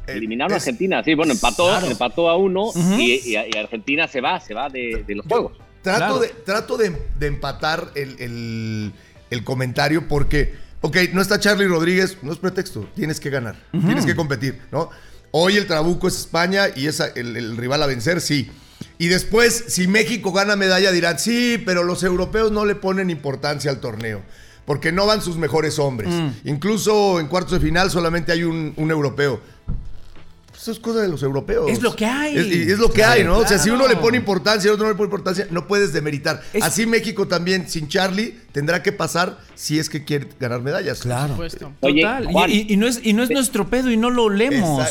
Eh, 0.08 0.12
Eliminaron 0.16 0.52
a 0.52 0.56
es- 0.56 0.62
Argentina, 0.62 1.02
sí, 1.04 1.14
bueno, 1.14 1.32
empató, 1.32 1.66
Claro. 1.68 1.86
empató 1.86 2.28
a 2.28 2.36
uno 2.36 2.70
y, 2.98 3.12
y- 3.12 3.36
y 3.36 3.56
Argentina 3.56 4.08
se 4.08 4.20
va, 4.20 4.40
se 4.40 4.54
va 4.54 4.68
de, 4.68 5.04
de 5.06 5.14
los 5.14 5.26
juegos. 5.26 5.52
Trato, 5.82 5.98
Claro. 5.98 6.18
de, 6.18 6.28
trato 6.44 6.76
de, 6.76 6.92
de 7.18 7.26
empatar 7.26 7.90
el, 7.94 8.16
el- 8.20 8.92
el 9.30 9.44
comentario 9.44 10.08
porque, 10.08 10.54
ok, 10.80 10.96
no 11.12 11.20
está 11.20 11.38
Charlie 11.38 11.66
Rodríguez, 11.66 12.18
no 12.22 12.32
es 12.32 12.38
pretexto, 12.38 12.88
tienes 12.94 13.20
que 13.20 13.30
ganar, 13.30 13.56
tienes 13.72 14.06
que 14.06 14.16
competir, 14.16 14.58
¿no? 14.72 14.90
Hoy 15.30 15.56
el 15.56 15.66
Trabuco 15.66 16.08
es 16.08 16.16
España 16.18 16.64
y 16.74 16.86
es 16.86 17.00
el, 17.14 17.36
el 17.36 17.56
rival 17.58 17.82
a 17.82 17.86
vencer, 17.86 18.20
sí. 18.22 18.50
Y 18.96 19.08
después, 19.08 19.64
si 19.68 19.86
México 19.86 20.32
gana 20.32 20.56
medalla, 20.56 20.90
dirán, 20.90 21.18
sí, 21.18 21.62
pero 21.64 21.84
los 21.84 22.02
europeos 22.02 22.50
no 22.50 22.64
le 22.64 22.74
ponen 22.74 23.10
importancia 23.10 23.70
al 23.70 23.78
torneo. 23.80 24.22
Porque 24.64 24.90
no 24.92 25.06
van 25.06 25.22
sus 25.22 25.36
mejores 25.36 25.78
hombres. 25.78 26.10
Incluso 26.44 27.20
en 27.20 27.26
cuartos 27.26 27.52
de 27.52 27.60
final 27.60 27.90
solamente 27.90 28.32
hay 28.32 28.42
un, 28.44 28.74
un 28.76 28.90
europeo. 28.90 29.40
Eso 30.60 30.72
es 30.72 30.80
cosa 30.80 31.00
de 31.00 31.08
los 31.08 31.22
europeos. 31.22 31.70
Es 31.70 31.80
lo 31.82 31.94
que 31.94 32.04
hay. 32.04 32.36
Es, 32.36 32.78
lo 32.78 32.88
que 32.88 32.94
Claro, 32.96 33.12
hay, 33.12 33.24
¿no? 33.24 33.38
O 33.38 33.46
sea, 33.46 33.58
si 33.58 33.70
uno 33.70 33.86
le 33.86 33.94
pone 33.96 34.16
importancia 34.16 34.68
y 34.68 34.72
otro 34.72 34.86
no 34.86 34.90
le 34.90 34.96
pone 34.96 35.06
importancia, 35.06 35.46
no 35.50 35.66
puedes 35.68 35.92
demeritar. 35.92 36.42
Es- 36.52 36.64
Así 36.64 36.84
México 36.84 37.28
también, 37.28 37.68
sin 37.68 37.86
Charlie, 37.88 38.36
tendrá 38.50 38.82
que 38.82 38.90
pasar 38.92 39.38
si 39.54 39.78
es 39.78 39.88
que 39.88 40.04
quiere 40.04 40.28
ganar 40.40 40.60
medallas. 40.60 40.98
Claro. 41.00 41.28
Supuesto. 41.34 41.72
Oye, 41.80 42.02
Total. 42.02 42.50
Y- 42.50 42.66
y, 42.68 42.72
y 42.74 42.76
no 42.76 42.88
es, 42.88 43.00
y 43.02 43.12
no 43.12 43.22
es 43.22 43.30
nuestro 43.30 43.68
pedo 43.68 43.90
y 43.90 43.96
no 43.96 44.10
lo 44.10 44.24
olemos. 44.24 44.84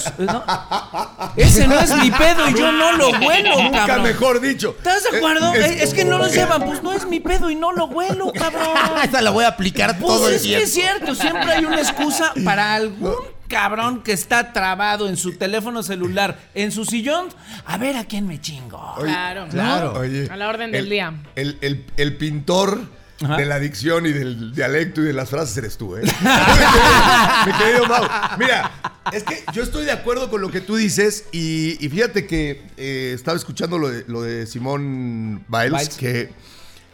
Ese 1.36 1.68
no 1.68 1.80
es 1.80 1.95
mi 1.97 2.11
pedo 2.11 2.49
y 2.49 2.53
yo 2.57 2.72
no 2.72 2.93
lo 2.97 3.09
huelo, 3.09 3.61
Nunca 3.61 3.86
cabrón. 3.86 4.03
mejor 4.03 4.39
dicho. 4.41 4.74
¿Estás 4.78 5.03
de 5.11 5.18
acuerdo? 5.18 5.53
Eh, 5.53 5.65
Es, 5.65 5.84
es 5.89 5.93
que 5.93 6.05
no 6.05 6.18
lo 6.18 6.28
llevan. 6.28 6.63
Pues 6.65 6.82
no 6.84 6.93
es 6.93 7.05
mi 7.07 7.20
pedo 7.20 7.49
y 7.49 7.55
no 7.55 7.72
lo 7.74 7.86
huelo, 7.86 8.32
cabrón. 8.34 8.68
Esta 9.03 9.22
la 9.22 9.32
voy 9.32 9.43
a 9.45 9.49
aplicar 9.49 9.97
Pues 9.99 10.07
todo 10.13 10.30
el 10.30 10.36
es 10.36 10.41
que 10.41 10.47
tiempo. 10.47 10.65
es 10.65 10.74
cierto, 10.74 11.15
siempre 11.15 11.51
hay 11.51 11.65
una 11.65 11.80
excusa 11.82 12.34
para 12.43 12.74
algún 12.76 13.13
cabrón 13.48 14.04
que 14.04 14.12
está 14.14 14.54
trabado 14.54 15.08
en 15.10 15.18
su 15.18 15.38
teléfono 15.38 15.84
celular, 15.84 16.39
en 16.54 16.72
su 16.72 16.86
sillón. 16.86 17.28
A 17.66 17.78
ver 17.78 17.95
a 17.98 18.06
quién 18.06 18.28
me 18.28 18.39
chingo. 18.41 18.95
Claro. 19.00 19.48
Claro. 19.50 19.93
Oye, 20.00 20.28
A 20.30 20.38
la 20.38 20.48
orden 20.50 20.72
del 20.72 20.86
el- 20.86 20.89
día. 20.89 21.14
El, 21.36 21.58
el- 21.62 21.86
el 21.98 22.18
pintor 22.18 22.82
Ajá. 23.24 23.38
de 23.38 23.45
la 23.45 23.60
dicción 23.60 24.06
y 24.06 24.12
del 24.12 24.54
dialecto 24.54 25.02
y 25.02 25.06
de 25.06 25.14
las 25.14 25.30
frases 25.30 25.58
eres 25.58 25.78
tú, 25.78 25.95
¿eh? 25.98 26.02
Mi 27.45 27.52
querido 27.54 27.86
Mau. 27.88 28.04
Mira, 28.38 28.72
es 29.12 29.24
que 29.24 29.43
yo 29.54 29.64
estoy 29.64 29.86
de 29.86 29.91
acuerdo 29.91 30.30
con 30.30 30.41
lo 30.41 30.52
que 30.52 30.62
tú 30.62 30.76
dices 30.76 31.26
y, 31.32 31.84
y 31.84 31.89
fíjate 31.89 32.28
que 32.28 32.62
eh, 32.78 33.12
estaba 33.16 33.38
escuchando 33.38 33.78
lo 33.80 33.89
de, 33.89 34.04
lo 34.08 34.22
de 34.22 34.45
Simón 34.45 35.43
Biles, 35.48 35.72
Biles. 35.72 35.98
que 35.98 36.30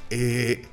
eh, 0.09 0.65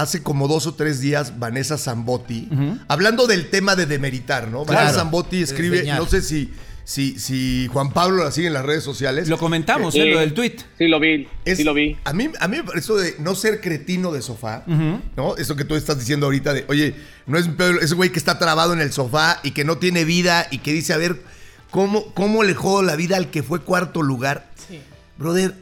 hace 0.00 0.22
como 0.22 0.48
dos 0.48 0.66
o 0.66 0.74
tres 0.74 1.00
días 1.00 1.38
Vanessa 1.38 1.78
Zambotti, 1.78 2.48
hablando 2.88 3.26
del 3.26 3.50
tema 3.50 3.76
de 3.76 3.86
demeritar, 3.86 4.48
¿no? 4.48 4.64
Claro. 4.64 4.80
Vanessa 4.80 4.98
Zambotti 5.00 5.42
escribe, 5.42 5.76
Desdeñar. 5.78 5.98
no 5.98 6.06
sé 6.06 6.22
si, 6.22 6.50
si, 6.84 7.18
si 7.18 7.68
Juan 7.72 7.92
Pablo 7.92 8.24
la 8.24 8.32
sigue 8.32 8.48
en 8.48 8.52
las 8.54 8.64
redes 8.64 8.82
sociales. 8.82 9.28
Lo 9.28 9.38
comentamos. 9.38 9.94
¿eh? 9.94 10.06
Lo 10.06 10.18
del 10.20 10.34
tweet. 10.34 10.56
Sí 10.78 10.88
lo 10.88 10.98
vi, 10.98 11.28
Es- 11.44 11.58
sí 11.58 11.64
lo 11.64 11.72
vi. 11.74 11.96
A 12.04 12.12
mí, 12.12 12.30
a 12.40 12.48
mí 12.48 12.56
me 12.56 12.64
parece 12.64 12.80
eso 12.84 12.96
de 12.96 13.14
no 13.20 13.34
ser 13.34 13.60
cretino 13.60 14.10
de 14.12 14.22
sofá, 14.22 14.64
¿no? 15.16 15.36
Eso 15.36 15.54
que 15.56 15.64
tú 15.64 15.76
estás 15.76 15.98
diciendo 15.98 16.26
ahorita 16.26 16.52
de, 16.52 16.64
oye, 16.68 16.94
no 17.26 17.38
es 17.38 17.46
un 17.46 17.54
pedo, 17.56 17.78
ese 17.80 17.94
güey 17.94 18.10
que 18.10 18.18
está 18.18 18.38
trabado 18.38 18.72
en 18.72 18.80
el 18.80 18.92
sofá 18.92 19.38
y 19.42 19.52
que 19.52 19.64
no 19.64 19.78
tiene 19.78 20.04
vida 20.04 20.46
y 20.50 20.58
que 20.58 20.72
dice, 20.72 20.92
a 20.92 20.96
ver, 20.96 21.22
¿cómo, 21.70 22.12
cómo 22.14 22.42
le 22.42 22.54
jodo 22.54 22.82
la 22.82 22.96
vida 22.96 23.16
al 23.16 23.30
que 23.30 23.42
fue 23.42 23.60
cuarto 23.60 24.02
lugar? 24.02 24.50
Sí. 24.68 24.80
Brother, 25.18 25.54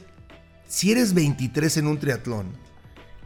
si 0.69 0.93
eres 0.93 1.13
23 1.15 1.77
en 1.79 1.87
un 1.89 1.99
triatlón, 1.99 2.47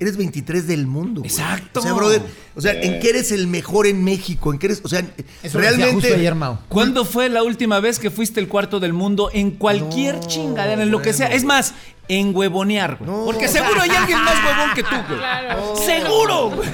eres 0.03 0.16
23 0.16 0.66
del 0.66 0.86
mundo. 0.86 1.20
güey. 1.22 1.30
Exacto. 1.30 1.80
O 1.80 1.82
sea, 1.82 1.92
brother, 1.92 2.22
o 2.55 2.61
sea, 2.61 2.72
¿en 2.72 3.00
qué 3.00 3.11
eres 3.11 3.32
el 3.32 3.46
mejor 3.46 3.86
en 3.86 4.03
México? 4.05 4.53
¿En 4.53 4.59
qué 4.59 4.66
eres? 4.66 4.80
O 4.84 4.88
sea, 4.88 5.03
Eso 5.42 5.59
realmente. 5.59 5.92
justo 5.94 6.14
ayer, 6.14 6.34
Mau. 6.34 6.59
¿Cuándo 6.68 7.05
fue 7.05 7.28
la 7.28 7.42
última 7.42 7.80
vez 7.80 7.98
que 7.98 8.11
fuiste 8.11 8.40
el 8.40 8.48
cuarto 8.48 8.80
del 8.80 8.92
mundo 8.92 9.30
en 9.32 9.53
cualquier 9.53 10.16
No, 10.16 10.26
chingadera, 10.28 10.82
en 10.82 10.90
lo 10.90 11.00
que 11.03 11.12
sea? 11.12 11.28
Es 11.28 11.44
más, 11.44 11.74
en 12.09 12.34
huevonear, 12.36 12.96
güey. 12.98 13.11
No. 13.11 13.24
Porque 13.24 13.48
seguro 13.48 13.80
hay 13.80 13.90
alguien 13.90 14.18
más 14.22 14.34
huevón 14.44 14.74
que 14.74 14.82
tú, 14.82 14.88
güey. 15.09 15.18
Claro. 15.18 15.74
¡Seguro! 15.76 16.50
güey. 16.50 16.68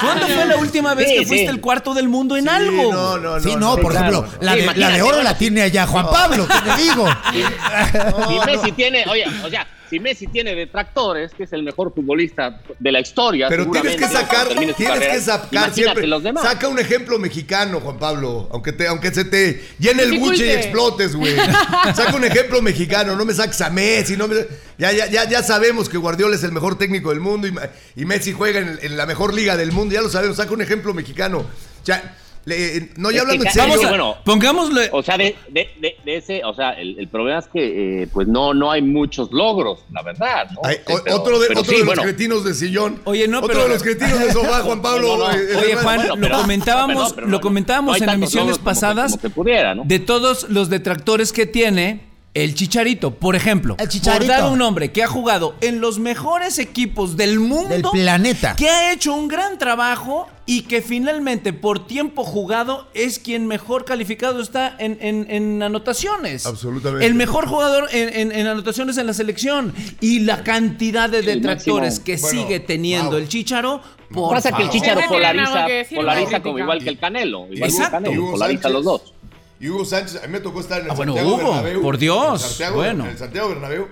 ¿Cuándo 0.00 0.26
fue 0.28 0.46
la 0.46 0.56
última 0.56 0.94
vez 0.94 1.08
Sí, 1.08 1.14
que 1.18 1.26
fuiste 1.26 1.46
sí. 1.46 1.50
el 1.54 1.60
cuarto 1.60 1.94
del 1.94 2.08
mundo 2.08 2.36
en 2.36 2.44
Sí, 2.44 2.48
algo? 2.48 2.92
No, 2.92 3.18
no, 3.18 3.38
no. 3.38 3.40
Sí, 3.40 3.54
no, 3.56 3.76
por 3.76 3.92
claro. 3.92 4.18
ejemplo, 4.24 4.38
la, 4.40 4.52
Sí, 4.54 4.60
de, 4.60 4.66
la 4.66 4.72
de 4.72 4.80
imagínate, 4.82 5.02
oro 5.02 5.22
la 5.22 5.36
tiene 5.36 5.62
allá 5.62 5.86
Juan 5.86 6.06
Pablo, 6.10 6.46
¿qué 6.46 6.70
te 6.70 6.82
digo? 6.82 7.06
si 8.28 8.46
Messi 8.46 8.72
tiene, 8.72 9.04
oye, 9.08 9.24
o 9.44 9.50
sea, 9.50 9.66
si 9.90 9.98
Messi 9.98 10.28
tiene 10.28 10.54
detractores, 10.54 11.34
que 11.34 11.42
es 11.42 11.52
el 11.52 11.64
mejor 11.64 11.92
futbolista 11.92 12.62
de 12.78 12.92
la 12.92 13.00
historia, 13.00 13.48
Pero 13.48 13.68
tienes 13.70 13.96
que 13.96 14.06
sacar, 14.06 14.46
tienes 14.48 14.76
carrera, 14.76 15.14
que 15.14 15.20
sacar 15.20 15.74
siempre. 15.74 16.06
los 16.06 16.22
demás. 16.22 16.44
Saca 16.44 16.68
un 16.68 16.78
ejemplo 16.78 17.18
mexicano, 17.18 17.80
Juan 17.80 17.98
Pablo. 17.98 18.48
Aunque 18.52 18.72
te, 18.72 18.86
aunque 18.86 19.12
se 19.12 19.24
te 19.24 19.60
llene 19.80 20.04
el 20.04 20.20
buche 20.20 20.46
y 20.46 20.50
explotes, 20.50 21.16
güey. 21.16 21.34
Saca 21.94 22.14
un 22.14 22.24
ejemplo 22.24 22.62
mexicano. 22.62 23.16
No 23.16 23.24
me 23.24 23.34
saques 23.34 23.60
a 23.62 23.70
Messi. 23.70 24.16
No 24.16 24.28
me, 24.28 24.36
ya, 24.78 24.92
ya, 24.92 25.06
ya, 25.06 25.28
ya 25.28 25.42
sabemos 25.42 25.88
que 25.88 25.98
Guardiola 25.98 26.36
es 26.36 26.44
el 26.44 26.52
mejor 26.52 26.78
técnico 26.78 27.10
del 27.10 27.18
mundo 27.20 27.48
y, 27.48 27.54
y 27.96 28.04
Messi 28.04 28.32
juega 28.32 28.60
en, 28.60 28.78
en 28.80 28.96
la 28.96 29.06
mejor 29.06 29.34
liga 29.34 29.56
del 29.56 29.72
mundo. 29.72 29.92
Ya 29.92 30.02
lo 30.02 30.08
sabemos. 30.08 30.36
Saca 30.36 30.52
un 30.52 30.62
ejemplo 30.62 30.94
mexicano. 30.94 31.38
O 31.38 31.86
sea, 31.86 32.16
le- 32.44 32.90
no, 32.96 33.10
ya 33.10 33.20
hablando 33.20 33.44
en 33.44 33.50
serio. 33.52 33.68
Vamos 33.68 33.84
a, 33.84 33.88
bueno, 33.88 34.16
pongámosle... 34.24 34.88
O 34.92 35.02
sea, 35.02 35.16
de, 35.18 35.36
de, 35.50 35.68
de, 35.80 35.96
de 36.04 36.16
ese, 36.16 36.42
o 36.44 36.54
sea, 36.54 36.70
el, 36.72 36.98
el 36.98 37.08
problema 37.08 37.38
es 37.38 37.48
que, 37.48 38.02
eh, 38.02 38.08
pues 38.12 38.26
no, 38.28 38.54
no 38.54 38.70
hay 38.70 38.82
muchos 38.82 39.30
logros, 39.32 39.80
la 39.92 40.02
verdad. 40.02 40.50
¿no? 40.52 40.60
Ay, 40.64 40.76
Sí, 40.86 40.92
o- 40.92 41.00
pero- 41.04 41.16
otro 41.16 41.38
de, 41.38 41.48
pero 41.48 41.60
otro 41.60 41.70
sí, 41.72 41.78
de 41.78 41.84
los 41.84 41.86
bueno, 41.86 42.02
cretinos 42.02 42.44
de 42.44 42.54
sillón. 42.54 43.00
Oye, 43.04 43.28
no, 43.28 43.38
Otro 43.38 43.48
pero- 43.48 43.62
de 43.64 43.68
los 43.68 43.82
cretinos 43.82 44.18
de 44.18 44.32
sofá, 44.32 44.60
Juan 44.64 44.82
Pablo. 44.82 45.16
No, 45.18 45.28
no, 45.28 45.32
no. 45.32 45.38
eh, 45.38 45.56
Oye. 45.56 45.74
Juan, 45.76 45.96
bueno, 45.96 46.16
lo 46.16 46.20
pero- 46.22 46.36
comentábamos, 46.38 47.14
lo 47.16 47.40
comentábamos 47.40 48.00
en 48.00 48.08
emisiones 48.08 48.34
logros 48.34 48.58
como 48.58 48.64
que- 48.64 48.64
pasadas 48.74 49.10
como 49.12 49.22
que 49.22 49.30
pudiera, 49.30 49.74
¿no? 49.74 49.82
de 49.84 49.98
todos 49.98 50.48
los 50.50 50.68
detractores 50.70 51.32
que 51.32 51.46
tiene 51.46 52.09
el 52.34 52.54
Chicharito. 52.54 53.10
Por 53.12 53.34
ejemplo, 53.36 53.76
El 53.78 53.88
Chicharito. 53.88 54.26
por 54.32 54.40
dar 54.42 54.52
un 54.52 54.62
hombre 54.62 54.92
que 54.92 55.02
ha 55.02 55.08
jugado 55.08 55.54
en 55.60 55.80
los 55.80 55.98
mejores 55.98 56.58
equipos 56.58 57.16
del 57.16 57.40
mundo, 57.40 57.68
Del 57.68 57.82
planeta. 57.82 58.54
que 58.56 58.68
ha 58.68 58.92
hecho 58.92 59.14
un 59.14 59.26
gran 59.28 59.58
trabajo 59.58 60.28
y 60.46 60.62
que 60.62 60.82
finalmente 60.82 61.52
por 61.52 61.86
tiempo 61.86 62.24
jugado 62.24 62.88
es 62.94 63.18
quien 63.18 63.46
mejor 63.46 63.84
calificado 63.84 64.40
está 64.40 64.74
en, 64.78 64.98
en- 65.00 65.26
en 65.30 65.62
anotaciones. 65.62 66.46
Absolutamente. 66.46 67.06
El 67.06 67.14
mejor 67.14 67.46
jugador 67.48 67.88
en, 67.92 68.08
en- 68.16 68.32
en 68.32 68.46
anotaciones 68.46 68.96
en 68.98 69.06
la 69.06 69.14
selección 69.14 69.72
y 70.00 70.20
la 70.20 70.42
cantidad 70.44 71.08
de 71.10 71.22
detractores 71.22 72.00
que 72.00 72.16
Bueno, 72.16 72.42
sigue 72.42 72.60
teniendo 72.60 73.10
wow. 73.10 73.18
el 73.18 73.28
Chicharo. 73.28 73.80
Por 74.12 74.34
Pasa 74.34 74.50
que 74.50 74.64
el. 74.64 74.70
Chicharo 74.70 75.02
polariza, 75.08 75.66
polariza 75.94 76.42
como 76.42 76.58
igual 76.58 76.82
que 76.82 76.88
el 76.90 76.98
Canelo. 76.98 77.46
Igual 77.46 77.50
que 77.50 77.58
el 77.58 77.64
Exacto. 77.70 77.90
Canelo, 77.92 78.30
polariza 78.32 78.62
Sánchez. 78.62 78.72
los 78.74 78.84
dos. 78.84 79.14
Y 79.60 79.68
Hugo 79.68 79.84
Sánchez, 79.84 80.22
a 80.22 80.26
mí 80.26 80.32
me 80.32 80.40
tocó 80.40 80.60
estar 80.60 80.78
en 80.80 80.86
el 80.86 80.90
Ah, 80.90 80.94
bueno, 80.94 81.14
Santiago 81.14 81.36
Hugo, 81.36 81.52
Bernabéu. 81.54 81.82
por 81.82 81.98
Dios, 81.98 82.26
En 82.28 82.32
el 82.34 82.40
Santiago, 82.40 82.76
bueno. 82.76 83.04
en 83.04 83.10
el 83.10 83.18
Santiago 83.18 83.48
Bernabéu. 83.50 83.88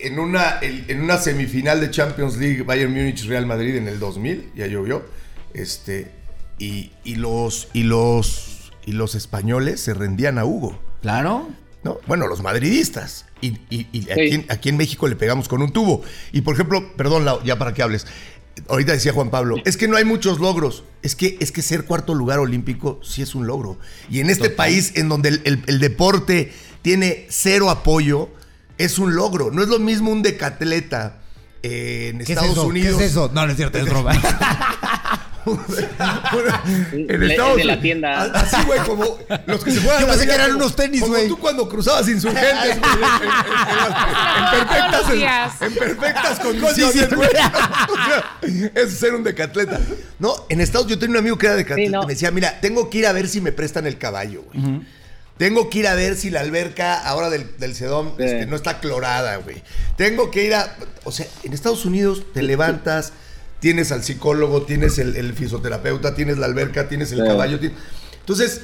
En 0.00 0.18
una, 0.18 0.58
en 0.60 1.00
una 1.00 1.18
semifinal 1.18 1.80
de 1.80 1.90
Champions 1.90 2.36
League, 2.36 2.62
Bayern 2.62 2.92
Múnich 2.92 3.24
Real 3.26 3.46
Madrid 3.46 3.76
en 3.76 3.88
el 3.88 3.98
2000, 3.98 4.52
ya 4.54 4.66
llovió. 4.66 5.04
Este, 5.54 6.10
y, 6.58 6.92
y 7.04 7.16
los, 7.16 7.68
y, 7.72 7.82
los, 7.84 8.72
y 8.86 8.92
los 8.92 9.14
españoles 9.14 9.80
se 9.80 9.94
rendían 9.94 10.38
a 10.38 10.44
Hugo. 10.44 10.78
Claro. 11.02 11.48
¿no? 11.84 11.98
Bueno, 12.06 12.26
los 12.26 12.42
madridistas. 12.42 13.26
Y, 13.40 13.58
y- 13.70 13.86
y 13.92 14.10
aquí, 14.10 14.30
Sí. 14.32 14.46
aquí 14.48 14.68
en 14.68 14.76
México 14.76 15.06
le 15.08 15.14
pegamos 15.16 15.48
con 15.48 15.62
un 15.62 15.72
tubo. 15.72 16.02
Y 16.32 16.40
por 16.42 16.54
ejemplo, 16.54 16.92
perdón, 16.96 17.24
Lau, 17.24 17.40
ya 17.44 17.56
para 17.58 17.72
que 17.74 17.82
hables. 17.82 18.06
Ahorita 18.68 18.92
decía 18.92 19.12
Juan 19.12 19.30
Pablo, 19.30 19.56
es 19.64 19.76
que 19.76 19.88
no 19.88 19.96
hay 19.96 20.04
muchos 20.04 20.38
logros. 20.40 20.84
Es 21.02 21.14
que, 21.14 21.36
es 21.40 21.52
que 21.52 21.62
ser 21.62 21.84
cuarto 21.84 22.14
lugar 22.14 22.38
olímpico 22.38 23.00
sí 23.02 23.22
es 23.22 23.34
un 23.34 23.46
logro. 23.46 23.78
Y 24.10 24.20
en 24.20 24.30
este 24.30 24.50
país, 24.50 24.92
en 24.96 25.08
donde 25.08 25.28
el, 25.30 25.40
el- 25.44 25.62
el 25.66 25.78
deporte 25.80 26.52
tiene 26.82 27.26
cero 27.30 27.70
apoyo, 27.70 28.28
es 28.78 28.98
un 28.98 29.14
logro. 29.14 29.50
No 29.50 29.62
es 29.62 29.68
lo 29.68 29.78
mismo 29.78 30.10
un 30.10 30.22
decatleta 30.22 31.20
eh, 31.62 32.10
en 32.12 32.18
¿Qué 32.18 32.24
es 32.24 32.30
Estados 32.30 32.52
eso? 32.52 32.66
Unidos. 32.66 32.98
¿Qué 32.98 33.04
es 33.04 33.10
eso? 33.12 33.30
No, 33.34 33.44
no 33.46 33.50
es 33.52 33.56
cierto, 33.56 33.78
es 33.78 33.84
broma. 33.84 34.12
en 36.92 37.22
Estados 37.22 37.56
de 37.56 37.64
la 37.64 37.72
Unidos. 37.74 37.80
tienda. 37.82 38.22
A- 38.22 38.40
Así, 38.40 38.56
güey, 38.66 38.80
como 38.80 39.18
los 39.46 39.64
que 39.64 39.70
se 39.72 39.80
juegan. 39.80 40.00
Yo 40.00 40.06
la 40.06 40.12
pensé 40.12 40.26
que 40.26 40.34
eran 40.34 40.46
como- 40.50 40.58
unos 40.64 40.76
tenis, 40.76 41.00
como 41.00 41.12
güey. 41.14 41.28
tú 41.28 41.38
cuando 41.38 41.68
cruzabas 41.68 42.08
insurgentes, 42.08 42.52
güey, 42.54 42.70
en, 42.70 42.78
en- 42.78 42.84
en- 42.84 43.68
en 43.70 43.80
las- 43.80 44.00
en 44.38 44.50
perfectas, 44.50 44.90
Todos 44.90 45.08
los 45.08 45.16
días. 45.18 45.52
en, 45.62 45.74
perfectas 45.74 46.38
condiciones, 46.42 47.14
güey. 47.14 47.28
O 47.88 47.96
sea, 48.04 48.72
es 48.74 48.92
ser 48.98 49.14
un 49.14 49.24
decatleta. 49.24 49.78
No, 50.18 50.34
en 50.48 50.60
Estados 50.60 50.86
Unidos 50.86 50.96
yo 50.96 51.00
tenía 51.00 51.12
un 51.12 51.18
amigo 51.18 51.38
que 51.38 51.46
era 51.46 51.56
decatleta. 51.56 51.86
Sí, 51.88 51.92
no. 51.92 52.02
Me 52.02 52.14
decía, 52.14 52.30
mira, 52.30 52.60
tengo 52.60 52.90
que 52.90 52.98
ir 52.98 53.06
a 53.06 53.12
ver 53.12 53.28
si 53.28 53.40
me 53.40 53.52
prestan 53.52 53.86
el 53.86 53.98
caballo, 53.98 54.42
güey. 54.52 54.82
Tengo 55.36 55.70
que 55.70 55.78
ir 55.78 55.86
a 55.86 55.94
ver 55.94 56.16
si 56.16 56.30
la 56.30 56.40
alberca 56.40 56.98
ahora 56.98 57.30
del, 57.30 57.56
del 57.58 57.74
Sedón 57.76 58.14
Sí. 58.18 58.24
este, 58.24 58.46
no 58.46 58.56
está 58.56 58.80
clorada, 58.80 59.36
güey. 59.36 59.62
Tengo 59.96 60.32
que 60.32 60.44
ir 60.44 60.54
a... 60.54 60.74
O 61.04 61.12
sea, 61.12 61.26
en 61.44 61.52
Estados 61.52 61.84
Unidos 61.84 62.24
te 62.34 62.42
levantas, 62.42 63.12
tienes 63.60 63.90
al 63.92 64.02
psicólogo, 64.02 64.62
tienes 64.62 64.98
el, 64.98 65.16
el 65.16 65.32
fisioterapeuta, 65.32 66.14
tienes 66.14 66.38
la 66.38 66.46
alberca, 66.46 66.88
tienes 66.88 67.12
el 67.12 67.18
Sí. 67.20 67.24
caballo. 67.26 67.58
ti- 67.58 67.70
Entonces, 68.20 68.62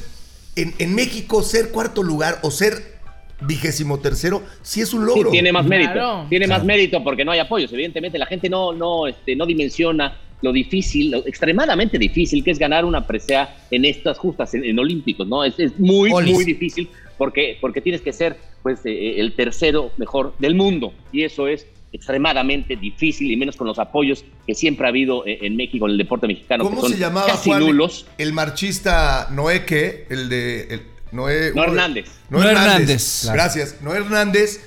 en, 0.57 0.75
en 0.79 0.95
México 0.95 1.43
ser 1.43 1.71
cuarto 1.71 2.03
lugar 2.03 2.39
o 2.43 2.51
ser 2.51 2.95
vigésimo 3.41 3.99
tercero, 3.99 4.43
sí 4.63 4.81
es 4.81 4.95
un 4.95 5.05
logro. 5.07 5.31
Sí, 5.31 5.33
tiene 5.33 5.53
más 5.53 5.67
mérito. 5.67 5.93
Claro. 5.93 6.27
Tiene 6.29 6.47
más 6.47 6.65
mérito 6.65 7.03
porque 7.03 7.25
no 7.25 7.33
hay 7.33 7.41
apoyos. 7.41 7.73
Evidentemente, 7.73 8.19
la 8.19 8.27
gente 8.27 8.49
no, 8.49 8.73
no, 8.73 9.07
este, 9.07 9.35
no 9.37 9.45
dimensiona 9.47 10.19
lo 10.43 10.53
difícil, 10.53 11.11
lo 11.11 11.27
extremadamente 11.27 11.99
difícil 11.99 12.45
que 12.45 12.51
es 12.51 12.59
ganar 12.59 12.85
una 12.85 13.07
presea 13.07 13.57
en 13.71 13.85
estas 13.85 14.19
justas, 14.19 14.53
en, 14.55 14.65
en 14.65 14.79
Olímpicos, 14.79 15.27
¿no? 15.27 15.43
Es, 15.45 15.59
es 15.59 15.79
muy, 15.79 16.13
Olis. 16.13 16.35
muy 16.35 16.45
difícil 16.45 16.89
porque, 17.19 17.57
porque 17.61 17.81
tienes 17.81 18.03
que 18.03 18.13
ser 18.13 18.37
pues, 18.63 18.81
eh, 18.85 19.19
el 19.21 19.35
tercero 19.35 19.91
mejor 19.97 20.35
del 20.39 20.55
mundo. 20.55 20.93
Y 21.13 21.23
eso 21.23 21.49
es 21.49 21.67
extremadamente 21.95 22.77
difícil 22.77 23.31
y 23.31 23.37
menos 23.37 23.57
con 23.57 23.67
los 23.67 23.79
apoyos 23.79 24.25
que 24.47 24.55
siempre 24.55 24.87
ha 24.87 24.91
habido 24.91 25.27
en, 25.27 25.45
en 25.47 25.57
México, 25.57 25.87
en 25.87 25.93
el 25.93 25.99
deporte 25.99 26.27
mexicano. 26.27 26.65
¿Cómo 26.65 26.77
que 26.77 26.83
son 26.83 26.93
se 26.93 26.99
llamaba 26.99 27.27
casi 27.29 27.49
Juan? 27.51 27.61
nulos. 27.61 28.07
El 28.19 28.33
marchista 28.35 29.29
Noé, 29.31 29.65
¿qué? 29.65 30.07
El 30.11 30.29
de. 30.29 30.63
el- 30.71 30.83
Noé, 31.13 31.53
No 31.55 31.63
Hernández. 31.63 32.07
Noé 32.29 32.43
Noé 32.43 32.51
Hernández. 32.51 32.73
Hernández. 32.75 33.21
Claro. 33.23 33.35
Gracias. 33.37 33.77
Noé 33.83 33.97
Hernández 33.99 34.61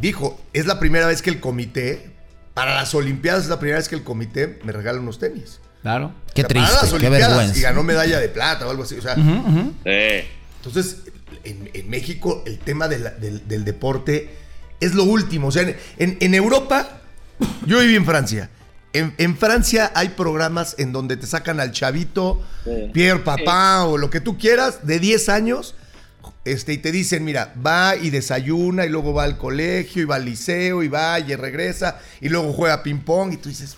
dijo: 0.00 0.40
es 0.54 0.64
la 0.66 0.80
primera 0.80 1.06
vez 1.06 1.20
que 1.20 1.28
el 1.30 1.40
comité, 1.40 2.10
para 2.54 2.74
las 2.74 2.94
Olimpiadas, 2.94 3.44
es 3.44 3.50
la 3.50 3.58
primera 3.60 3.78
vez 3.78 3.88
que 3.88 3.94
el 3.94 4.02
comité 4.02 4.58
me 4.64 4.72
regala 4.72 4.98
unos 4.98 5.18
tenis. 5.18 5.60
Claro. 5.82 6.12
Qué 6.34 6.42
O 6.42 6.46
sea, 6.46 6.48
para 6.48 6.60
las 6.62 6.80
triste, 6.80 6.98
qué 6.98 7.06
Olimpiadas, 7.06 7.28
Y 7.34 7.36
vergüenza. 7.36 7.60
ganó 7.68 7.82
medalla 7.82 8.18
de 8.18 8.28
plata 8.30 8.66
o 8.66 8.70
algo 8.70 8.82
así. 8.84 8.96
O 8.96 9.02
sea, 9.02 9.14
Eh, 9.84 10.26
entonces, 10.56 11.02
en, 11.44 11.70
en 11.74 11.90
México 11.90 12.42
el 12.46 12.58
tema 12.58 12.88
de 12.88 12.98
la- 13.00 13.10
del, 13.10 13.46
del 13.46 13.64
deporte 13.66 14.30
es 14.80 14.94
lo 14.94 15.04
último. 15.04 15.48
O 15.48 15.52
sea, 15.52 15.62
en, 15.62 15.76
en- 15.98 16.16
en 16.20 16.34
Europa, 16.34 17.00
yo 17.66 17.80
viví 17.80 17.96
en 17.96 18.04
Francia. 18.04 18.50
En, 18.92 19.14
en 19.18 19.36
Francia 19.36 19.92
hay 19.94 20.08
programas 20.10 20.74
en 20.78 20.92
donde 20.92 21.16
te 21.16 21.26
sacan 21.26 21.60
al 21.60 21.72
chavito, 21.72 22.42
Sí. 22.64 22.90
Pierre 22.92 23.20
Papá 23.20 23.84
o 23.84 23.98
lo 23.98 24.08
que 24.10 24.20
tú 24.20 24.38
quieras, 24.38 24.86
de 24.86 24.98
10 24.98 25.28
años, 25.28 25.74
este, 26.44 26.72
y 26.72 26.78
te 26.78 26.90
dicen, 26.92 27.24
mira, 27.24 27.52
va 27.64 27.96
y 27.96 28.08
desayuna 28.10 28.86
y 28.86 28.88
luego 28.88 29.12
va 29.12 29.24
al 29.24 29.36
colegio 29.36 30.02
y 30.02 30.04
va 30.06 30.16
al 30.16 30.24
liceo 30.24 30.82
y 30.82 30.88
va 30.88 31.20
y 31.20 31.34
regresa 31.36 32.00
y 32.20 32.28
luego 32.30 32.52
juega 32.54 32.82
ping-pong 32.82 33.34
y 33.34 33.36
tú 33.36 33.48
dices, 33.50 33.76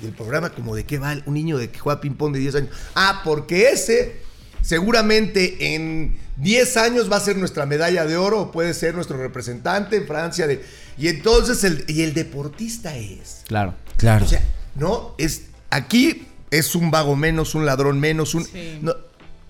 ¿y 0.00 0.06
el 0.06 0.12
programa 0.12 0.50
como 0.50 0.74
de 0.76 0.84
qué 0.84 0.98
va 0.98 1.16
un 1.26 1.34
niño 1.34 1.58
de 1.58 1.70
que 1.70 1.78
juega 1.80 2.00
ping-pong 2.00 2.32
de 2.32 2.38
10 2.38 2.54
años? 2.54 2.70
Ah, 2.94 3.22
porque 3.24 3.70
ese 3.70 4.22
seguramente 4.64 5.74
en 5.74 6.16
10 6.38 6.76
años 6.78 7.10
va 7.12 7.16
a 7.18 7.20
ser 7.20 7.36
nuestra 7.36 7.66
medalla 7.66 8.06
de 8.06 8.16
oro 8.16 8.50
puede 8.50 8.74
ser 8.74 8.94
nuestro 8.94 9.16
representante 9.18 9.96
en 9.96 10.06
Francia. 10.06 10.46
De, 10.46 10.64
y 10.98 11.08
entonces 11.08 11.62
el, 11.64 11.84
y 11.86 12.02
el 12.02 12.14
deportista 12.14 12.96
es. 12.96 13.42
Claro. 13.46 13.74
Claro. 13.96 14.24
O 14.24 14.28
sea, 14.28 14.42
no, 14.74 15.14
es 15.18 15.42
aquí 15.70 16.26
es 16.50 16.74
un 16.74 16.90
vago 16.90 17.14
menos, 17.14 17.54
un 17.54 17.66
ladrón 17.66 18.00
menos, 18.00 18.34
un 18.34 18.44
Sí. 18.44 18.78
no, 18.82 18.94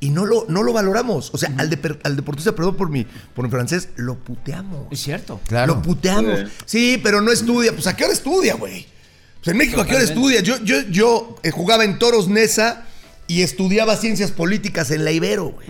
y 0.00 0.10
no 0.10 0.26
lo, 0.26 0.44
no 0.48 0.62
lo 0.62 0.72
valoramos. 0.74 1.30
O 1.32 1.38
sea, 1.38 1.50
al, 1.56 1.70
deper- 1.70 1.98
al 2.02 2.16
deportista, 2.16 2.54
perdón 2.54 2.76
por 2.76 2.90
mi, 2.90 3.06
por 3.34 3.44
mi 3.44 3.50
francés, 3.50 3.88
lo 3.96 4.16
puteamos. 4.16 4.88
Es 4.90 5.00
cierto. 5.00 5.40
Claro. 5.46 5.76
Lo 5.76 5.82
puteamos. 5.82 6.40
Sí, 6.66 7.00
pero 7.02 7.20
no 7.22 7.30
estudia. 7.32 7.72
Pues 7.72 7.86
¿a 7.86 7.96
qué 7.96 8.04
hora 8.04 8.12
estudia, 8.12 8.54
güey? 8.56 8.86
Pues 9.42 9.52
en 9.52 9.56
México, 9.58 9.80
¿a 9.80 9.86
qué 9.86 9.94
hora 9.94 10.04
estudia? 10.04 10.40
Yo, 10.40 10.62
yo, 10.62 10.80
yo 10.90 11.36
eh, 11.42 11.50
jugaba 11.50 11.84
en 11.84 11.98
Toros 11.98 12.28
Nesa 12.28 12.86
y 13.26 13.40
estudiaba 13.42 13.96
ciencias 13.96 14.30
políticas 14.30 14.90
en 14.90 15.04
la 15.04 15.10
Ibero, 15.10 15.46
güey. 15.52 15.66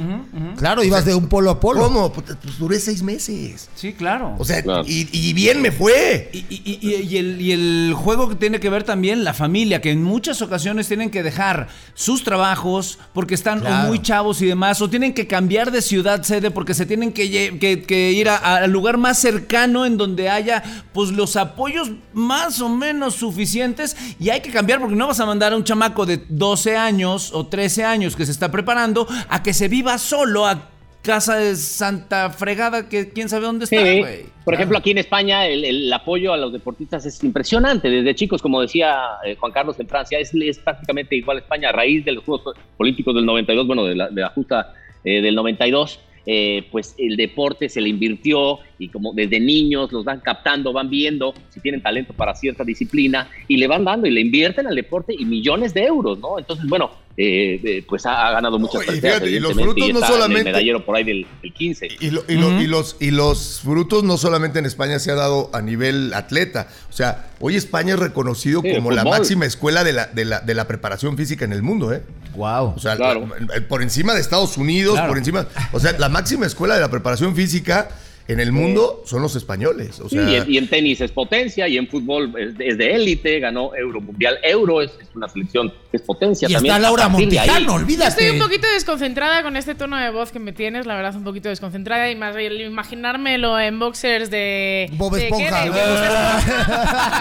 Claro, 0.56 0.82
ibas 0.82 1.04
de 1.04 1.14
un 1.14 1.28
polo 1.28 1.50
a 1.50 1.60
polo. 1.60 1.82
¿Cómo? 1.84 2.12
Pues, 2.12 2.36
pues 2.42 2.58
duré 2.58 2.80
seis 2.80 3.02
meses. 3.02 3.68
Sí, 3.76 3.92
claro. 3.92 4.34
O 4.38 4.44
sea, 4.44 4.60
Claro. 4.62 4.82
y, 4.86 5.08
y 5.12 5.32
bien 5.34 5.62
me 5.62 5.70
fue. 5.70 6.30
Y, 6.32 6.38
y- 6.48 6.78
y- 6.82 6.94
y 7.08 7.16
el, 7.16 7.40
y 7.40 7.52
el 7.52 7.94
juego 7.96 8.28
que 8.28 8.34
tiene 8.34 8.58
que 8.58 8.68
ver 8.70 8.82
también 8.82 9.22
la 9.22 9.34
familia, 9.34 9.80
que 9.80 9.90
en 9.92 10.02
muchas 10.02 10.42
ocasiones 10.42 10.88
tienen 10.88 11.10
que 11.10 11.22
dejar 11.22 11.68
sus 11.94 12.24
trabajos 12.24 12.98
porque 13.12 13.34
están 13.34 13.64
o 13.66 13.70
muy 13.86 14.00
chavos 14.02 14.42
y 14.42 14.46
demás, 14.46 14.80
o 14.82 14.90
tienen 14.90 15.14
que 15.14 15.26
cambiar 15.28 15.70
de 15.70 15.80
ciudad 15.82 16.22
sede 16.24 16.50
porque 16.50 16.74
se 16.74 16.86
tienen 16.86 17.12
que, 17.12 17.30
lle- 17.30 17.58
que- 17.60 17.82
que 17.82 18.10
ir 18.12 18.28
al 18.28 18.70
lugar 18.70 18.96
más 18.98 19.18
cercano 19.18 19.86
en 19.86 19.96
donde 19.96 20.28
haya 20.28 20.62
pues 20.92 21.10
los 21.10 21.36
apoyos 21.36 21.90
más 22.12 22.60
o 22.60 22.68
menos 22.68 23.14
suficientes 23.14 23.96
y 24.18 24.30
hay 24.30 24.40
que 24.40 24.50
cambiar 24.50 24.80
porque 24.80 24.96
no 24.96 25.06
vas 25.06 25.20
a 25.20 25.26
mandar 25.26 25.52
a 25.52 25.56
un 25.56 25.64
chamaco 25.64 26.04
de 26.06 26.20
12 26.28 26.76
años 26.76 27.30
o 27.32 27.43
13 27.48 27.84
años 27.84 28.16
que 28.16 28.26
se 28.26 28.32
está 28.32 28.50
preparando 28.50 29.06
a 29.28 29.42
que 29.42 29.52
se 29.52 29.68
viva 29.68 29.98
solo 29.98 30.46
a 30.46 30.70
casa 31.02 31.36
de 31.36 31.54
Santa 31.56 32.30
Fregada 32.30 32.88
que 32.88 33.10
quién 33.10 33.28
sabe 33.28 33.44
dónde 33.44 33.64
está, 33.66 33.76
Sí. 33.84 33.98
güey. 34.00 34.24
Por 34.44 34.54
ejemplo, 34.54 34.78
aquí 34.78 34.90
en 34.90 34.98
España 34.98 35.46
el, 35.46 35.64
el 35.64 35.92
apoyo 35.92 36.32
a 36.32 36.36
los 36.38 36.50
deportistas 36.52 37.04
es 37.04 37.22
impresionante. 37.22 37.90
Desde 37.90 38.14
chicos, 38.14 38.40
como 38.40 38.60
decía 38.62 38.96
eh, 39.26 39.36
Juan 39.38 39.52
Carlos 39.52 39.78
en 39.80 39.86
Francia, 39.88 40.18
es, 40.18 40.32
es 40.34 40.58
prácticamente 40.58 41.14
igual 41.16 41.36
a 41.36 41.40
España 41.40 41.68
a 41.68 41.72
raíz 41.72 42.04
de 42.06 42.12
los 42.12 42.24
Juegos 42.24 42.56
Olímpicos 42.78 43.14
del 43.14 43.26
92, 43.26 43.66
bueno, 43.66 43.84
de 43.84 43.94
la, 43.96 44.08
de 44.08 44.20
la 44.22 44.28
justa 44.30 44.72
eh, 45.04 45.20
del 45.20 45.34
92. 45.34 46.00
eh, 46.26 46.66
pues 46.72 46.94
el 46.96 47.18
deporte 47.18 47.68
se 47.68 47.82
le 47.82 47.90
invirtió 47.90 48.58
y 48.78 48.88
como 48.88 49.12
desde 49.12 49.38
niños 49.40 49.92
los 49.92 50.04
van 50.06 50.20
captando, 50.20 50.72
van 50.72 50.88
viendo 50.88 51.34
si 51.50 51.60
tienen 51.60 51.82
talento 51.82 52.14
para 52.14 52.34
cierta 52.34 52.64
disciplina 52.64 53.28
y 53.46 53.58
le 53.58 53.66
van 53.66 53.84
dando 53.84 54.06
y 54.06 54.10
le 54.10 54.22
invierten 54.22 54.66
al 54.66 54.74
deporte 54.74 55.14
y 55.18 55.26
millones 55.26 55.74
de 55.74 55.84
euros, 55.84 56.18
¿no? 56.18 56.38
Entonces, 56.38 56.64
bueno, 56.66 56.92
eh, 57.16 57.60
eh, 57.62 57.84
pues 57.88 58.04
ha, 58.06 58.26
ha 58.26 58.32
ganado 58.32 58.58
muchas 58.58 58.82
y 58.88 59.00
fíjate, 59.00 59.30
y 59.30 59.38
los 59.38 59.52
frutos 59.54 59.76
no 59.76 59.84
está 59.84 59.92
en 59.92 59.96
el 59.96 60.04
solamente- 60.12 60.44
medallero 60.44 60.84
por 60.84 60.96
ahí 60.96 61.04
del, 61.04 61.26
del 61.42 61.52
15. 61.52 61.88
Y, 62.00 62.10
lo- 62.10 62.24
y 62.28 62.34
lo- 62.34 62.60
y 62.60 62.66
los, 62.66 62.96
y 62.98 63.10
los 63.12 63.60
frutos 63.62 64.02
no 64.02 64.16
solamente 64.18 64.58
en 64.58 64.66
España 64.66 64.98
se 64.98 65.10
ha 65.12 65.14
dado 65.14 65.48
a 65.52 65.62
nivel 65.62 66.12
atleta. 66.14 66.66
O 66.90 66.92
sea, 66.92 67.28
hoy 67.40 67.54
España 67.56 67.94
es 67.94 68.00
reconocido 68.00 68.62
Sí, 68.62 68.72
como 68.74 68.90
la 68.90 69.04
máxima 69.04 69.46
escuela 69.46 69.84
de 69.84 69.92
la, 69.92 70.06
de, 70.06 70.24
la, 70.24 70.40
de 70.40 70.54
la 70.54 70.66
preparación 70.66 71.16
física 71.16 71.44
en 71.44 71.52
el 71.52 71.62
mundo, 71.62 71.92
¿eh? 71.92 72.02
Wow. 72.34 72.74
O 72.74 72.78
sea, 72.80 72.96
Claro. 72.96 73.28
la- 73.38 73.68
por 73.68 73.82
encima 73.82 74.12
de 74.14 74.20
Estados 74.20 74.56
Unidos, 74.56 74.94
Claro. 74.94 75.08
por 75.08 75.18
encima. 75.18 75.46
O 75.72 75.78
sea, 75.78 75.92
la 75.98 76.08
máxima 76.08 76.46
escuela 76.46 76.74
de 76.74 76.80
la 76.80 76.90
preparación 76.90 77.36
física 77.36 77.88
en 78.26 78.40
el 78.40 78.52
mundo 78.52 79.02
son 79.04 79.20
los 79.22 79.36
españoles. 79.36 80.00
O 80.00 80.08
Sí, 80.08 80.16
y, 80.16 80.34
en, 80.36 80.50
y 80.50 80.58
en 80.58 80.68
tenis 80.68 81.00
es 81.00 81.10
potencia, 81.12 81.68
y 81.68 81.76
en 81.76 81.86
fútbol 81.88 82.32
es, 82.38 82.54
es 82.58 82.78
de 82.78 82.94
élite, 82.94 83.38
ganó 83.40 83.74
Euro 83.74 84.00
Mundial. 84.00 84.38
Euro 84.42 84.80
es, 84.80 84.90
es 85.00 85.08
una 85.14 85.28
selección 85.28 85.70
que 85.90 85.96
es 85.98 86.02
potencia 86.02 86.48
Y 86.48 86.52
también. 86.54 86.74
está 86.74 86.82
Laura 86.88 87.08
Yo 87.10 87.74
olvídate. 87.74 88.08
estoy 88.08 88.30
un 88.30 88.38
poquito 88.38 88.66
desconcentrada 88.72 89.42
con 89.42 89.56
este 89.56 89.74
tono 89.74 89.96
de 89.98 90.10
voz 90.10 90.32
que 90.32 90.38
me 90.38 90.52
tienes, 90.52 90.86
la 90.86 90.94
verdad, 90.96 91.14
un 91.16 91.24
poquito 91.24 91.48
desconcentrada. 91.50 92.10
Y 92.10 92.16
más 92.16 92.34
el 92.36 92.60
imaginármelo 92.62 93.58
en 93.60 93.78
boxers 93.78 94.30
de. 94.30 94.88
Bob. 94.92 95.16
Esponja. 95.16 95.64
De- 95.64 95.70
de. 95.70 95.74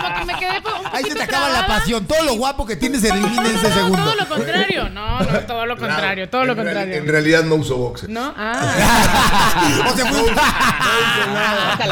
como 0.00 0.18
que 0.18 0.24
me 0.24 0.38
quedé 0.38 0.58
un 0.58 0.86
Ahí 0.92 1.04
se 1.04 1.14
te 1.14 1.22
acaba 1.22 1.48
la 1.50 1.66
pasión. 1.66 2.06
Todo 2.06 2.24
lo 2.24 2.34
guapo 2.36 2.66
que 2.66 2.76
tienes 2.76 3.00
se 3.02 3.08
elimina 3.10 3.48
en 3.48 3.56
ese 3.56 3.68
No, 3.68 3.74
segundo. 3.74 3.96
todo 4.04 4.14
lo 4.14 4.28
contrario. 4.28 4.88
No, 4.88 5.20
no, 5.20 5.40
todo 5.46 5.66
lo 5.66 5.76
contrario, 5.76 6.28
todo 6.28 6.44
lo 6.44 6.52
en 6.52 6.58
reali- 6.58 6.64
contrario. 6.64 6.94
En 6.96 7.06
realidad 7.08 7.44
no 7.44 7.54
uso 7.56 7.76
boxer. 7.76 8.08
¿No? 8.10 8.34
Ah. 8.42 9.89
O 9.92 9.96
sea, 9.96 10.06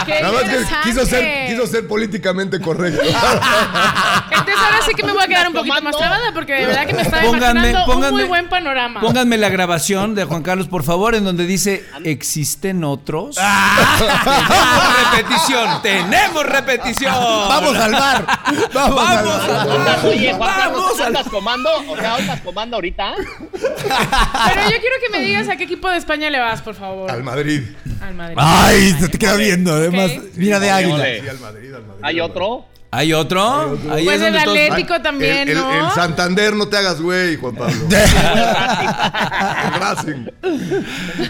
fue 0.04 0.20
Nada 0.22 0.32
más 0.32 0.42
que 0.44 0.58
quiso 0.84 1.06
ser, 1.06 1.48
quiso 1.48 1.66
ser 1.66 1.86
políticamente 1.86 2.60
correcto. 2.60 3.00
Entonces 3.02 4.56
ahora 4.56 4.78
sí 4.86 4.92
que 4.94 5.02
me 5.04 5.12
voy 5.12 5.22
a 5.22 5.26
quedar 5.28 5.48
un 5.48 5.54
poquito 5.54 5.82
más 5.82 5.96
trabada 5.96 6.32
porque 6.32 6.52
de 6.54 6.66
verdad 6.66 6.86
que 6.86 6.94
me 6.94 7.02
estaba 7.02 7.22
Pónganme- 7.22 7.70
imaginando 7.70 7.84
un 7.94 8.02
pónganme- 8.02 8.10
muy 8.12 8.24
buen 8.24 8.48
panorama. 8.48 9.00
Pónganme 9.00 9.38
la 9.38 9.48
grabación 9.48 10.14
de 10.14 10.24
Juan 10.24 10.42
Carlos, 10.42 10.68
por 10.68 10.82
favor, 10.82 11.14
en 11.14 11.24
donde 11.24 11.46
dice, 11.46 11.84
¿existen 12.04 12.84
otros? 12.84 13.36
Ah. 13.38 13.96
tenemos 14.48 14.98
repetición, 15.12 15.82
tenemos 15.82 16.46
repetición. 16.46 17.14
Vamos 17.14 17.76
al 17.76 17.92
bar. 17.92 18.26
Vamos, 18.74 19.08
al 19.08 19.24
Vamos 19.24 19.42
al 19.48 19.84
bar. 19.84 20.06
Oye, 20.06 20.32
Juan 20.34 20.50
Carlos, 20.56 20.82
Vamos 20.82 21.00
al- 21.00 21.06
¿andas 21.08 21.28
comando? 21.28 21.70
O 21.88 21.96
sea, 21.96 22.14
¿andas 22.16 22.40
comando 22.40 22.76
ahorita? 22.76 23.14
Pero 23.52 24.62
yo 24.70 24.76
quiero 24.80 24.96
que 25.04 25.10
me 25.12 25.20
digas 25.20 25.48
a 25.48 25.56
qué 25.56 25.64
equipo 25.64 25.88
de 25.90 25.96
España 25.98 26.30
le 26.30 26.38
vas, 26.40 26.62
por 26.62 26.74
favor. 26.74 27.10
al 27.10 27.22
Madrid. 27.22 27.62
Al 28.00 28.14
Madrid. 28.14 28.36
Ay, 28.38 28.92
se 29.00 29.08
te 29.08 29.18
queda 29.18 29.36
viendo. 29.36 29.72
Además, 29.72 30.12
mira 30.36 30.58
de 30.60 30.70
águila. 30.70 31.04
Sí, 31.04 31.28
al 31.28 31.38
Madrid, 31.38 31.74
al 31.74 31.82
Madrid. 31.86 32.00
¿Hay 32.02 32.20
otro? 32.20 32.64
¿Hay 32.90 33.12
otro? 33.12 33.78
Ahí 33.92 34.04
Pues 34.06 34.20
es 34.22 34.28
el 34.28 34.42
todos- 34.42 34.56
Atlético 34.58 35.02
también, 35.02 35.46
el, 35.48 35.54
¿no? 35.56 35.88
el 35.88 35.92
Santander, 35.94 36.54
no 36.56 36.68
te 36.68 36.78
hagas 36.78 37.02
güey, 37.02 37.36
Juan 37.36 37.54
Pablo. 37.54 37.76
el 37.90 39.80
Racing. 39.80 40.26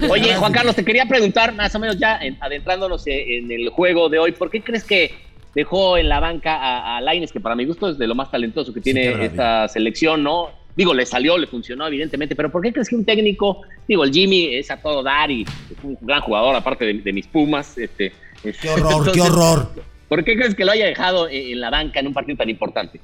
Oye, 0.08 0.36
Juan 0.36 0.52
Carlos, 0.52 0.76
te 0.76 0.84
quería 0.84 1.06
preguntar, 1.06 1.52
más 1.54 1.74
o 1.74 1.78
menos 1.80 1.98
ya 1.98 2.16
en- 2.18 2.36
adentrándonos 2.40 3.04
e- 3.06 3.38
en 3.38 3.50
el 3.50 3.70
juego 3.70 4.08
de 4.08 4.18
hoy, 4.20 4.32
¿por 4.32 4.50
qué 4.50 4.62
crees 4.62 4.84
que 4.84 5.14
dejó 5.54 5.96
en 5.96 6.08
la 6.08 6.20
banca 6.20 6.54
a, 6.56 6.98
a 6.98 7.00
Lainez, 7.00 7.32
que 7.32 7.40
para 7.40 7.56
mi 7.56 7.64
gusto 7.64 7.88
es 7.90 7.98
de 7.98 8.06
lo 8.06 8.14
más 8.14 8.30
talentoso 8.30 8.72
que 8.72 8.80
tiene 8.80 9.24
esta 9.24 9.66
selección, 9.68 10.22
¿no? 10.22 10.50
Digo, 10.78 10.94
le 10.94 11.04
salió, 11.04 11.36
le 11.36 11.48
funcionó, 11.48 11.86
evidentemente, 11.88 12.34
pero 12.36 12.50
¿por 12.50 12.62
qué 12.62 12.72
crees 12.72 12.88
que 12.88 12.94
un 12.94 13.04
técnico, 13.04 13.62
digo, 13.88 14.04
el 14.04 14.12
Jimmy 14.12 14.54
es 14.54 14.70
a 14.70 14.76
todo 14.76 15.02
dar 15.02 15.28
y 15.28 15.42
es 15.42 15.82
un 15.82 15.98
gran 16.00 16.22
jugador, 16.22 16.54
aparte 16.54 16.84
de, 16.86 16.94
de 16.94 17.12
mis 17.12 17.26
Pumas, 17.26 17.76
este... 17.76 18.12
Qué 18.42 18.70
horror, 18.70 19.10
qué 19.10 19.20
horror. 19.20 19.72
¿Por 20.08 20.24
qué 20.24 20.36
crees 20.36 20.54
que 20.54 20.64
lo 20.64 20.70
haya 20.70 20.86
dejado 20.86 21.28
en 21.28 21.48
en 21.52 21.60
la 21.60 21.70
banca 21.70 21.98
en 21.98 22.06
un 22.06 22.14
partido 22.14 22.38
tan 22.38 22.48
importante? 22.48 23.00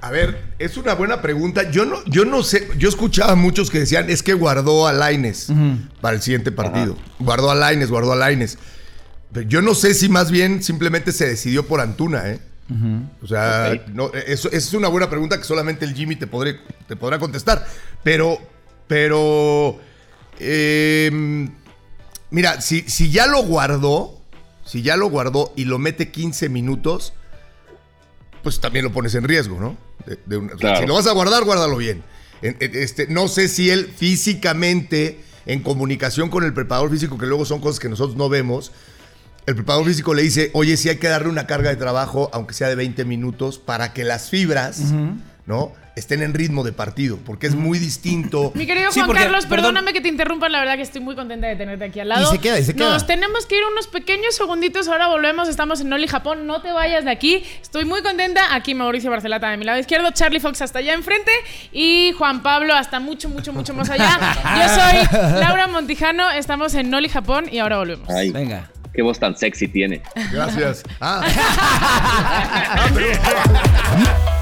A 0.00 0.10
ver, 0.10 0.40
es 0.58 0.78
una 0.78 0.94
buena 0.94 1.20
pregunta. 1.20 1.70
Yo 1.70 1.84
no, 1.84 1.98
yo 2.06 2.24
no 2.24 2.42
sé, 2.42 2.68
yo 2.78 2.88
escuchaba 2.88 3.32
a 3.32 3.36
muchos 3.36 3.70
que 3.70 3.80
decían, 3.80 4.08
es 4.08 4.22
que 4.22 4.32
guardó 4.32 4.86
a 4.86 4.94
Laines 4.94 5.52
para 6.00 6.16
el 6.16 6.22
siguiente 6.22 6.50
partido. 6.50 6.96
Guardó 7.18 7.50
a 7.50 7.54
Laines, 7.54 7.90
guardó 7.90 8.12
a 8.12 8.16
Laines. 8.16 8.58
Yo 9.46 9.60
no 9.60 9.74
sé 9.74 9.92
si 9.92 10.08
más 10.08 10.30
bien 10.30 10.62
simplemente 10.62 11.12
se 11.12 11.26
decidió 11.26 11.66
por 11.66 11.80
Antuna, 11.80 12.30
¿eh? 12.30 12.40
O 13.22 13.26
sea, 13.26 13.74
no, 13.92 14.12
eso, 14.14 14.48
esa 14.48 14.56
es 14.56 14.74
una 14.74 14.88
buena 14.88 15.10
pregunta 15.10 15.36
que 15.38 15.44
solamente 15.44 15.84
el 15.84 15.94
Jimmy 15.94 16.16
te, 16.16 16.26
podré, 16.26 16.60
te 16.86 16.94
podrá 16.96 17.18
contestar. 17.18 17.66
Pero 18.04 18.38
Pero, 18.86 19.78
eh, 20.40 21.48
mira, 22.30 22.60
si, 22.60 22.82
si 22.82 23.10
ya 23.10 23.26
lo 23.26 23.42
guardó, 23.44 24.20
si 24.64 24.82
ya 24.82 24.96
lo 24.96 25.08
guardó 25.08 25.52
y 25.56 25.64
lo 25.64 25.78
mete 25.78 26.10
15 26.10 26.48
minutos, 26.48 27.12
pues 28.42 28.58
también 28.60 28.84
lo 28.84 28.92
pones 28.92 29.14
en 29.14 29.24
riesgo, 29.24 29.60
¿no? 29.60 29.76
De- 30.06 30.18
de 30.26 30.36
una- 30.38 30.54
Claro. 30.54 30.80
Si 30.80 30.86
lo 30.86 30.94
vas 30.94 31.06
a 31.06 31.12
guardar, 31.12 31.44
guárdalo 31.44 31.76
bien. 31.76 32.02
En- 32.42 32.56
en- 32.60 32.74
Este, 32.74 33.06
no 33.06 33.28
sé 33.28 33.48
si 33.48 33.70
él 33.70 33.92
físicamente, 33.96 35.20
en 35.46 35.62
comunicación 35.62 36.28
con 36.30 36.44
el 36.44 36.52
preparador 36.54 36.90
físico, 36.90 37.16
que 37.18 37.26
luego 37.26 37.44
son 37.44 37.60
cosas 37.60 37.78
que 37.80 37.88
nosotros 37.88 38.16
no 38.16 38.28
vemos, 38.28 38.72
el 39.46 39.54
preparador 39.54 39.86
físico 39.86 40.14
le 40.14 40.22
dice, 40.22 40.50
oye, 40.54 40.76
sí 40.76 40.88
hay 40.88 40.96
que 40.98 41.08
darle 41.08 41.28
una 41.28 41.46
carga 41.46 41.70
de 41.70 41.76
trabajo, 41.76 42.30
aunque 42.32 42.54
sea 42.54 42.68
de 42.68 42.74
20 42.76 43.04
minutos, 43.04 43.58
para 43.58 43.92
que 43.92 44.04
las 44.04 44.30
fibras, 44.30 44.80
¿no? 45.46 45.72
Estén 45.96 46.22
en 46.22 46.32
ritmo 46.32 46.62
de 46.62 46.72
partido, 46.72 47.18
porque 47.26 47.48
es 47.48 47.56
muy 47.56 47.78
distinto. 47.78 48.52
Mi 48.54 48.64
querido 48.64 48.90
Sí, 48.92 49.00
Juan 49.00 49.08
porque, 49.08 49.22
Carlos, 49.24 49.44
perdón. 49.46 49.74
perdóname 49.74 49.92
que 49.92 50.00
te 50.00 50.08
interrumpa, 50.08 50.48
la 50.48 50.60
verdad 50.60 50.76
que 50.76 50.82
estoy 50.82 51.00
muy 51.00 51.16
contenta 51.16 51.48
de 51.48 51.56
tenerte 51.56 51.84
aquí 51.84 51.98
al 52.00 52.08
lado. 52.08 52.22
Y 52.22 52.36
se 52.36 52.40
queda, 52.40 52.58
y 52.60 52.64
se 52.64 52.74
queda. 52.74 52.90
Nos 52.90 53.06
tenemos 53.06 53.44
que 53.46 53.56
ir 53.58 53.62
unos 53.70 53.88
pequeños 53.88 54.34
segunditos, 54.36 54.86
ahora 54.88 55.08
volvemos, 55.08 55.48
estamos 55.48 55.80
en 55.80 55.88
Noli, 55.88 56.06
Japón, 56.06 56.46
no 56.46 56.62
te 56.62 56.70
vayas 56.72 57.04
de 57.04 57.10
aquí. 57.10 57.44
Estoy 57.60 57.84
muy 57.84 58.02
contenta, 58.02 58.54
aquí 58.54 58.74
Mauricio 58.74 59.10
Barcelata 59.10 59.50
de 59.50 59.56
mi 59.56 59.64
lado 59.64 59.80
izquierdo, 59.80 60.10
Charlie 60.12 60.40
Fox 60.40 60.62
hasta 60.62 60.78
allá 60.78 60.94
enfrente 60.94 61.32
y 61.72 62.12
Juan 62.16 62.42
Pablo 62.42 62.72
hasta 62.74 63.00
mucho, 63.00 63.28
mucho, 63.28 63.52
mucho 63.52 63.74
más 63.74 63.90
allá. 63.90 64.16
Yo 64.56 64.68
soy 64.68 65.20
Laura 65.40 65.66
Montijano, 65.66 66.30
estamos 66.30 66.72
en 66.74 66.88
Noli, 66.88 67.08
Japón 67.08 67.46
y 67.50 67.58
ahora 67.58 67.78
volvemos. 67.78 68.08
Ay, 68.08 68.30
Venga. 68.30 68.70
Qué 68.94 69.02
voz 69.02 69.18
tan 69.18 69.36
sexy 69.36 69.68
tiene. 69.68 70.02
Gracias. 70.32 70.82
Ah. 71.00 71.24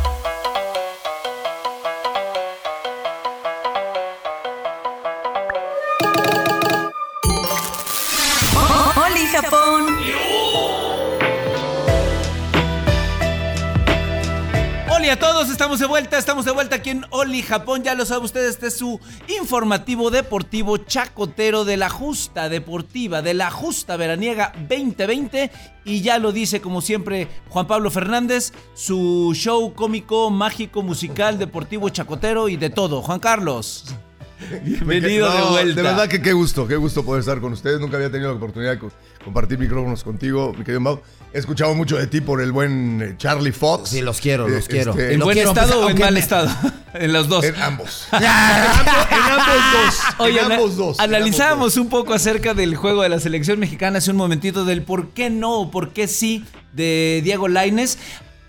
Hola 15.09 15.14
a 15.14 15.32
todos, 15.32 15.48
estamos 15.48 15.78
de 15.78 15.86
vuelta, 15.86 16.18
estamos 16.18 16.44
de 16.44 16.50
vuelta 16.50 16.76
aquí 16.76 16.90
en 16.90 17.06
Oli 17.09 17.40
Japón, 17.40 17.82
ya 17.82 17.94
lo 17.94 18.04
sabe 18.04 18.26
usted, 18.26 18.46
este 18.46 18.66
es 18.66 18.76
su 18.76 19.00
informativo 19.40 20.11
deportivo 20.11 20.76
chacotero 20.76 21.64
de 21.64 21.78
la 21.78 21.88
justa 21.88 22.50
deportiva, 22.50 23.22
de 23.22 23.32
la 23.32 23.50
justa 23.50 23.96
veraniega 23.96 24.52
2020 24.68 25.50
y 25.86 26.02
ya 26.02 26.18
lo 26.18 26.30
dice 26.30 26.61
como 26.61 26.82
siempre 26.82 27.26
Juan 27.48 27.66
Pablo 27.66 27.90
Fernández, 27.90 28.52
su 28.74 29.32
show 29.34 29.72
cómico, 29.72 30.28
mágico, 30.28 30.82
musical, 30.82 31.38
deportivo, 31.38 31.88
chacotero 31.88 32.50
y 32.50 32.59
de 32.59 32.68
todo. 32.68 33.00
Juan 33.00 33.18
Carlos, 33.18 33.86
bienvenido 34.62 35.32
de 35.32 35.38
No, 35.38 35.50
vuelta. 35.52 35.74
De 35.74 35.88
verdad 35.88 36.09
que 36.09 36.20
qué 36.20 36.34
gusto, 36.34 36.68
qué 36.68 36.76
gusto 36.76 37.02
poder 37.02 37.20
estar 37.20 37.40
con 37.40 37.54
ustedes. 37.54 37.80
Nunca 37.80 37.96
había 37.96 38.11
tenido 38.11 38.30
la 38.30 38.36
oportunidad 38.36 38.72
de 38.72 38.78
co- 38.78 38.92
compartir 39.24 39.59
micrófonos 39.59 40.04
contigo, 40.04 40.52
mi 40.52 40.64
querido 40.64 40.80
Mau. 40.80 41.00
He 41.33 41.39
escuchado 41.39 41.74
mucho 41.74 41.97
de 41.99 42.07
ti 42.07 42.20
por 42.22 42.41
el 42.41 42.53
buen 42.53 43.03
eh, 43.03 43.14
Charlie 43.18 43.53
Fox. 43.53 43.91
Sí, 43.91 44.01
los 44.01 44.20
quiero, 44.20 44.49
los 44.49 44.64
Eh, 44.64 44.68
quiero. 44.70 44.93
este, 44.93 45.12
¿En 45.12 45.18
Lo 45.20 45.26
buen 45.26 45.35
quiero, 45.37 45.51
estado 45.51 45.72
pues, 45.83 45.87
o 45.87 45.91
en 45.91 45.99
mal 45.99 46.14
me- 46.14 46.20
estado? 46.20 46.49
en 46.95 47.12
los 47.12 47.29
dos. 47.29 47.45
En 47.45 47.55
ambos. 47.62 48.09
en 48.12 48.24
ambos 48.24 49.47
dos. 49.72 49.95
Oye, 50.18 50.41
en 50.41 50.53
ambos 50.53 50.76
dos. 50.76 51.01
analizábamos 51.01 51.76
un 51.76 51.89
poco 51.89 52.14
acerca 52.14 52.55
del 52.55 52.76
juego 52.76 53.03
de 53.03 53.09
la 53.11 53.20
selección 53.20 53.59
mexicana 53.61 53.99
hace 53.99 54.11
un 54.11 54.16
momentito 54.16 54.64
del 54.64 54.83
por 54.83 55.11
qué 55.11 55.29
no 55.31 55.55
o 55.61 55.70
por 55.70 55.91
qué 55.93 56.09
sí 56.09 56.45
de 56.72 57.20
Diego 57.22 57.49
Laines. 57.49 57.99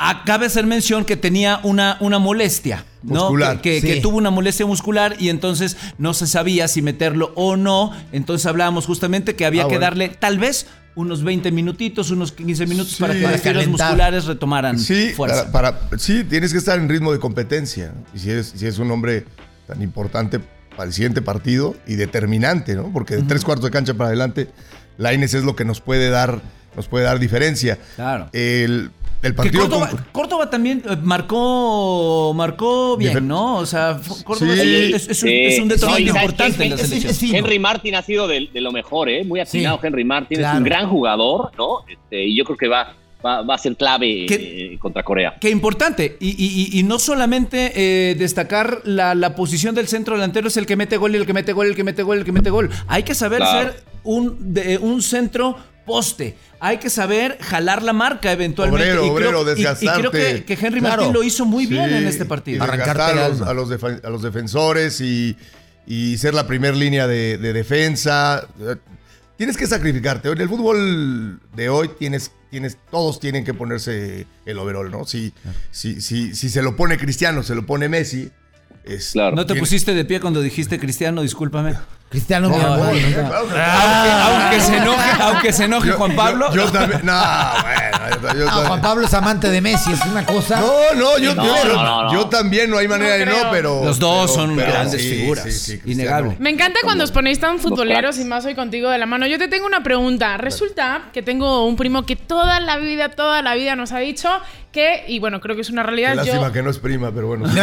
Acabe 0.01 0.45
hacer 0.45 0.65
mención 0.65 1.03
que 1.03 1.17
tenía 1.17 1.59
una, 1.63 1.97
una 1.99 2.19
molestia, 2.19 2.85
¿no? 3.03 3.23
Muscular. 3.23 3.59
Que, 3.59 3.81
que- 3.81 3.87
que 3.87 3.93
Sí. 3.95 4.01
tuvo 4.01 4.17
una 4.17 4.29
molestia 4.29 4.65
muscular 4.65 5.17
y 5.19 5.27
entonces 5.27 5.75
no 5.97 6.13
se 6.13 6.25
sabía 6.25 6.69
si 6.69 6.81
meterlo 6.81 7.33
o 7.35 7.57
no. 7.57 7.91
Entonces 8.13 8.45
hablábamos 8.45 8.85
justamente 8.85 9.35
que 9.35 9.45
había 9.45 9.63
Ah, 9.63 9.65
que 9.65 9.71
bueno. 9.75 9.81
darle 9.81 10.07
tal 10.07 10.39
vez 10.39 10.67
unos 10.99 11.23
20 11.23 11.51
minutitos, 11.51 12.11
unos 12.11 12.33
15 12.33 12.65
minutos 12.67 12.97
para 12.99 13.13
que 13.13 13.21
las 13.21 13.41
fibras 13.41 13.67
musculares 13.67 14.25
retomaran 14.25 14.77
Sí, 14.77 15.11
fuerza. 15.15 15.49
para, 15.51 15.79
para- 15.79 15.97
sí, 15.97 16.25
tienes 16.25 16.51
que 16.51 16.57
estar 16.57 16.77
en 16.77 16.89
ritmo 16.89 17.13
de 17.13 17.19
competencia. 17.19 17.93
Y 18.13 18.19
si 18.19 18.31
es, 18.31 18.53
si 18.55 18.67
es 18.67 18.79
un 18.79 18.91
hombre 18.91 19.25
tan 19.65 19.81
importante 19.81 20.39
para 20.75 20.87
el 20.87 20.93
siguiente 20.93 21.21
partido 21.21 21.75
y 21.87 21.95
determinante, 21.95 22.75
¿no? 22.75 22.91
Porque 22.91 23.15
de 23.15 23.23
tres 23.23 23.45
cuartos 23.45 23.63
de 23.65 23.71
cancha 23.71 23.93
para 23.93 24.09
adelante, 24.09 24.49
Laines 24.97 25.33
es 25.33 25.43
lo 25.45 25.55
que 25.55 25.63
nos 25.63 25.79
puede 25.79 26.09
dar, 26.09 26.41
nos 26.75 26.87
puede 26.87 27.05
dar 27.05 27.17
diferencia. 27.19 27.77
Claro. 27.95 28.29
El, 28.33 28.91
el 29.21 29.31
Que 29.31 29.35
partido 29.37 29.63
Córdoba, 29.63 29.89
con- 29.89 30.05
Córdoba 30.11 30.49
también 30.49 30.81
eh, 30.89 30.95
marcó 31.01 32.33
marcó 32.35 32.97
bien, 32.97 33.13
Difer- 33.13 33.21
¿no? 33.23 33.57
O 33.57 33.65
sea, 33.65 33.99
Córdoba 34.23 34.53
Sí. 34.55 34.91
es, 34.93 35.23
un, 35.23 35.29
es 35.29 35.59
un 35.59 35.77
¿sabes 35.77 35.99
importante 36.07 36.63
en 36.63 36.69
la 36.71 36.75
Es- 36.75 36.83
es- 36.83 36.89
selección. 37.01 37.35
Henry 37.35 37.59
Martin 37.59 37.95
ha 37.95 38.01
sido 38.01 38.27
de, 38.27 38.49
de 38.53 38.61
lo 38.61 38.71
mejor, 38.71 39.09
¿eh? 39.09 39.23
Muy 39.23 39.39
afinado 39.39 39.77
Sí, 39.81 39.87
Henry 39.87 40.03
Martin, 40.05 40.37
claro. 40.39 40.53
es 40.53 40.57
un 40.59 40.63
gran 40.65 40.89
jugador, 40.89 41.51
¿no? 41.57 41.79
Este, 41.89 42.25
y 42.25 42.35
yo 42.37 42.43
creo 42.45 42.57
que 42.57 42.67
va, 42.67 42.93
va, 43.25 43.41
va 43.41 43.55
a 43.55 43.57
ser 43.57 43.75
clave 43.75 44.25
¿Qué? 44.27 44.73
eh, 44.73 44.79
contra 44.79 45.03
Corea. 45.03 45.35
Qué 45.39 45.49
importante. 45.49 46.15
Y, 46.21 46.29
y- 46.29 46.69
y- 46.75 46.79
y 46.79 46.83
no 46.83 46.97
solamente 46.99 47.73
eh, 47.75 48.15
destacar 48.15 48.81
la, 48.85 49.15
la 49.15 49.35
posición 49.35 49.75
del 49.75 49.87
centro 49.87 50.15
delantero 50.15 50.47
es 50.47 50.55
el 50.57 50.65
que 50.65 50.75
mete 50.77 50.95
gol 50.97 51.13
y 51.13 51.17
el 51.17 51.25
que 51.25 51.33
mete 51.33 51.51
gol, 51.53 51.67
el 51.67 51.75
que 51.75 51.83
mete 51.83 52.03
gol, 52.03 52.19
el 52.19 52.23
que 52.25 52.31
mete 52.31 52.49
gol. 52.49 52.69
Hay 52.87 53.03
que 53.03 53.13
saber 53.15 53.39
Claro. 53.39 53.71
ser 53.73 53.83
un, 54.03 54.53
de, 54.53 54.77
un 54.77 55.01
centro 55.01 55.57
poste. 55.89 56.37
Hay 56.59 56.77
que 56.77 56.89
saber 56.89 57.37
jalar 57.41 57.81
la 57.81 57.93
marca 57.93 58.31
eventualmente. 58.31 58.83
Obrero, 58.91 59.05
y, 59.05 59.15
creo, 59.17 59.39
obrero, 59.41 59.55
y- 59.57 59.85
y 59.85 59.87
creo 59.89 60.11
que, 60.11 60.43
que 60.45 60.53
Henry 60.53 60.79
Claro. 60.81 60.97
Martín 61.03 61.13
lo 61.13 61.23
hizo 61.23 61.45
muy 61.45 61.65
Sí, 61.65 61.71
bien 61.73 61.91
en 61.93 62.07
este 62.07 62.25
partido. 62.25 62.63
Arrancarte 62.63 63.01
a 63.01 63.29
los, 63.29 63.41
a 63.41 63.53
los 63.53 63.69
defen- 63.69 64.03
a 64.05 64.09
los 64.09 64.21
defensores 64.21 65.01
y, 65.01 65.35
y 65.87 66.17
ser 66.17 66.33
la 66.35 66.45
primera 66.45 66.75
línea 66.75 67.07
de, 67.07 67.37
de 67.39 67.53
defensa. 67.53 68.47
Eh, 68.61 68.75
Tienes 69.37 69.55
que 69.57 69.65
sacrificarte. 69.67 70.29
En 70.29 70.41
el 70.41 70.49
fútbol 70.49 71.39
de 71.55 71.69
hoy 71.69 71.89
tienes, 71.97 72.31
tienes, 72.51 72.77
todos 72.91 73.19
tienen 73.21 73.45
que 73.45 73.53
ponerse 73.53 74.27
el 74.45 74.59
overall, 74.59 74.91
¿no? 74.91 75.05
Si, 75.07 75.33
si, 75.71 76.01
si, 76.01 76.35
si 76.35 76.49
se 76.49 76.61
lo 76.61 76.75
pone 76.75 76.97
Cristiano, 76.97 77.41
se 77.41 77.55
lo 77.55 77.65
pone 77.65 77.87
Messi. 77.87 78.29
Es, 78.83 79.11
Claro. 79.13 79.35
¿No 79.37 79.43
te 79.45 79.53
tiene- 79.53 79.61
pusiste 79.61 79.93
de 79.93 80.03
pie 80.05 80.19
cuando 80.19 80.41
dijiste 80.41 80.77
Cristiano? 80.77 81.21
Discúlpame. 81.21 81.73
Cristiano, 82.09 82.49
No, 82.49 82.57
mi 82.57 82.63
amor. 82.63 82.77
no, 82.79 82.85
¿no? 82.87 82.89
claro 82.91 83.47
que- 83.47 83.59
Aunque, 83.59 84.11
aunque 84.41 84.61
se 84.61 84.77
enoje, 84.77 85.09
aunque 85.21 85.53
se 85.53 85.63
enoje 85.65 85.87
Yo- 85.89 85.97
Juan 85.97 86.15
Pablo. 86.15 86.49
Yo, 86.51 86.65
yo 86.65 86.71
también. 86.71 87.01
No, 87.03 87.13
bueno. 87.61 87.99
yo- 88.09 88.09
yo 88.09 88.45
No, 88.45 88.45
también- 88.47 88.67
Juan 88.67 88.81
Pablo 88.81 89.05
es 89.05 89.13
amante 89.13 89.49
de 89.51 89.61
Messi, 89.61 89.91
es 89.93 90.03
una 90.05 90.25
cosa. 90.25 90.59
No, 90.59 90.71
no, 90.95 91.17
yo, 91.19 91.35
No, 91.35 91.45
yo- 91.45 91.65
no, 91.65 91.73
no, 91.83 92.03
no. 92.05 92.11
yo 92.13 92.25
también, 92.27 92.71
no 92.71 92.79
hay 92.79 92.87
manera 92.87 93.11
No 93.23 93.31
de 93.37 93.43
no, 93.43 93.51
pero. 93.51 93.85
Los 93.85 93.99
dos 93.99 94.31
pero- 94.31 94.41
son 94.41 94.55
pero 94.55 94.71
grandes 94.71 95.01
sí, 95.03 95.09
figuras. 95.17 95.43
sí, 95.45 95.51
sí. 95.51 95.79
Innegable. 95.85 96.35
Me 96.39 96.49
encanta 96.49 96.79
cuando 96.83 97.03
os 97.03 97.11
ponéis 97.11 97.39
tan 97.39 97.59
futboleros 97.59 98.17
y 98.17 98.25
más 98.25 98.43
hoy 98.43 98.55
contigo 98.55 98.89
de 98.89 98.97
la 98.97 99.05
mano. 99.05 99.27
Yo 99.27 99.37
te 99.37 99.47
tengo 99.47 99.67
una 99.67 99.83
pregunta. 99.83 100.35
Resulta 100.37 101.03
que 101.13 101.21
tengo 101.21 101.67
un 101.67 101.75
primo 101.75 102.07
que 102.07 102.15
toda 102.15 102.59
la 102.59 102.77
vida, 102.77 103.09
toda 103.09 103.43
la 103.43 103.53
vida 103.53 103.75
nos 103.75 103.91
ha 103.91 103.99
dicho 103.99 104.29
que, 104.71 105.03
y 105.07 105.19
bueno, 105.19 105.41
creo 105.41 105.55
que 105.55 105.61
es 105.61 105.69
una 105.69 105.83
realidad. 105.83 106.09
Qué 106.11 106.15
lástima 106.17 106.47
Yo 106.47 106.53
que 106.53 106.63
no 106.63 106.69
es 106.71 106.79
prima, 106.79 107.11
pero 107.11 107.27
bueno. 107.27 107.45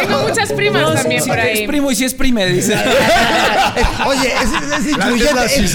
tengo 0.00 0.22
muchas 0.28 0.52
primas 0.52 0.97
también 1.02 1.22
Si 1.22 1.28
por 1.28 1.38
es 1.38 1.58
ahí. 1.60 1.66
primo 1.66 1.90
y 1.90 1.96
si 1.96 2.04
es 2.04 2.14
prime, 2.14 2.46
dice. 2.46 2.74
Oye, 4.06 4.32
es, 4.34 4.42
es, 4.72 4.78
es 4.86 4.92
incluyente. 4.92 5.44
es 5.44 5.52
Es, 5.58 5.74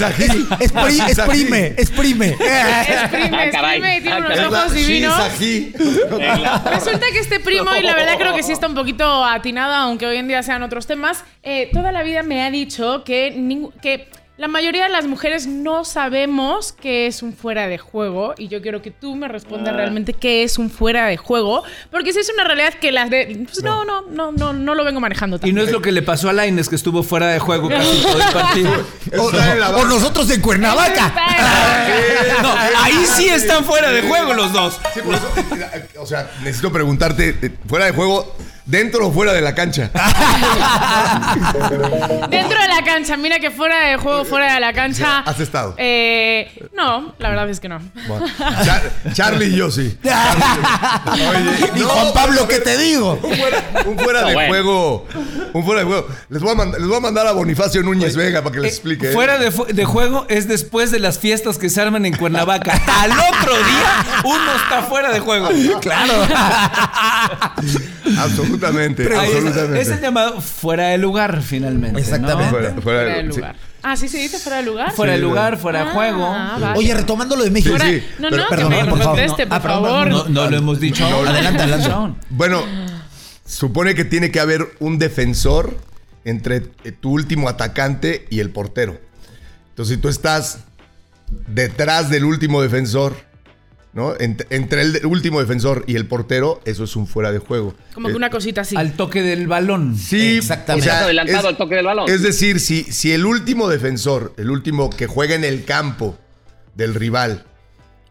es 0.60 0.72
pri- 0.72 1.00
es 1.10 1.20
prime, 1.20 1.74
es 1.76 1.90
prime. 1.90 2.28
Es 2.28 2.40
prime, 3.10 3.48
es 3.48 3.56
prime 3.56 3.96
y 3.98 4.00
tiene 4.00 4.16
Ah, 4.16 4.18
unos 4.18 4.38
ojos 4.38 4.72
divinos. 4.74 5.20
Resulta 6.70 7.06
que 7.12 7.18
este 7.18 7.40
primo, 7.40 7.70
y 7.76 7.82
la 7.82 7.94
verdad 7.96 8.14
creo 8.18 8.34
que 8.34 8.42
sí 8.42 8.52
está 8.52 8.66
un 8.66 8.74
poquito 8.74 9.24
atinada, 9.24 9.78
aunque 9.82 10.06
hoy 10.06 10.16
en 10.16 10.28
día 10.28 10.42
sean 10.42 10.62
otros 10.62 10.86
temas, 10.86 11.24
eh, 11.42 11.68
toda 11.72 11.92
la 11.92 12.02
vida 12.02 12.22
me 12.22 12.42
ha 12.44 12.50
dicho 12.50 13.04
que, 13.04 13.68
que 13.82 14.08
la 14.36 14.48
mayoría 14.48 14.84
de 14.84 14.90
las 14.90 15.06
mujeres 15.06 15.46
no 15.46 15.84
sabemos 15.84 16.72
qué 16.72 17.06
es 17.06 17.22
un 17.22 17.32
fuera 17.34 17.68
de 17.68 17.78
juego, 17.78 18.34
y 18.36 18.48
yo 18.48 18.60
quiero 18.62 18.82
que 18.82 18.90
tú 18.90 19.14
me 19.14 19.28
respondas 19.28 19.74
Ah. 19.74 19.76
realmente 19.76 20.12
qué 20.12 20.42
es 20.42 20.58
un 20.58 20.70
fuera 20.70 21.06
de 21.06 21.16
juego, 21.16 21.62
porque 21.92 22.12
si 22.12 22.18
es 22.18 22.30
una 22.34 22.42
realidad 22.42 22.74
que 22.74 22.90
las 22.90 23.10
de... 23.10 23.44
Pues 23.44 23.62
no, 23.62 23.84
no, 23.84 24.02
no, 24.02 24.32
no, 24.32 24.52
no 24.52 24.74
lo 24.74 24.84
vengo 24.84 24.98
manejando 24.98 25.38
Y 25.44 25.52
no 25.52 25.62
es 25.62 25.70
lo 25.70 25.80
que 25.80 25.92
le 25.92 26.02
pasó 26.02 26.28
a 26.28 26.32
Laines, 26.32 26.68
que 26.68 26.74
estuvo 26.74 27.04
fuera 27.04 27.28
de 27.28 27.38
juego 27.38 27.68
casi 27.68 28.02
todo 28.02 28.18
el 28.20 28.32
partido. 28.32 28.70
O, 29.16 29.26
o 29.80 29.84
nosotros 29.84 30.28
en 30.30 30.40
Cuernavaca. 30.40 31.12
No, 32.42 32.52
ahí 32.82 33.04
sí 33.14 33.28
están 33.28 33.64
fuera 33.64 33.92
de 33.92 34.02
juego 34.02 34.34
los 34.34 34.52
dos. 34.52 34.80
Sí, 34.92 35.00
por 35.00 35.14
eso, 35.14 35.28
o 36.00 36.06
sea, 36.06 36.28
necesito 36.42 36.72
preguntarte, 36.72 37.36
eh, 37.40 37.50
fuera 37.68 37.84
de 37.86 37.92
juego, 37.92 38.34
¿dentro 38.66 39.06
o 39.08 39.12
fuera 39.12 39.32
de 39.32 39.40
la 39.40 39.54
cancha? 39.54 39.90
Dentro 42.28 42.60
de 42.60 42.68
la 42.68 42.82
cancha, 42.84 43.16
mira 43.16 43.38
que 43.38 43.50
fuera 43.50 43.80
de 43.88 43.96
juego, 43.96 44.24
fuera 44.24 44.54
de 44.54 44.60
la 44.60 44.72
cancha... 44.72 45.18
¿Has 45.20 45.38
estado? 45.40 45.74
Eh, 45.78 46.50
no, 46.74 47.14
la 47.18 47.28
verdad 47.30 47.48
es 47.50 47.60
que 47.60 47.68
no. 47.68 47.80
Bueno, 48.06 48.26
Char- 48.64 48.90
Charlie 49.12 49.46
y 49.46 49.56
yo 49.56 49.70
sí. 49.70 49.96
Oye, 50.04 51.70
Y 51.76 51.80
no, 51.80 51.88
Juan 51.88 52.12
Pablo, 52.14 52.46
¿qué 52.48 52.58
te 52.60 52.76
digo? 52.78 53.18
Un 53.22 53.36
fuera, 53.36 53.64
un 53.86 53.98
fuera 53.98 54.20
No, 54.22 54.26
de 54.28 54.34
bueno. 54.34 54.48
juego. 54.48 55.06
Un 55.52 55.64
fuera 55.64 55.80
de 55.80 55.86
juego. 55.86 56.08
Les 56.28 56.42
voy 56.42 56.52
a, 56.52 56.54
mand- 56.54 56.76
les 56.78 56.86
voy 56.86 56.96
a 56.96 57.00
mandar 57.00 57.26
a 57.26 57.32
Bonifacio 57.32 57.82
Núñez 57.82 58.16
Vega 58.16 58.42
para 58.42 58.54
que 58.54 58.60
les 58.60 58.72
explique. 58.72 59.10
¿eh? 59.10 59.12
Fuera 59.12 59.38
de, 59.38 59.50
fu- 59.50 59.66
de 59.66 59.84
juego 59.84 60.26
es 60.28 60.48
después 60.48 60.90
de 60.90 60.98
las 60.98 61.18
fiestas 61.18 61.58
que 61.58 61.70
se 61.70 61.80
arman 61.80 62.06
en 62.06 62.16
Cuernavaca. 62.16 62.72
Al 63.00 63.10
otro 63.12 63.54
día, 63.56 64.04
uno 64.24 64.52
está 64.56 64.82
fuera 64.82 65.10
de 65.12 65.20
juego. 65.20 65.48
Claro. 65.80 66.12
Absol- 68.04 68.53
absolutamente, 68.54 69.02
es- 69.04 69.18
absolutamente. 69.18 69.80
Es 69.80 69.88
el 69.88 70.00
llamado 70.00 70.40
fuera 70.40 70.88
de 70.88 70.98
lugar, 70.98 71.42
finalmente. 71.42 71.92
¿no? 71.92 71.98
Exactamente. 71.98 72.50
Fuera- 72.50 72.68
fuera- 72.74 72.82
Fuera 72.82 73.14
de 73.16 73.32
sí. 73.32 73.38
lugar. 73.38 73.56
Ah, 73.82 73.96
¿sí 73.96 74.08
se 74.08 74.16
dice 74.18 74.38
fuera 74.38 74.56
de 74.58 74.62
lugar? 74.62 74.92
Fuera 74.92 75.12
de 75.12 75.18
Sí, 75.18 75.24
lugar, 75.24 75.58
fuera 75.58 75.84
de 75.84 75.90
Ah, 75.90 75.92
juego. 75.92 76.20
vale. 76.28 76.78
Oye, 76.78 76.94
retomando 76.94 77.36
lo 77.36 77.44
de 77.44 77.50
México. 77.50 77.76
Fuera- 77.76 77.90
sí, 77.90 78.02
no, 78.18 78.30
pero- 78.30 78.42
no, 78.44 78.48
perdón, 78.48 78.70
que 78.72 78.76
me 78.82 78.88
por 78.90 78.98
favor. 78.98 79.14
conteste, 79.16 79.42
No, 79.44 79.48
por 79.50 79.58
ah, 79.58 79.62
perdón, 79.62 79.82
favor. 79.84 80.08
No, 80.08 80.24
no 80.28 80.50
lo 80.50 80.56
hemos 80.56 80.80
dicho. 80.80 81.08
No, 81.08 81.18
adelante, 81.28 81.62
adelante. 81.62 82.20
Bueno, 82.30 82.62
supone 83.46 83.94
que 83.94 84.04
tiene 84.06 84.30
que 84.30 84.40
haber 84.40 84.66
un 84.80 84.98
defensor 84.98 85.76
entre 86.24 86.62
eh, 86.84 86.92
tu 86.92 87.10
último 87.12 87.48
atacante 87.50 88.26
y 88.30 88.40
el 88.40 88.48
portero. 88.50 88.98
Entonces, 89.70 89.96
si 89.96 90.00
tú 90.00 90.08
estás 90.08 90.60
detrás 91.48 92.08
del 92.08 92.24
último 92.24 92.62
defensor, 92.62 93.14
¿no? 93.94 94.14
Ent- 94.16 94.46
entre 94.50 94.82
el 94.82 95.06
último 95.06 95.40
defensor 95.40 95.84
y 95.86 95.94
el 95.96 96.06
portero, 96.06 96.60
eso 96.64 96.84
es 96.84 96.96
un 96.96 97.06
fuera 97.06 97.30
de 97.32 97.38
juego. 97.38 97.74
Como 97.94 98.08
que 98.08 98.12
Eh, 98.14 98.16
una 98.16 98.28
cosita 98.30 98.62
así. 98.62 98.76
Al 98.76 98.92
toque 98.94 99.22
del 99.22 99.46
balón. 99.46 99.96
Sí, 99.96 100.36
Exactamente. 100.38 100.90
Adelantado 100.90 101.48
al 101.48 101.56
toque 101.56 101.76
del 101.76 101.86
balón. 101.86 102.10
Es 102.10 102.22
decir, 102.22 102.60
si, 102.60 102.82
si 102.84 103.12
el 103.12 103.24
último 103.24 103.68
defensor, 103.68 104.34
el 104.36 104.50
último 104.50 104.90
que 104.90 105.06
juega 105.06 105.34
en 105.34 105.44
el 105.44 105.64
campo 105.64 106.18
del 106.74 106.94
rival, 106.94 107.44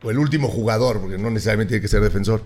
o 0.01 0.11
el 0.11 0.17
último 0.17 0.47
jugador, 0.49 0.99
porque 1.01 1.17
no 1.17 1.29
necesariamente 1.29 1.69
tiene 1.71 1.81
que 1.81 1.87
ser 1.87 2.01
defensor, 2.01 2.43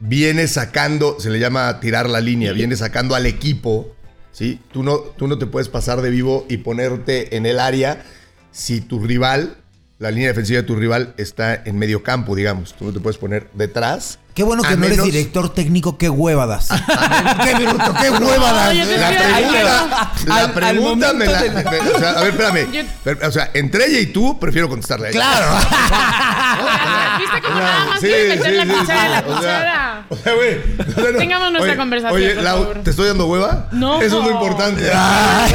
viene 0.00 0.46
sacando, 0.48 1.18
se 1.20 1.30
le 1.30 1.38
llama 1.38 1.80
tirar 1.80 2.08
la 2.08 2.20
línea, 2.20 2.52
viene 2.52 2.76
sacando 2.76 3.14
al 3.14 3.26
equipo, 3.26 3.94
¿sí? 4.32 4.58
Tú 4.72 4.82
no, 4.82 4.98
tú 4.98 5.28
no 5.28 5.38
te 5.38 5.46
puedes 5.46 5.68
pasar 5.68 6.00
de 6.02 6.10
vivo 6.10 6.46
y 6.48 6.58
ponerte 6.58 7.36
en 7.36 7.46
el 7.46 7.58
área 7.60 8.04
si 8.50 8.80
tu 8.80 9.00
rival, 9.04 9.56
la 10.02 10.10
línea 10.10 10.28
defensiva 10.28 10.56
de 10.60 10.66
tu 10.66 10.74
rival 10.76 11.14
está 11.16 11.54
en 11.54 11.78
medio 11.78 12.02
campo, 12.02 12.34
digamos. 12.34 12.74
Tú 12.74 12.84
no 12.86 12.92
te 12.92 13.00
puedes 13.00 13.16
poner 13.18 13.48
detrás. 13.54 14.18
Qué 14.34 14.42
bueno 14.42 14.62
que 14.62 14.76
no 14.76 14.86
eres 14.86 14.96
menos- 14.98 15.04
director 15.12 15.52
técnico, 15.52 15.98
qué 15.98 16.08
hueva 16.08 16.46
das. 16.46 16.68
qué 17.44 17.54
bruto, 17.54 17.94
qué 18.00 18.10
hueva 18.10 18.52
das. 18.52 18.74
yo 18.76 18.84
te 18.86 18.96
La 18.96 19.08
pregunta, 19.10 19.50
Al- 19.50 20.26
la 20.26 20.36
al 20.40 20.52
pregunta 20.52 21.12
me 21.12 21.26
la. 21.26 21.40
me- 21.42 21.78
o 21.90 21.98
sea, 21.98 22.10
a 22.12 22.22
ver, 22.22 22.30
espérame. 22.30 22.72
Yo- 22.72 23.28
O 23.28 23.30
sea, 23.30 23.50
entre 23.54 23.86
ella 23.86 24.00
y 24.00 24.06
tú, 24.06 24.40
prefiero 24.40 24.68
contestarle 24.70 25.08
a 25.08 25.10
ella. 25.10 25.20
Claro. 25.20 25.58
¿Viste 27.18 27.40
cómo 27.42 27.58
nada 27.60 27.84
más 27.86 28.00
Sí, 28.00 28.06
meter 28.06 28.42
sí, 28.42 28.50
la 28.52 28.64
sí, 28.64 28.70
cuchara 28.70 29.08
la 29.08 29.18
O 29.20 29.22
sea, 29.22 29.36
cuchara? 29.36 30.06
O 30.08 30.16
sea, 30.16 30.32
güey. 30.34 30.58
o 30.78 30.84
sea, 31.02 31.12
no- 31.12 31.18
Tengamos 31.18 31.50
nuestra 31.52 31.70
oye, 31.72 31.76
conversación, 31.78 32.16
Oye, 32.22 32.34
por 32.34 32.42
Lau, 32.44 32.58
favor. 32.62 32.80
¿te 32.82 32.90
estoy 32.90 33.08
dando 33.08 33.26
hueva? 33.26 33.68
No. 33.72 34.00
Eso 34.02 34.18
es 34.20 34.24
lo 34.24 34.30
importante. 34.32 34.90
Además, 34.92 35.52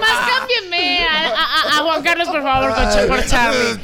cámbienme 0.00 0.47
a, 1.78 1.80
a- 1.80 1.82
a 1.82 1.84
Juan 1.84 2.02
Carlos, 2.02 2.28
por 2.28 2.42
favor, 2.42 2.74
por 3.08 3.24
Charlie. 3.26 3.78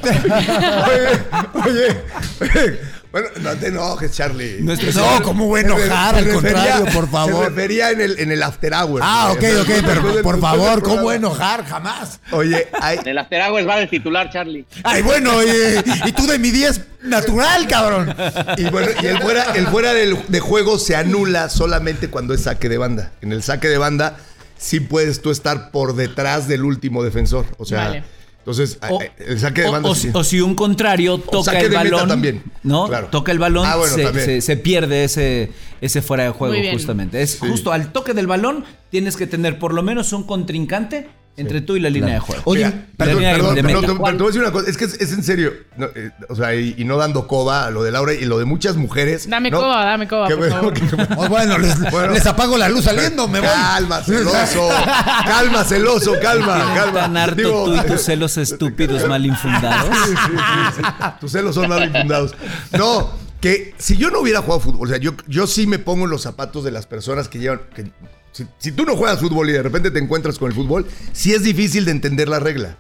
oye, 0.87 1.21
oye, 1.65 1.97
oye. 2.41 2.95
Bueno, 3.15 3.29
no 3.43 3.51
te 3.55 3.69
enojes, 3.69 4.11
Charlie. 4.11 4.57
No, 4.61 4.75
señor- 4.75 5.23
¿cómo 5.23 5.47
voy 5.47 5.61
a 5.61 5.63
enojar? 5.63 6.17
Al 6.17 6.29
contrario, 6.33 6.87
por 6.93 7.09
favor. 7.09 7.45
Se 7.45 7.49
refería 7.51 7.91
en 7.93 8.01
el, 8.01 8.19
en 8.19 8.33
el 8.33 8.43
after 8.43 8.73
hour. 8.75 9.01
Ah, 9.05 9.29
ok, 9.31 9.45
ok, 9.61 9.71
pero 9.87 10.21
por 10.25 10.41
favor, 10.41 10.83
¿cómo 10.83 10.97
programa. 10.97 11.15
enojar? 11.15 11.65
Jamás. 11.65 12.19
Oye, 12.33 12.67
hay, 12.81 12.99
En 12.99 13.07
el 13.07 13.19
after 13.19 13.41
hours 13.41 13.69
va 13.69 13.79
el 13.79 13.89
titular, 13.89 14.31
Charlie. 14.31 14.67
Ay, 14.83 15.03
bueno, 15.03 15.41
eh, 15.43 15.81
y 16.07 16.11
tú 16.11 16.27
de 16.27 16.41
mi 16.41 16.51
10 16.51 16.81
natural, 17.03 17.69
cabrón. 17.69 18.17
Y 18.57 18.65
bueno, 18.71 18.89
y 19.01 19.07
el 19.07 19.21
fuera, 19.23 19.45
el 19.55 19.69
fuera 19.69 19.93
del- 19.95 20.19
de 20.27 20.41
juego 20.41 20.81
se 20.81 20.97
anula 20.97 21.51
solamente 21.51 22.11
cuando 22.11 22.35
es 22.35 22.43
saque 22.43 22.69
de 22.69 22.79
banda. 22.79 23.13
En 23.23 23.31
el 23.31 23.45
saque 23.45 23.69
de 23.69 23.79
banda 23.79 24.17
sí 24.57 24.81
puedes 24.81 25.21
tú 25.23 25.31
estar 25.31 25.71
por 25.71 25.95
detrás 25.95 26.49
del 26.49 26.65
último 26.65 27.03
defensor. 27.03 27.47
O 27.59 27.65
sea, 27.65 27.85
Vale. 27.89 28.05
entonces 28.39 28.79
O, 28.91 29.01
eh, 29.03 29.13
el 29.19 29.39
saque 29.41 29.63
de 29.63 29.71
banda 29.71 29.89
o- 29.91 29.95
sí. 29.95 30.11
o 30.13 30.23
si 30.25 30.41
un 30.41 30.55
contrario 30.55 31.19
toca 31.19 31.59
el 31.59 31.71
balón, 31.73 32.09
también. 32.09 32.43
¿no? 32.63 32.87
Claro. 32.87 33.09
Toca 33.09 33.33
el 33.33 33.39
balón, 33.39 33.67
Ah, 33.67 33.77
bueno, 33.77 33.95
se, 33.95 34.03
también. 34.05 34.25
se- 34.27 34.41
se 34.41 34.57
pierde 34.57 35.05
ese, 35.05 35.51
ese 35.81 36.03
fuera 36.03 36.25
de 36.25 36.31
juego 36.31 36.55
justamente. 36.73 37.21
Es 37.23 37.39
justo 37.39 37.73
al 37.73 37.93
toque 37.93 38.15
del 38.15 38.27
balón 38.27 38.65
tienes 38.91 39.17
que 39.17 39.27
tener 39.27 39.59
por 39.59 39.75
lo 39.75 39.83
menos 39.83 40.13
un 40.13 40.25
contrincante 40.25 41.09
entre 41.37 41.61
tú 41.63 41.77
y 41.77 41.81
la 41.81 41.91
línea 41.91 42.15
de 42.15 42.21
juego. 42.21 42.43
Oye, 42.45 42.65
Mira, 42.67 42.87
perdón, 42.97 43.19
de- 43.23 43.31
perdón, 43.33 43.55
de 43.57 43.63
pero 43.65 43.81
te, 43.81 43.87
voy 43.93 44.09
a 44.09 44.27
decir 44.27 44.41
una 44.41 44.53
cosa, 44.53 44.71
es 44.71 44.77
que 44.77 44.85
es, 44.85 44.95
es 45.01 45.13
en 45.13 45.25
serio, 45.25 45.53
no, 45.77 45.87
eh, 45.95 46.11
o 46.29 46.37
sea, 46.37 46.55
y, 46.55 46.75
y 46.79 46.85
no 46.85 46.97
dando 46.97 47.27
coba 47.27 47.67
a 47.67 47.71
lo 47.71 47.83
de 47.83 47.91
Laura 47.91 48.15
y 48.15 48.25
lo 48.25 48.39
de 48.39 48.45
muchas 48.45 48.77
mujeres. 48.77 49.29
Dame 49.29 49.51
¿no? 49.51 49.61
coba, 49.61 49.85
dame 49.85 50.07
coba, 50.07 50.29
por 50.29 50.37
bueno, 50.39 50.55
favor. 50.55 50.73
que- 50.75 50.85
Oh, 51.17 51.29
bueno, 51.29 51.59
les, 51.59 51.79
Bueno. 51.91 52.13
les 52.13 52.25
apago 52.27 52.57
la 52.57 52.69
luz 52.69 52.85
saliendo, 52.85 53.27
me 53.29 53.41
voy. 53.41 53.49
Calma, 53.49 54.03
celoso. 54.03 54.69
calma, 55.27 55.65
celoso, 55.65 56.13
calma, 56.23 56.73
calma. 56.75 57.01
Tan 57.01 57.17
harto 57.17 57.35
Digo, 57.37 57.65
tú 57.65 57.75
y 57.75 57.81
tus 57.81 58.01
celos 58.05 58.37
estúpidos 58.37 59.07
mal 59.09 59.27
infundados. 59.27 59.91
Sí, 60.07 60.11
sí, 60.15 60.33
sí, 60.37 60.73
sí. 60.77 60.83
Tus 61.21 61.33
celos 61.33 61.55
son 61.55 61.69
mal 61.69 61.83
infundados. 61.85 62.35
No, 62.79 63.11
que 63.41 63.75
si 63.79 63.97
yo 63.97 64.11
no 64.11 64.21
hubiera 64.21 64.41
jugado 64.41 64.61
fútbol, 64.61 64.87
o 64.87 64.89
sea, 64.91 64.99
yo, 64.99 65.15
yo 65.27 65.47
sí 65.47 65.67
me 65.67 65.79
pongo 65.79 66.05
en 66.05 66.11
los 66.11 66.23
zapatos 66.23 66.65
de 66.65 66.71
las 66.71 66.87
personas 66.87 67.29
que 67.29 67.39
llevan. 67.41 67.61
que- 67.75 67.91
si, 68.35 68.45
si 68.59 68.73
tú 68.73 68.85
no 68.85 68.97
juegas 68.97 69.21
fútbol 69.21 69.49
y 69.49 69.53
de 69.53 69.63
repente 69.63 69.91
te 69.91 69.99
encuentras 70.01 70.39
con 70.39 70.49
el 70.51 70.55
fútbol, 70.55 70.87
sí 71.13 71.33
es 71.33 71.43
difícil 71.45 71.85
de 71.85 71.93
entender 71.93 72.29
la 72.29 72.41
regla. 72.41 72.77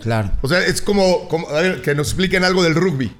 Claro. 0.00 0.30
O 0.42 0.48
sea, 0.48 0.64
es 0.64 0.80
como, 0.82 1.26
como, 1.28 1.48
a 1.48 1.60
ver, 1.60 1.82
que 1.82 1.94
nos 1.94 2.08
expliquen 2.08 2.44
algo 2.44 2.62
del 2.62 2.74
rugby. 2.74 3.10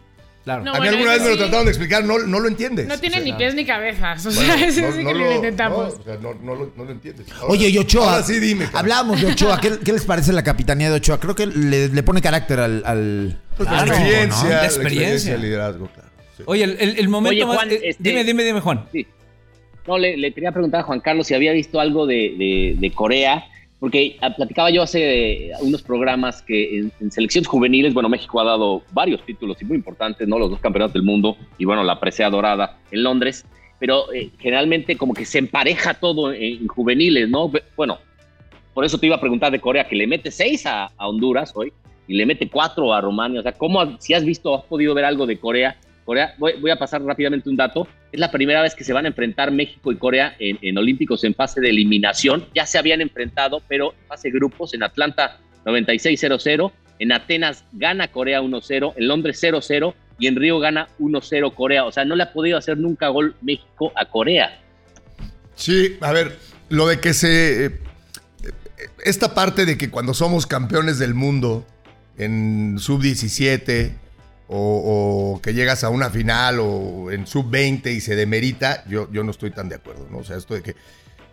Claro. 0.45 0.65
No, 0.65 0.71
a 0.73 0.75
mí 0.75 0.79
bueno, 0.81 0.93
alguna 0.97 1.13
vez 1.13 1.23
me 1.23 1.29
lo 1.31 1.37
trataron 1.37 1.65
de 1.67 1.71
explicar, 1.71 2.03
no, 2.05 2.19
no 2.19 2.41
lo 2.41 2.49
entiendes. 2.49 2.87
No 2.87 2.99
tiene 2.99 3.17
O 3.17 3.19
sea, 3.19 3.25
ni 3.27 3.33
pies 3.35 3.55
ni 3.55 3.65
cabezas. 3.67 4.25
O 4.27 4.31
bueno, 4.31 4.55
sea, 4.57 4.67
eso 4.69 4.81
no- 4.83 4.93
sí 4.93 5.03
no 5.05 5.09
que 5.11 5.15
lo- 5.19 5.25
lo 5.27 5.33
intentamos. 5.37 5.95
no, 5.95 6.01
o 6.01 6.05
sea, 6.05 6.17
no, 6.17 6.35
no 6.35 6.55
lo, 6.55 6.73
no 6.77 6.85
lo 6.85 6.91
entiendes. 6.91 7.27
Ahora- 7.33 7.47
Oye, 7.53 7.69
y 7.69 7.79
Ochoa. 7.79 8.13
Ahora 8.15 8.23
sí 8.27 8.41
dime. 8.41 8.65
cabrón. 8.65 8.81
Hablábamos 8.81 9.21
de 9.21 9.27
Ochoa. 9.33 9.61
¿Qué, 9.61 9.79
qué 9.85 9.93
les 9.93 10.05
parece 10.05 10.33
la 10.33 10.43
capitanía 10.43 10.89
de 10.91 10.97
Ochoa? 10.97 11.21
Creo 11.21 11.35
que 11.35 11.47
le, 11.47 11.89
le 11.89 12.03
pone 12.03 12.23
carácter 12.23 12.59
al. 12.61 12.83
al- 12.87 13.41
Pues 13.57 13.71
la 13.71 13.81
experiencia, 13.87 14.43
¿no? 14.45 14.49
La 14.51 14.57
la 14.57 14.65
experiencia. 14.65 14.73
experiencia, 14.73 15.35
el 15.35 15.41
liderazgo, 15.43 15.87
claro. 15.89 16.09
sí. 16.39 16.43
Oye, 16.47 16.65
el, 16.65 16.77
el- 16.81 16.99
el 16.99 17.09
momento 17.11 17.37
Oye, 17.37 17.47
más- 17.47 17.57
Juan, 17.57 17.71
eh, 17.71 17.81
este- 17.85 18.03
Dime, 18.03 18.25
dime, 18.25 18.43
dime, 18.45 18.61
Juan. 18.61 18.87
Sí. 18.93 19.07
No, 19.91 19.99
le, 19.99 20.17
le 20.17 20.31
quería 20.33 20.53
preguntar 20.53 20.83
a 20.83 20.85
Juan 20.85 21.01
Carlos 21.01 21.27
si 21.27 21.35
había 21.35 21.51
visto 21.53 21.81
algo 21.81 22.07
de, 22.07 22.37
de- 22.39 22.77
de 22.79 22.91
Corea, 22.93 23.45
porque 23.81 24.17
ah, 24.21 24.31
platicaba 24.37 24.71
yo 24.71 24.83
hace 24.83 25.49
eh, 25.49 25.53
unos 25.63 25.83
programas 25.83 26.43
que 26.43 26.79
en, 26.79 26.93
en 27.01 27.11
selecciones 27.11 27.49
juveniles, 27.49 27.93
bueno, 27.93 28.09
México 28.09 28.41
ha 28.41 28.45
dado 28.45 28.83
varios 28.93 29.21
títulos 29.27 29.61
y 29.61 29.65
muy 29.65 29.77
importantes, 29.77 30.29
¿no? 30.29 30.39
Los 30.39 30.49
dos 30.51 30.61
campeonatos 30.61 30.93
del 30.95 31.03
mundo 31.03 31.37
y, 31.59 31.65
bueno, 31.65 31.83
la 31.83 31.99
presea 31.99 32.31
dorada 32.31 32.79
en 32.93 33.03
Londres, 33.03 33.45
pero 33.81 34.13
eh, 34.13 34.31
generalmente 34.39 34.97
como 34.97 35.13
que 35.13 35.25
se 35.25 35.39
empareja 35.41 35.95
todo 35.95 36.33
en, 36.33 36.41
en 36.63 36.69
juveniles, 36.69 37.29
¿no? 37.29 37.51
Bueno, 37.77 37.99
por 38.73 38.85
eso 38.85 38.97
te 38.97 39.07
iba 39.07 39.17
a 39.17 39.21
preguntar 39.21 39.51
de 39.51 39.59
Corea, 39.59 39.89
que 39.89 39.97
le 39.97 40.07
mete 40.07 40.31
seis 40.31 40.67
a, 40.67 40.85
a 40.97 41.09
Honduras 41.09 41.51
hoy 41.57 41.73
y 42.07 42.15
le 42.15 42.27
mete 42.27 42.49
cuatro 42.49 42.95
a 42.95 43.01
Rumania, 43.01 43.41
o 43.41 43.43
sea, 43.43 43.51
¿cómo, 43.53 43.99
si 43.99 44.15
has 44.15 44.25
visto, 44.25 44.55
has 44.57 44.63
podido 44.67 44.95
ver 44.95 45.05
algo 45.05 45.27
de 45.27 45.37
Corea? 45.39 45.77
Corea, 46.11 46.35
voy, 46.39 46.55
voy 46.61 46.73
a 46.73 46.77
pasar 46.77 47.01
rápidamente 47.05 47.49
un 47.49 47.55
dato. 47.57 47.87
Es 48.11 48.19
la 48.19 48.33
primera 48.33 48.61
vez 48.63 48.75
que 48.75 48.83
se 48.83 48.93
van 48.93 49.05
a 49.05 49.09
enfrentar 49.09 49.53
México 49.53 49.93
y 49.93 49.97
Corea 49.97 50.35
en, 50.41 50.59
en 50.61 50.77
Olímpicos 50.77 51.23
en 51.23 51.37
fase 51.37 51.61
de 51.61 51.71
eliminación. 51.71 52.47
Ya 52.53 52.67
se 52.67 52.79
habían 52.79 53.01
enfrentado, 53.01 53.63
pero 53.69 53.93
en 53.93 54.09
fase 54.09 54.29
grupos. 54.31 54.75
En 54.75 54.83
Atlanta 54.83 55.39
96-0-0. 55.65 56.73
En 56.99 57.13
Atenas 57.13 57.63
gana 57.71 58.09
Corea 58.09 58.43
1-0. 58.43 58.95
En 58.97 59.07
Londres 59.07 59.41
0-0. 59.41 59.95
Y 60.19 60.27
en 60.27 60.35
Río 60.35 60.59
gana 60.59 60.89
1-0 60.99 61.55
Corea. 61.55 61.85
O 61.85 61.93
sea, 61.93 62.05
no 62.05 62.17
le 62.17 62.25
ha 62.25 62.33
podido 62.33 62.59
hacer 62.59 62.77
nunca 62.77 63.07
gol 63.07 63.37
México 63.41 63.93
a 63.95 64.07
Corea. 64.07 64.59
Sí, 65.55 65.97
a 66.01 66.11
ver, 66.11 66.37
lo 66.71 66.89
de 66.89 66.99
que 66.99 67.15
se. 67.15 67.67
eh, 67.67 67.71
Esta 69.05 69.33
parte 69.33 69.65
de 69.65 69.79
que 69.79 69.91
cuando 69.91 70.13
somos 70.13 70.49
campeones 70.49 70.99
del 70.99 71.15
mundo 71.15 71.65
en 72.19 72.81
sub-17 72.81 73.93
o, 74.53 75.35
o 75.37 75.41
que 75.41 75.55
llegas 75.55 75.85
a 75.85 75.91
una 75.91 76.11
final 76.11 76.59
o 76.61 77.11
en 77.13 77.27
sub-20 77.27 77.93
y 77.95 78.01
se 78.01 78.17
demerita, 78.17 78.85
yo, 78.89 79.09
yo 79.13 79.23
no 79.23 79.31
estoy 79.31 79.51
tan 79.53 79.69
de 79.69 79.77
acuerdo, 79.77 80.07
¿no? 80.11 80.19
O 80.19 80.25
sea, 80.25 80.37
esto 80.37 80.55
de 80.55 80.63
que. 80.63 80.75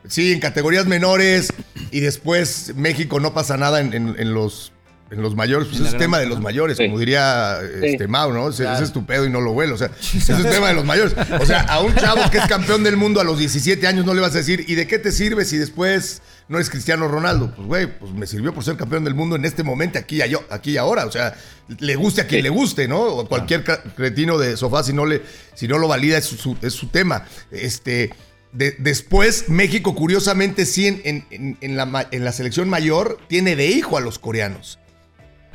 Sí, 0.07 0.31
en 0.31 0.39
categorías 0.39 0.85
menores 0.85 1.51
y 1.91 1.99
después 1.99 2.73
México 2.75 3.19
no 3.19 3.33
pasa 3.33 3.57
nada 3.57 3.81
en, 3.81 3.93
en- 3.93 4.15
en 4.17 4.33
los. 4.33 4.71
En 5.09 5.21
los 5.21 5.35
mayores, 5.37 5.69
pues 5.69 5.79
es 5.79 5.87
gran 5.91 5.99
tema 5.99 6.19
de 6.19 6.25
los 6.25 6.41
mayores, 6.41 6.75
Sí. 6.75 6.85
como 6.85 6.99
diría 6.99 7.59
este, 7.81 7.97
Sí. 8.03 8.07
Mau, 8.09 8.33
¿no? 8.33 8.49
Ese, 8.49 8.69
ese 8.69 8.83
es 8.83 8.91
tu 8.91 9.05
pedo 9.05 9.25
y 9.25 9.29
no 9.29 9.39
lo 9.39 9.51
huelo. 9.53 9.75
O 9.75 9.77
sea, 9.77 9.89
ese 10.01 10.33
es 10.33 10.49
tema 10.49 10.67
de 10.67 10.73
los 10.73 10.83
mayores. 10.83 11.15
O 11.39 11.45
sea, 11.45 11.61
a 11.61 11.79
un 11.81 11.95
chavo 11.95 12.29
que 12.29 12.39
es 12.39 12.45
campeón 12.47 12.83
del 12.83 12.97
mundo 12.97 13.21
a 13.21 13.23
los 13.23 13.39
17 13.39 13.87
años 13.87 14.05
no 14.05 14.13
le 14.13 14.19
vas 14.19 14.35
a 14.35 14.39
decir, 14.39 14.65
¿y 14.67 14.75
de 14.75 14.85
qué 14.85 14.99
te 14.99 15.13
sirve 15.13 15.45
si 15.45 15.55
después 15.55 16.21
no 16.49 16.57
eres 16.57 16.69
Cristiano 16.69 17.07
Ronaldo? 17.07 17.53
Pues, 17.55 17.67
güey, 17.67 17.99
pues 17.99 18.11
me 18.13 18.25
sirvió 18.27 18.53
por 18.53 18.63
ser 18.63 18.77
campeón 18.77 19.03
del 19.03 19.13
mundo 19.15 19.35
en 19.35 19.45
este 19.45 19.63
momento, 19.63 19.99
aquí 19.99 20.21
y, 20.23 20.29
yo- 20.29 20.43
aquí 20.49 20.71
y 20.71 20.77
ahora. 20.77 21.05
O 21.05 21.11
sea, 21.11 21.35
le 21.79 21.95
guste 21.95 22.21
a 22.21 22.27
quien 22.27 22.43
le 22.43 22.49
guste, 22.49 22.87
¿no? 22.87 23.01
O 23.01 23.27
cualquier 23.27 23.63
cretino 23.63 24.37
de 24.37 24.55
sofá, 24.57 24.83
si 24.83 24.93
no, 24.93 25.05
le, 25.05 25.21
si 25.55 25.67
no 25.67 25.77
lo 25.77 25.87
valida, 25.87 26.17
es 26.17 26.25
su, 26.25 26.57
es 26.61 26.73
su 26.73 26.87
tema. 26.87 27.25
Este. 27.51 28.11
de- 28.53 28.75
después, 28.79 29.49
México, 29.49 29.93
curiosamente, 29.93 30.65
sí, 30.65 30.87
en, 30.87 31.01
en- 31.03 31.25
en- 31.31 31.57
en 31.61 31.75
la, 31.77 31.85
ma- 31.85 32.07
en 32.11 32.23
la 32.23 32.31
selección 32.31 32.69
mayor, 32.69 33.19
tiene 33.27 33.55
de 33.55 33.67
hijo 33.67 33.97
a 33.97 34.01
los 34.01 34.17
coreanos. 34.19 34.79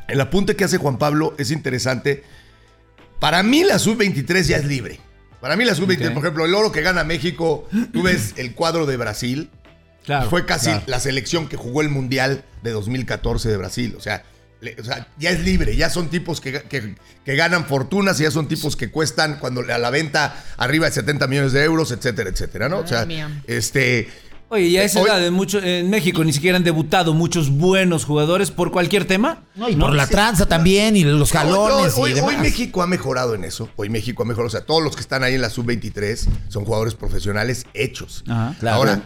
El 0.07 0.21
apunte 0.21 0.55
que 0.55 0.63
hace 0.65 0.77
Juan 0.77 0.97
Pablo 0.99 1.33
es 1.39 1.49
interesante. 1.51 2.23
Para 3.19 3.41
mí 3.41 3.63
la 3.63 3.79
sub-23 3.79 4.43
ya 4.43 4.57
es 4.57 4.65
libre. 4.65 4.99
Para 5.41 5.55
mí 5.55 5.65
la 5.65 5.75
sub-23, 5.75 6.07
Ok. 6.09 6.13
por 6.13 6.23
ejemplo, 6.23 6.45
el 6.45 6.53
oro 6.53 6.71
que 6.71 6.81
gana 6.81 7.03
México, 7.03 7.67
tú 7.91 8.03
ves 8.03 8.33
el 8.37 8.53
cuadro 8.53 8.85
de 8.85 8.95
Brasil, 8.97 9.49
Claro. 10.03 10.29
fue 10.29 10.45
casi 10.45 10.67
claro. 10.67 10.83
la 10.87 10.99
selección 10.99 11.47
que 11.47 11.55
jugó 11.57 11.81
el 11.81 11.89
Mundial 11.89 12.43
de 12.61 12.71
2014 12.71 13.49
de 13.49 13.57
Brasil. 13.57 13.95
O 13.97 14.01
sea, 14.01 14.23
le- 14.61 14.75
o 14.79 14.83
sea, 14.83 15.07
ya 15.19 15.29
es 15.31 15.41
libre, 15.41 15.75
ya 15.75 15.89
son 15.89 16.09
tipos 16.09 16.39
que, 16.41 16.61
que- 16.63 16.95
que 17.25 17.35
ganan 17.35 17.65
fortunas 17.65 18.19
y 18.19 18.23
ya 18.23 18.31
son 18.31 18.47
tipos 18.47 18.75
que 18.75 18.91
cuestan 18.91 19.37
cuando 19.39 19.61
a 19.61 19.77
la 19.77 19.89
venta 19.89 20.43
arriba 20.57 20.85
de 20.87 20.91
70 20.93 21.27
millones 21.27 21.51
de 21.53 21.63
euros, 21.63 21.91
etcétera, 21.91 22.29
etcétera, 22.29 22.69
¿no? 22.69 22.79
O 22.79 22.87
sea, 22.87 23.05
mía. 23.05 23.41
este. 23.47 24.09
Oye, 24.49 24.65
y 24.67 24.77
a 24.77 24.83
esa 24.83 24.99
Hoy- 25.01 25.09
edad 25.09 25.25
en, 25.25 25.33
mucho- 25.33 25.63
en 25.63 25.89
México 25.89 26.23
ni 26.23 26.31
siquiera 26.31 26.57
han 26.57 26.63
debutado 26.63 27.13
muchos 27.15 27.49
buenos 27.49 28.05
jugadores 28.05 28.51
por 28.51 28.71
cualquier 28.71 29.05
tema. 29.05 29.43
No, 29.55 29.67
y 29.67 29.75
por 29.75 29.95
la 29.95 30.05
tranza 30.05 30.45
también 30.45 30.95
y 30.95 31.03
los 31.03 31.31
jalones 31.31 31.93
hoy, 31.97 32.11
y 32.11 32.13
demás. 32.13 32.29
hoy 32.29 32.37
México 32.37 32.83
ha 32.83 32.87
mejorado 32.87 33.33
en 33.33 33.45
eso. 33.45 33.69
Hoy 33.77 33.89
México 33.89 34.21
ha 34.21 34.25
mejorado. 34.27 34.47
O 34.47 34.51
sea, 34.51 34.61
todos 34.61 34.83
los 34.83 34.95
que 34.95 35.01
están 35.01 35.23
ahí 35.23 35.33
en 35.33 35.41
la 35.41 35.49
sub-23 35.49 36.27
son 36.49 36.65
jugadores 36.65 36.93
profesionales 36.93 37.65
hechos. 37.73 38.23
Ajá, 38.27 38.55
claro. 38.59 38.77
Ahora, 38.77 38.93
eh, 38.93 39.01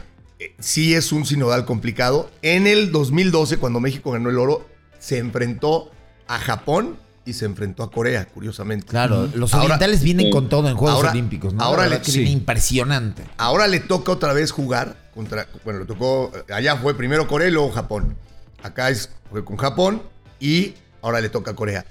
sí 0.59 0.93
es 0.93 1.11
un 1.11 1.25
sinodal 1.25 1.65
complicado. 1.65 2.29
En 2.41 2.67
el 2.67 2.91
2012, 2.91 3.57
cuando 3.57 3.79
México 3.79 4.11
ganó 4.11 4.29
el 4.29 4.37
oro, 4.37 4.67
se 4.99 5.17
enfrentó 5.17 5.91
a 6.27 6.37
Japón 6.39 6.97
y 7.25 7.33
se 7.33 7.45
enfrentó 7.45 7.83
a 7.83 7.91
Corea, 7.91 8.25
curiosamente. 8.25 8.87
Claro, 8.87 9.27
los 9.33 9.53
Ahora- 9.53 9.65
orientales 9.65 10.01
vienen 10.01 10.31
con 10.31 10.47
todo 10.49 10.69
en 10.69 10.75
Juegos 10.77 10.95
Ahora- 10.97 11.11
Olímpicos, 11.11 11.53
¿no? 11.53 11.61
ahora 11.63 11.83
le- 11.83 11.89
verdad 11.89 12.05
que 12.05 12.11
sí. 12.11 12.19
viene 12.19 12.31
impresionante. 12.33 13.23
Ahora 13.37 13.67
le 13.67 13.79
toca 13.81 14.11
otra 14.13 14.33
vez 14.33 14.51
jugar 14.51 14.95
contra. 15.13 15.47
Bueno, 15.65 15.79
le 15.81 15.85
tocó. 15.85 16.31
Allá 16.53 16.77
fue 16.77 16.95
primero 16.95 17.27
Corea 17.27 17.47
y 17.49 17.51
luego 17.51 17.69
Japón. 17.71 18.15
Acá 18.63 18.89
es, 18.89 19.09
fue 19.29 19.43
con 19.43 19.57
Japón 19.57 20.01
y 20.39 20.75
ahora 21.01 21.19
le 21.19 21.29
toca 21.29 21.51
a 21.51 21.55
Corea. 21.55 21.85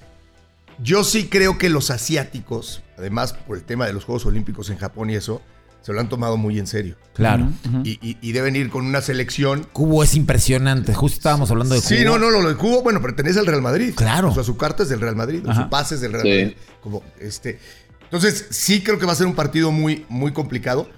Yo 0.83 1.05
sí 1.05 1.29
creo 1.29 1.59
que 1.59 1.69
los 1.71 1.91
asiáticos, 1.91 2.83
además 2.99 3.33
por 3.33 3.57
el 3.57 3.65
tema 3.65 3.87
de 3.87 3.93
los 3.93 4.05
Juegos 4.05 4.27
Olímpicos 4.27 4.69
en 4.71 4.77
Japón 4.79 5.11
y 5.11 5.15
eso, 5.17 5.41
se 5.87 5.93
lo 5.93 6.01
han 6.01 6.09
tomado 6.09 6.37
muy 6.37 6.59
en 6.59 6.67
serio. 6.67 6.97
Claro. 7.15 7.49
Y, 7.85 7.91
y- 8.03 8.19
y 8.21 8.33
deben 8.33 8.57
ir 8.57 8.71
con 8.71 8.85
una 8.85 9.01
selección. 9.01 9.69
Cubo 9.73 10.03
es 10.03 10.17
impresionante. 10.17 10.93
Justo 10.93 11.17
estábamos 11.19 11.49
hablando 11.53 11.77
de 11.77 11.81
Cubo. 11.81 11.89
Sí, 11.91 12.05
no, 12.05 12.19
no, 12.19 12.29
lo 12.31 12.49
de 12.49 12.57
Cubo, 12.57 12.83
bueno, 12.83 13.01
pertenece 13.01 13.39
al 13.39 13.47
Real 13.47 13.63
Madrid. 13.63 13.95
Claro. 13.95 14.31
O 14.31 14.35
sea, 14.35 14.43
su 14.43 14.57
carta 14.57 14.83
es 14.83 14.89
del 14.89 15.01
Real 15.01 15.15
Madrid, 15.15 15.45
Ajá. 15.47 15.63
su 15.63 15.71
pase 15.71 15.95
es 15.95 16.01
del 16.01 16.13
Real 16.13 16.25
Sí. 16.25 16.31
Madrid. 16.31 16.57
Como 16.83 17.05
este. 17.21 17.61
Entonces, 18.03 18.47
sí 18.51 18.83
creo 18.83 18.99
que 18.99 19.07
va 19.07 19.13
a 19.13 19.15
ser 19.17 19.29
un 19.29 19.37
partido 19.37 19.71
muy, 19.71 20.05
muy 20.09 20.33
complicado. 20.33 20.91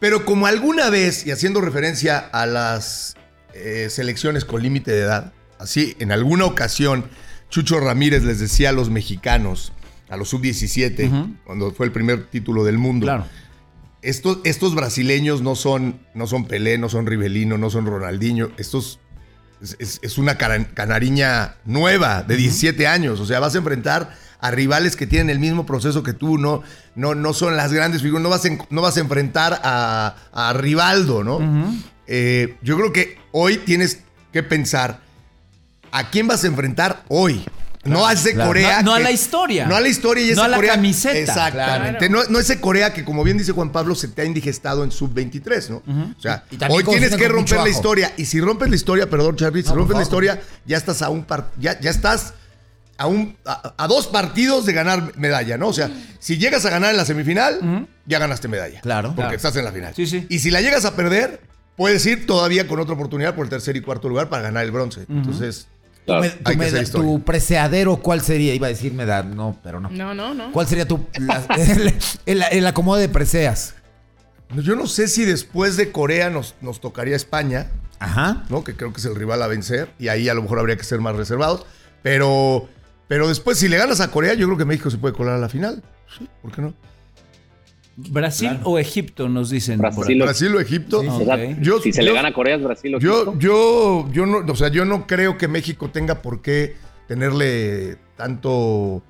Pero 0.00 0.24
como 0.24 0.46
alguna 0.48 0.90
vez, 0.90 1.24
y 1.26 1.30
haciendo 1.30 1.60
referencia 1.60 2.18
a 2.18 2.44
las 2.46 3.14
eh, 3.54 3.86
selecciones 3.88 4.44
con 4.44 4.62
límite 4.62 4.90
de 4.90 5.02
edad, 5.02 5.32
así, 5.60 5.94
en 6.00 6.10
alguna 6.10 6.44
ocasión, 6.44 7.04
Chucho 7.50 7.78
Ramírez 7.78 8.24
les 8.24 8.40
decía 8.40 8.70
a 8.70 8.72
los 8.72 8.90
mexicanos, 8.90 9.72
a 10.10 10.16
los 10.16 10.28
sub-17, 10.30 11.06
Ujú. 11.08 11.34
cuando 11.46 11.70
fue 11.72 11.86
el 11.86 11.92
primer 11.92 12.26
título 12.26 12.64
del 12.64 12.78
mundo, 12.78 13.06
Claro. 13.06 13.26
Estos, 14.04 14.38
estos 14.44 14.74
brasileños 14.74 15.42
no 15.42 15.54
son, 15.56 16.00
no 16.14 16.26
son 16.26 16.46
Pelé, 16.46 16.78
no 16.78 16.88
son 16.88 17.06
Rivelino, 17.06 17.58
no 17.58 17.70
son 17.70 17.86
Ronaldinho. 17.86 18.50
Estos 18.58 18.98
es, 19.62 19.76
es- 19.78 20.00
es 20.02 20.18
una 20.18 20.36
canariña 20.38 21.56
nueva 21.64 22.22
de 22.22 22.36
17 22.36 22.86
años. 22.86 23.20
O 23.20 23.26
sea, 23.26 23.40
vas 23.40 23.54
a 23.54 23.58
enfrentar 23.58 24.14
a 24.40 24.50
rivales 24.50 24.94
que 24.96 25.06
tienen 25.06 25.30
el 25.30 25.38
mismo 25.38 25.64
proceso 25.64 26.02
que 26.02 26.12
tú, 26.12 26.36
no, 26.38 26.62
no, 26.94 27.14
no 27.14 27.32
son 27.32 27.56
las 27.56 27.72
grandes 27.72 28.02
figuras. 28.02 28.22
No 28.22 28.28
vas 28.28 28.44
en- 28.44 28.60
no 28.70 28.82
vas 28.82 28.96
a 28.96 29.00
enfrentar 29.00 29.60
a, 29.64 30.16
a 30.32 30.52
Rivaldo, 30.52 31.24
¿no? 31.24 31.38
Eh, 32.06 32.56
yo 32.62 32.76
creo 32.76 32.92
que 32.92 33.16
hoy 33.32 33.56
tienes 33.58 34.00
que 34.32 34.42
pensar 34.42 35.00
a 35.92 36.10
quién 36.10 36.26
vas 36.26 36.44
a 36.44 36.48
enfrentar 36.48 37.04
hoy. 37.08 37.44
No 37.84 38.06
a 38.06 38.12
ese 38.12 38.34
claro. 38.34 38.48
Corea. 38.50 38.82
No- 38.82 38.90
no 38.90 38.94
a 38.94 39.00
la 39.00 39.10
historia. 39.10 39.66
No 39.66 39.76
a 39.76 39.80
la 39.80 39.88
historia 39.88 40.22
y 40.24 40.26
No 40.28 40.32
ese 40.32 40.40
a 40.42 40.48
la 40.48 40.56
Corea. 40.56 40.74
camiseta. 40.74 41.18
Exactamente. 41.18 42.08
No, 42.08 42.24
no 42.28 42.38
ese 42.38 42.60
Corea 42.60 42.92
que, 42.92 43.04
como 43.04 43.22
bien 43.24 43.38
dice 43.38 43.52
Juan 43.52 43.70
Pablo, 43.72 43.94
se 43.94 44.08
te 44.08 44.22
ha 44.22 44.24
indigestado 44.24 44.84
en 44.84 44.90
sub-23, 44.92 45.68
¿no? 45.70 45.76
O 46.16 46.20
sea, 46.20 46.44
Y 46.50 46.58
hoy 46.70 46.84
tienes 46.84 47.14
que 47.16 47.28
romper 47.28 47.60
la 47.60 47.68
historia. 47.68 48.12
Y 48.16 48.24
si 48.24 48.40
rompes 48.40 48.68
la 48.70 48.76
historia, 48.76 49.08
perdón, 49.10 49.36
Charlie, 49.36 49.62
si 49.62 49.68
No, 49.70 49.76
rompes 49.76 49.96
la 49.96 50.02
historia, 50.02 50.40
ya 50.66 50.76
estás 50.76 51.02
a 51.02 51.08
un 51.10 51.24
par- 51.24 51.50
ya, 51.58 51.78
ya 51.80 51.90
estás 51.90 52.34
a 52.96 53.06
un 53.08 53.36
a, 53.44 53.74
a 53.76 53.88
dos 53.88 54.06
partidos 54.06 54.66
de 54.66 54.72
ganar 54.72 55.12
medalla, 55.18 55.58
¿no? 55.58 55.66
O 55.68 55.72
sea, 55.72 55.90
si 56.20 56.38
llegas 56.38 56.64
a 56.64 56.70
ganar 56.70 56.92
en 56.92 56.96
la 56.96 57.04
semifinal, 57.04 57.86
ya 58.06 58.18
ganaste 58.20 58.46
medalla. 58.48 58.80
Claro. 58.82 59.08
Porque 59.08 59.22
Claro. 59.22 59.36
estás 59.36 59.56
en 59.56 59.64
la 59.64 59.72
final. 59.72 59.92
Sí, 59.96 60.06
sí. 60.06 60.26
Y 60.30 60.38
si 60.38 60.50
la 60.52 60.60
llegas 60.60 60.84
a 60.84 60.94
perder, 60.94 61.40
puedes 61.76 62.06
ir 62.06 62.24
todavía 62.24 62.68
con 62.68 62.78
otra 62.78 62.94
oportunidad 62.94 63.34
por 63.34 63.46
el 63.46 63.50
tercer 63.50 63.76
y 63.76 63.80
cuarto 63.80 64.08
lugar 64.08 64.28
para 64.28 64.42
ganar 64.44 64.64
el 64.64 64.70
bronce. 64.70 65.06
Entonces, 65.08 65.66
Claro. 66.06 66.22
me- 66.56 66.84
tu 66.84 67.22
preceadero, 67.22 67.96
¿cuál 67.96 68.20
sería? 68.20 68.54
Iba 68.54 68.66
a 68.66 68.70
decir 68.70 68.92
medad, 68.92 69.24
no, 69.24 69.58
pero 69.62 69.80
no. 69.80 69.88
No, 69.90 70.12
no, 70.14 70.34
no. 70.34 70.52
¿Cuál 70.52 70.66
sería 70.66 70.86
tu 70.86 71.06
la- 71.18 71.44
el, 71.56 71.94
el- 72.26 72.42
el 72.50 72.66
acomodo 72.66 72.98
de 72.98 73.08
preseas? 73.08 73.74
yo 74.56 74.76
no 74.76 74.86
sé 74.86 75.08
si 75.08 75.24
después 75.24 75.76
de 75.76 75.90
Corea 75.90 76.30
nos, 76.30 76.54
nos 76.60 76.80
tocaría 76.80 77.16
España. 77.16 77.68
Ajá. 77.98 78.44
¿no? 78.50 78.62
Que 78.64 78.76
creo 78.76 78.92
que 78.92 78.98
es 79.00 79.04
el 79.06 79.14
rival 79.16 79.42
a 79.42 79.46
vencer. 79.46 79.90
Y 79.98 80.08
ahí 80.08 80.28
a 80.28 80.34
lo 80.34 80.42
mejor 80.42 80.58
habría 80.58 80.76
que 80.76 80.84
ser 80.84 81.00
más 81.00 81.16
reservados. 81.16 81.64
Pero, 82.02 82.68
pero 83.08 83.26
después, 83.28 83.58
si 83.58 83.68
le 83.68 83.78
ganas 83.78 84.00
a 84.00 84.10
Corea, 84.10 84.34
yo 84.34 84.46
creo 84.46 84.58
que 84.58 84.64
México 84.66 84.90
se 84.90 84.98
puede 84.98 85.14
colar 85.14 85.34
a 85.36 85.38
la 85.38 85.48
final. 85.48 85.82
Sí, 86.18 86.28
¿por 86.42 86.52
qué 86.52 86.60
no? 86.60 86.74
¿Brasil 87.96 88.58
o 88.64 88.78
Egipto 88.78 89.28
nos 89.28 89.50
dicen? 89.50 89.78
Brasil. 89.78 90.54
o 90.54 90.60
Egipto. 90.60 91.00
Sí, 91.00 91.06
sí. 91.08 91.12
O 91.22 91.24
sea, 91.24 91.34
Ok. 91.36 91.40
Yo- 91.60 91.80
si 91.80 91.92
se 91.92 92.02
yo- 92.02 92.08
le 92.08 92.14
gana 92.14 92.28
a 92.28 92.32
Corea 92.34 92.56
es 92.56 92.62
Brasil 92.62 92.94
o 92.94 92.98
Yo, 92.98 93.22
Egipto. 93.22 93.38
yo, 93.38 94.08
yo 94.12 94.26
no, 94.26 94.38
o 94.52 94.56
sea, 94.56 94.68
yo 94.68 94.84
no 94.84 95.06
creo 95.06 95.38
que 95.38 95.46
México 95.48 95.90
tenga 95.90 96.20
por 96.22 96.42
qué 96.42 96.74
tenerle 97.06 97.96
tanto 98.16 99.02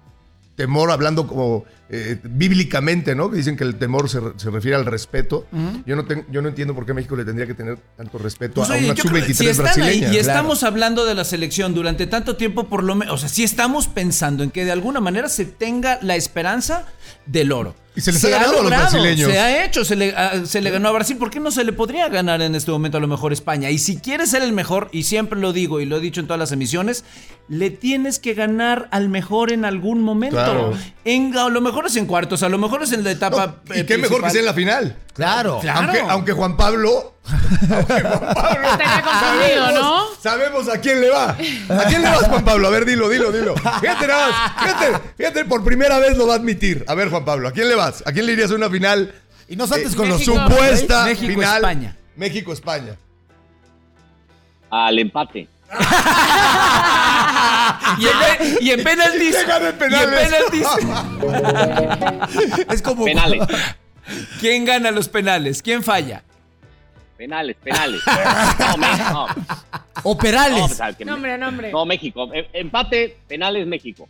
temor, 0.56 0.90
hablando 0.92 1.26
como 1.26 1.64
eh, 1.90 2.18
bíblicamente, 2.24 3.14
¿no? 3.14 3.30
Que 3.30 3.36
dicen 3.36 3.56
que 3.56 3.64
el 3.64 3.74
temor 3.76 4.08
se, 4.08 4.20
se 4.36 4.50
refiere 4.50 4.76
al 4.76 4.86
respeto. 4.86 5.46
yo, 5.86 5.96
no 5.96 6.04
ten- 6.06 6.24
yo 6.30 6.42
no 6.42 6.48
entiendo 6.48 6.74
por 6.74 6.86
qué 6.86 6.94
México 6.94 7.14
le 7.16 7.24
tendría 7.24 7.46
que 7.46 7.54
tener 7.54 7.76
tanto 7.96 8.18
respeto 8.18 8.54
Pues, 8.54 8.70
a 8.70 8.74
oye, 8.74 8.84
una 8.86 8.94
yo 8.94 9.04
creo 9.04 9.14
que 9.24 9.34
sub-23 9.34 9.34
si 9.34 9.46
están 9.46 9.66
ahí 9.66 9.74
brasileña. 9.74 10.06
y 10.08 10.10
Claro. 10.10 10.20
estamos 10.20 10.62
hablando 10.62 11.04
de 11.04 11.14
la 11.14 11.24
selección 11.24 11.74
durante 11.74 12.06
tanto 12.06 12.36
tiempo, 12.36 12.68
por 12.68 12.82
lo 12.84 12.94
menos, 12.94 13.14
o 13.14 13.18
sea, 13.18 13.28
si 13.28 13.42
estamos 13.44 13.86
pensando 13.88 14.42
en 14.42 14.50
que 14.50 14.64
de 14.64 14.72
alguna 14.72 15.00
manera 15.00 15.28
se 15.28 15.44
tenga 15.44 15.98
la 16.02 16.16
esperanza 16.16 16.86
del 17.26 17.52
oro. 17.52 17.74
Y 17.96 18.00
se 18.00 18.10
les 18.10 18.24
ha 18.24 18.28
ganado 18.28 18.58
a 18.58 18.62
los 18.62 18.70
brasileños. 18.70 19.30
Se 19.30 19.38
ha 19.38 19.64
hecho, 19.64 19.84
se 19.84 19.94
le, 19.94 20.14
a- 20.16 20.44
se 20.46 20.60
le 20.60 20.70
ganó 20.70 20.88
a 20.88 20.92
Brasil. 20.92 21.16
¿Por 21.16 21.30
qué 21.30 21.38
no 21.38 21.52
se 21.52 21.62
le 21.62 21.72
podría 21.72 22.08
ganar 22.08 22.42
en 22.42 22.56
este 22.56 22.72
momento 22.72 22.98
a 22.98 23.00
lo 23.00 23.06
mejor 23.06 23.32
España? 23.32 23.70
Y 23.70 23.78
si 23.78 23.98
quieres 23.98 24.30
ser 24.30 24.42
el 24.42 24.52
mejor, 24.52 24.88
y 24.90 25.04
siempre 25.04 25.38
lo 25.38 25.52
digo 25.52 25.80
y 25.80 25.86
lo 25.86 25.98
he 25.98 26.00
dicho 26.00 26.20
en 26.20 26.26
todas 26.26 26.40
las 26.40 26.50
emisiones, 26.50 27.04
le 27.48 27.70
tienes 27.70 28.18
que 28.18 28.34
ganar 28.34 28.88
al 28.90 29.08
mejor 29.08 29.52
en 29.52 29.64
algún 29.64 30.02
momento. 30.02 30.36
Claro. 30.36 30.72
En, 31.04 31.36
a 31.38 31.48
lo 31.48 31.60
mejor 31.60 31.86
es 31.86 31.94
en 31.94 32.06
cuartos, 32.06 32.42
a 32.42 32.48
lo 32.48 32.58
mejor 32.58 32.82
es 32.82 32.90
en 32.92 33.04
la 33.04 33.12
etapa. 33.12 33.60
No, 33.68 33.74
y 33.76 33.80
eh, 33.80 33.86
qué 33.86 33.96
mejor 33.96 34.24
que 34.24 34.30
sea 34.30 34.40
en 34.40 34.46
la 34.46 34.54
final. 34.54 34.96
Claro. 35.14 35.58
Claro. 35.60 35.80
Aunque, 35.80 36.00
aunque 36.00 36.32
Juan 36.32 36.56
Pablo. 36.56 37.14
aunque 37.30 38.00
Juan 38.02 38.34
Pablo 38.34 38.68
confundido, 39.04 39.72
¿no? 39.72 40.04
Sabemos 40.20 40.68
a 40.68 40.78
quién 40.80 41.00
le 41.00 41.08
va. 41.10 41.30
¿A 41.30 41.84
quién 41.88 42.02
le 42.02 42.08
vas, 42.10 42.24
Juan 42.28 42.44
Pablo? 42.44 42.66
A 42.66 42.70
ver, 42.70 42.84
dilo, 42.84 43.08
dilo, 43.08 43.30
dilo. 43.32 43.54
Fíjate 43.56 44.06
nada 44.08 44.28
más. 44.28 44.52
Fíjate, 44.64 45.00
fíjate, 45.16 45.44
por 45.44 45.62
primera 45.64 45.98
vez 45.98 46.16
lo 46.16 46.26
va 46.26 46.34
a 46.34 46.36
admitir. 46.36 46.84
A 46.88 46.94
ver, 46.94 47.10
Juan 47.10 47.24
Pablo, 47.24 47.48
¿a 47.48 47.52
quién 47.52 47.68
le 47.68 47.74
vas? 47.76 48.02
¿A 48.06 48.12
quién 48.12 48.26
le 48.26 48.32
irías 48.32 48.50
a 48.50 48.54
una 48.54 48.68
final? 48.68 49.14
Y 49.48 49.56
no 49.56 49.66
saltes 49.66 49.92
Eh, 49.92 49.96
con 49.96 50.08
los 50.08 50.18
México. 50.18 50.48
Supuesta 50.48 51.04
México, 51.04 51.32
final. 51.32 51.56
España. 51.56 51.96
México-España. 52.16 52.96
Al 54.70 54.98
empate. 54.98 55.48
Y 57.98 58.06
en, 58.06 58.56
y 58.60 58.70
en 58.70 58.84
penaltis. 58.84 59.34
¿Quién 59.36 59.46
gana 59.48 59.68
en 59.68 59.92
y 59.92 59.94
en 59.94 60.10
penaltis. 60.10 60.66
Es 62.72 62.82
como. 62.82 63.04
Penales. 63.04 63.42
¿Quién 64.40 64.64
gana 64.64 64.90
los 64.90 65.08
penales? 65.08 65.62
¿Quién 65.62 65.82
falla? 65.82 66.22
Penales, 67.16 67.56
penales. 67.62 68.00
No, 68.58 68.76
Me- 68.76 68.96
no, 68.98 69.26
O 70.02 70.14
no, 70.14 70.18
Perales. 70.18 70.64
pues, 70.66 70.80
al 70.80 70.96
que- 70.96 71.04
Nombre, 71.04 71.38
nombre. 71.38 71.70
no, 71.72 71.84
México. 71.86 72.28
E- 72.34 72.48
Empate, 72.52 73.16
penales, 73.28 73.66
México. 73.66 74.08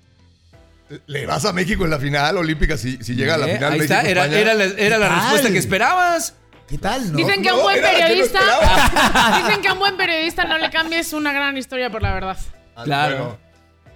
¿Le 1.07 1.26
vas 1.26 1.45
a 1.45 1.53
México 1.53 1.84
en 1.84 1.90
la 1.90 1.99
final 1.99 2.36
olímpica 2.36 2.76
si, 2.76 2.97
si 3.03 3.14
llega 3.14 3.34
a 3.34 3.38
la 3.38 3.47
Eh, 3.49 3.55
final 3.57 3.72
Ahí 3.72 3.80
está, 3.80 4.03
México-España? 4.03 4.38
era, 4.38 4.53
era 4.53 4.55
la, 4.55 4.64
era 4.80 4.99
la 4.99 5.09
¿Qué 5.09 5.14
respuesta 5.14 5.51
que 5.51 5.59
esperabas. 5.59 6.34
¿Qué 6.68 6.78
tal? 6.78 7.12
No? 7.12 7.18
Dicen 7.18 7.42
que 7.42 7.49
a 7.51 7.53
un 7.55 7.59
no, 7.59 7.64
buen 7.64 7.78
era 7.78 7.92
la 7.92 7.95
que 7.95 8.03
no 8.03 8.09
periodista. 8.09 8.40
dicen 9.45 9.62
que 9.62 9.68
a 9.68 9.72
un 9.74 9.78
buen 9.78 9.97
periodista 9.97 10.45
no 10.45 10.59
le 10.59 10.70
cambies 10.70 11.12
una 11.12 11.32
gran 11.32 11.57
historia 11.59 11.90
por 11.90 12.03
la 12.03 12.14
verdad. 12.14 12.36
Claro. 12.84 13.16
Bueno. 13.16 13.43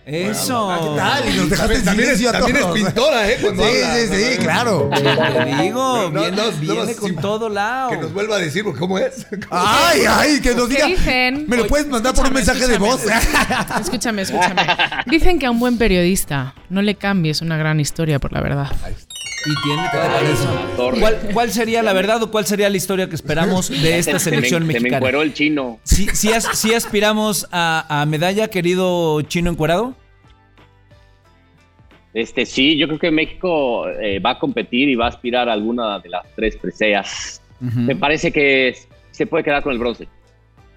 Eso. 0.09 0.95
¿Qué 0.95 0.99
tal? 1.01 1.29
Y 1.29 1.37
nos 1.37 1.51
dejaste 1.51 1.75
en 1.75 1.85
También, 1.85 2.11
es, 2.11 2.23
también 2.33 2.57
es 2.57 2.65
pintora, 2.67 3.31
¿eh? 3.31 3.39
Cuando 3.43 3.63
Sí, 3.63 3.83
habla. 3.83 3.97
sí, 4.17 4.25
sí, 4.33 4.39
claro. 4.39 4.91
Te 4.95 5.63
digo, 5.63 6.11
No, 6.11 6.21
viene, 6.21 6.37
no, 6.37 6.51
no, 6.51 6.53
viene 6.59 6.95
sí, 6.95 6.99
con 6.99 7.17
todo 7.17 7.49
lado. 7.51 7.91
Que 7.91 7.99
nos 7.99 8.13
vuelva 8.15 8.37
a 8.37 8.39
decir, 8.39 8.65
¿cómo 8.79 8.99
es? 8.99 9.27
Ay, 9.51 10.03
ay, 10.09 10.41
que 10.41 10.55
nos 10.55 10.69
¿Qué 10.69 10.75
diga. 10.77 10.87
dicen? 10.87 11.45
¿Me 11.47 11.57
lo 11.59 11.67
puedes 11.67 11.87
mandar 11.89 12.15
por 12.15 12.27
un 12.27 12.33
mensaje 12.33 12.67
de 12.67 12.79
voz? 12.79 13.03
escúchame. 13.81 14.23
Escúchame. 14.23 14.63
Dicen 15.07 15.39
que 15.39 15.47
a 15.47 15.51
un 15.51 15.59
buen 15.61 15.77
periodista 15.79 16.55
no 16.71 16.81
le 16.81 16.95
cambies 16.95 17.43
una 17.43 17.57
gran 17.59 17.79
historia 17.79 18.19
por 18.19 18.33
la 18.33 18.41
verdad. 18.41 18.69
Y 19.47 19.63
tiene. 19.63 19.83
Torre. 20.77 21.01
¿Cuál, 21.01 21.19
cuál 21.33 21.53
sería 21.53 21.83
la 21.83 21.93
verdad 21.93 22.23
o 22.23 22.31
cuál 22.31 22.45
sería 22.47 22.69
la 22.69 22.77
historia 22.77 23.09
que 23.09 23.15
esperamos 23.15 23.69
de 23.83 23.99
esta 23.99 24.19
Se 24.19 24.31
me- 24.31 24.37
selección 24.37 24.63
Se 24.63 24.67
me 24.67 24.73
mexicana? 24.75 24.97
encueró 24.99 25.23
el 25.23 25.33
chino. 25.33 25.79
Si 25.85 26.07
¿Sí, 26.09 26.33
as- 26.33 26.49
sí 26.59 26.75
aspiramos 26.75 27.47
a, 27.53 28.03
a 28.03 28.07
medalla, 28.07 28.49
querido 28.49 29.23
chino 29.23 29.51
encuerado? 29.51 29.95
Este, 32.15 32.47
sí, 32.47 32.77
yo 32.79 32.87
creo 32.89 32.99
que 32.99 33.11
México 33.11 33.89
eh, 33.89 34.19
va 34.19 34.31
a 34.31 34.39
competir 34.39 34.89
y 34.89 34.95
va 34.97 35.07
a 35.07 35.09
aspirar 35.11 35.49
a 35.49 35.53
alguna 35.53 35.99
de 36.01 36.09
las 36.09 36.23
tres 36.35 36.57
preseas. 36.57 37.41
Me 37.61 37.97
parece 37.97 38.31
que 38.33 38.77
se 39.11 39.27
puede 39.27 39.43
quedar 39.45 39.63
con 39.63 39.73
el 39.73 39.79
bronce. 39.79 40.09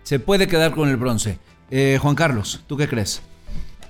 Se 0.03 0.19
puede 0.19 0.47
quedar 0.47 0.71
con 0.71 0.89
el 0.89 0.97
bronce. 0.97 1.37
Eh, 1.69 1.97
Juan 2.01 2.15
Carlos, 2.15 2.63
¿tú 2.67 2.75
qué 2.75 2.87
crees? 2.87 3.21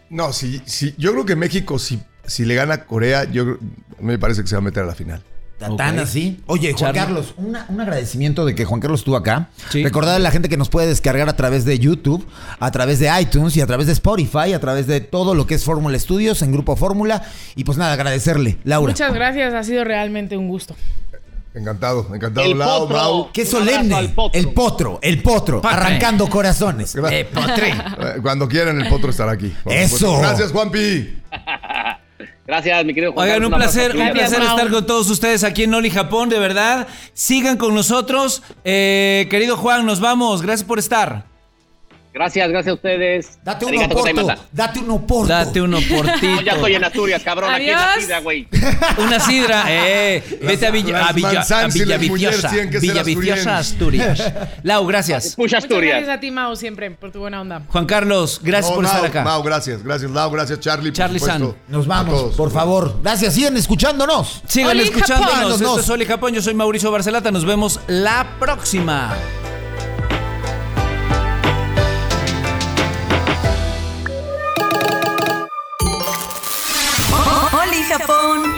No, 0.10 0.34
si, 0.34 0.60
si, 0.66 0.94
yo 0.98 1.14
creo 1.14 1.26
que 1.26 1.36
México, 1.38 1.80
si, 1.80 2.00
si 2.32 2.46
le 2.46 2.56
gana 2.56 2.86
Corea, 2.86 3.26
yo 3.26 3.58
me 4.00 4.18
parece 4.18 4.42
que 4.42 4.48
se 4.48 4.56
va 4.56 4.60
a 4.60 4.64
meter 4.64 4.84
a 4.84 4.88
la 4.88 4.96
final. 4.96 5.22
Tan 5.60 5.74
Ok. 5.74 5.78
tan 5.78 6.00
así. 6.00 6.42
Oye, 6.48 6.74
Juan. 6.74 6.92
Carlos, 6.96 7.36
una- 7.38 7.66
un 7.70 7.80
agradecimiento 7.80 8.46
de 8.46 8.56
que 8.56 8.66
Juan 8.66 8.80
Carlos 8.82 9.02
estuvo 9.02 9.16
acá. 9.16 9.50
Sí. 9.70 9.84
Recordar 9.84 10.16
a 10.16 10.20
la 10.20 10.32
gente 10.32 10.50
que 10.50 10.58
nos 10.58 10.70
puede 10.70 10.88
descargar 10.88 11.30
a 11.30 11.36
través 11.36 11.66
de 11.66 11.78
YouTube, 11.78 12.26
a 12.60 12.72
través 12.72 12.98
de 12.98 13.12
iTunes 13.22 13.56
y 13.58 13.62
a 13.62 13.68
través 13.68 13.86
de 13.86 13.94
Spotify, 13.94 14.54
a 14.54 14.60
través 14.60 14.88
de 14.88 15.02
todo 15.02 15.36
lo 15.36 15.46
que 15.46 15.54
es 15.54 15.64
Fórmula 15.64 15.96
Estudios 15.96 16.42
en 16.42 16.52
Grupo 16.52 16.76
Fórmula. 16.76 17.22
Y 17.56 17.64
pues 17.64 17.78
nada, 17.78 17.94
agradecerle, 17.94 18.58
Laura. 18.64 18.92
Muchas 18.94 19.14
gracias, 19.14 19.54
ha 19.54 19.64
sido 19.64 19.84
realmente 19.84 20.36
un 20.36 20.48
gusto. 20.48 20.76
Encantado, 21.54 22.08
encantado. 22.16 22.48
El 22.50 22.58
Lau, 22.58 22.88
potro. 22.88 23.30
Qué 23.34 23.46
solemne. 23.46 24.10
potro. 24.16 24.40
El 24.40 24.54
potro, 24.54 25.00
el 25.04 25.22
potro, 25.22 25.62
arrancando 25.64 26.28
corazones. 26.28 26.96
Eh, 27.12 27.28
potre. 27.32 27.74
Cuando 28.24 28.48
quieran, 28.48 28.82
el 28.82 28.88
potro 28.90 29.12
estará 29.12 29.34
aquí. 29.34 29.54
Eso. 29.66 30.18
Gracias, 30.18 30.52
Juanpi. 30.52 31.20
Gracias, 32.52 32.84
mi 32.84 32.94
querido 32.94 33.14
Juan 33.14 33.30
Oigan, 33.30 33.46
un 33.46 33.52
placer, 33.54 33.96
un 33.96 34.12
placer 34.12 34.42
estar 34.42 34.70
con 34.70 34.86
todos 34.86 35.10
ustedes 35.10 35.46
aquí 35.46 35.64
en 35.64 35.74
Oli 35.74 35.90
Japón, 35.90 36.28
de 36.28 36.38
verdad. 36.38 36.86
Sigan 37.14 37.56
con 37.56 37.74
nosotros. 37.74 38.44
Eh, 38.66 39.26
querido 39.30 39.56
Juan, 39.56 39.86
nos 39.86 40.02
vamos. 40.02 40.42
Gracias 40.42 40.68
por 40.68 40.78
estar. 40.78 41.31
Gracias, 42.14 42.50
gracias 42.50 42.72
a 42.72 42.74
ustedes. 42.74 43.40
Date 43.42 43.66
un 43.66 43.84
oporto, 43.84 44.36
date 44.52 44.80
un 44.80 44.92
oporto. 44.92 45.28
Date 45.28 45.62
un 45.62 45.72
No, 45.72 45.78
oportito. 45.78 46.42
ya 46.42 46.54
estoy 46.54 46.76
en 46.76 46.84
Asturias, 46.84 47.22
cabrón. 47.24 47.54
Aquí 47.54 47.70
en 47.70 47.78
vida, 48.00 48.20
güey. 48.20 48.48
Una 48.98 49.20
sidra, 49.20 49.64
eh. 49.70 50.22
Vete 50.42 50.68
a 50.68 50.72
Villa, 50.72 51.08
a 51.08 51.14
Villa, 51.14 51.42
a 51.42 51.68
Villaviciosa. 51.68 52.52
Villaviciosa, 52.82 53.58
Asturias. 53.58 54.34
Lau, 54.64 54.86
gracias. 54.86 55.36
Pucha 55.36 55.42
Muchas 55.42 55.64
Asturias. 55.64 55.98
gracias 55.98 56.18
a 56.18 56.20
ti, 56.20 56.32
Mau, 56.32 56.56
siempre, 56.56 56.92
por 56.92 57.12
tu 57.12 57.20
buena 57.20 57.40
onda. 57.40 57.62
Juan 57.68 57.86
Carlos, 57.86 58.42
gracias 58.44 58.70
No, 58.72 58.76
por 58.76 58.86
estar 58.86 59.06
acá. 59.06 59.24
Mau, 59.24 59.42
gracias. 59.44 59.82
Gracias, 59.82 60.12
Lau. 60.12 60.30
Gracias, 60.32 60.60
Charlie. 60.60 60.92
por 60.92 60.98
Charlie. 60.98 61.20
San. 61.20 61.56
Nos 61.70 61.88
vamos, 61.88 62.36
por 62.36 62.52
favor. 62.52 63.00
Gracias, 63.02 63.34
sigan 63.36 63.56
escuchándonos. 63.56 64.42
Sigan 64.48 64.72
Oli 64.72 64.84
escuchándonos. 64.84 65.34
Japón. 65.34 65.52
Esto 65.54 65.80
es 65.80 65.90
Oli 65.90 66.06
Japón. 66.06 66.34
Yo 66.34 66.42
soy 66.42 66.54
Mauricio 66.54 66.92
Barcelata. 66.92 67.32
Nos 67.32 67.46
vemos 67.46 67.80
la 67.88 68.28
próxima. 68.38 69.16
microphone. 77.92 78.51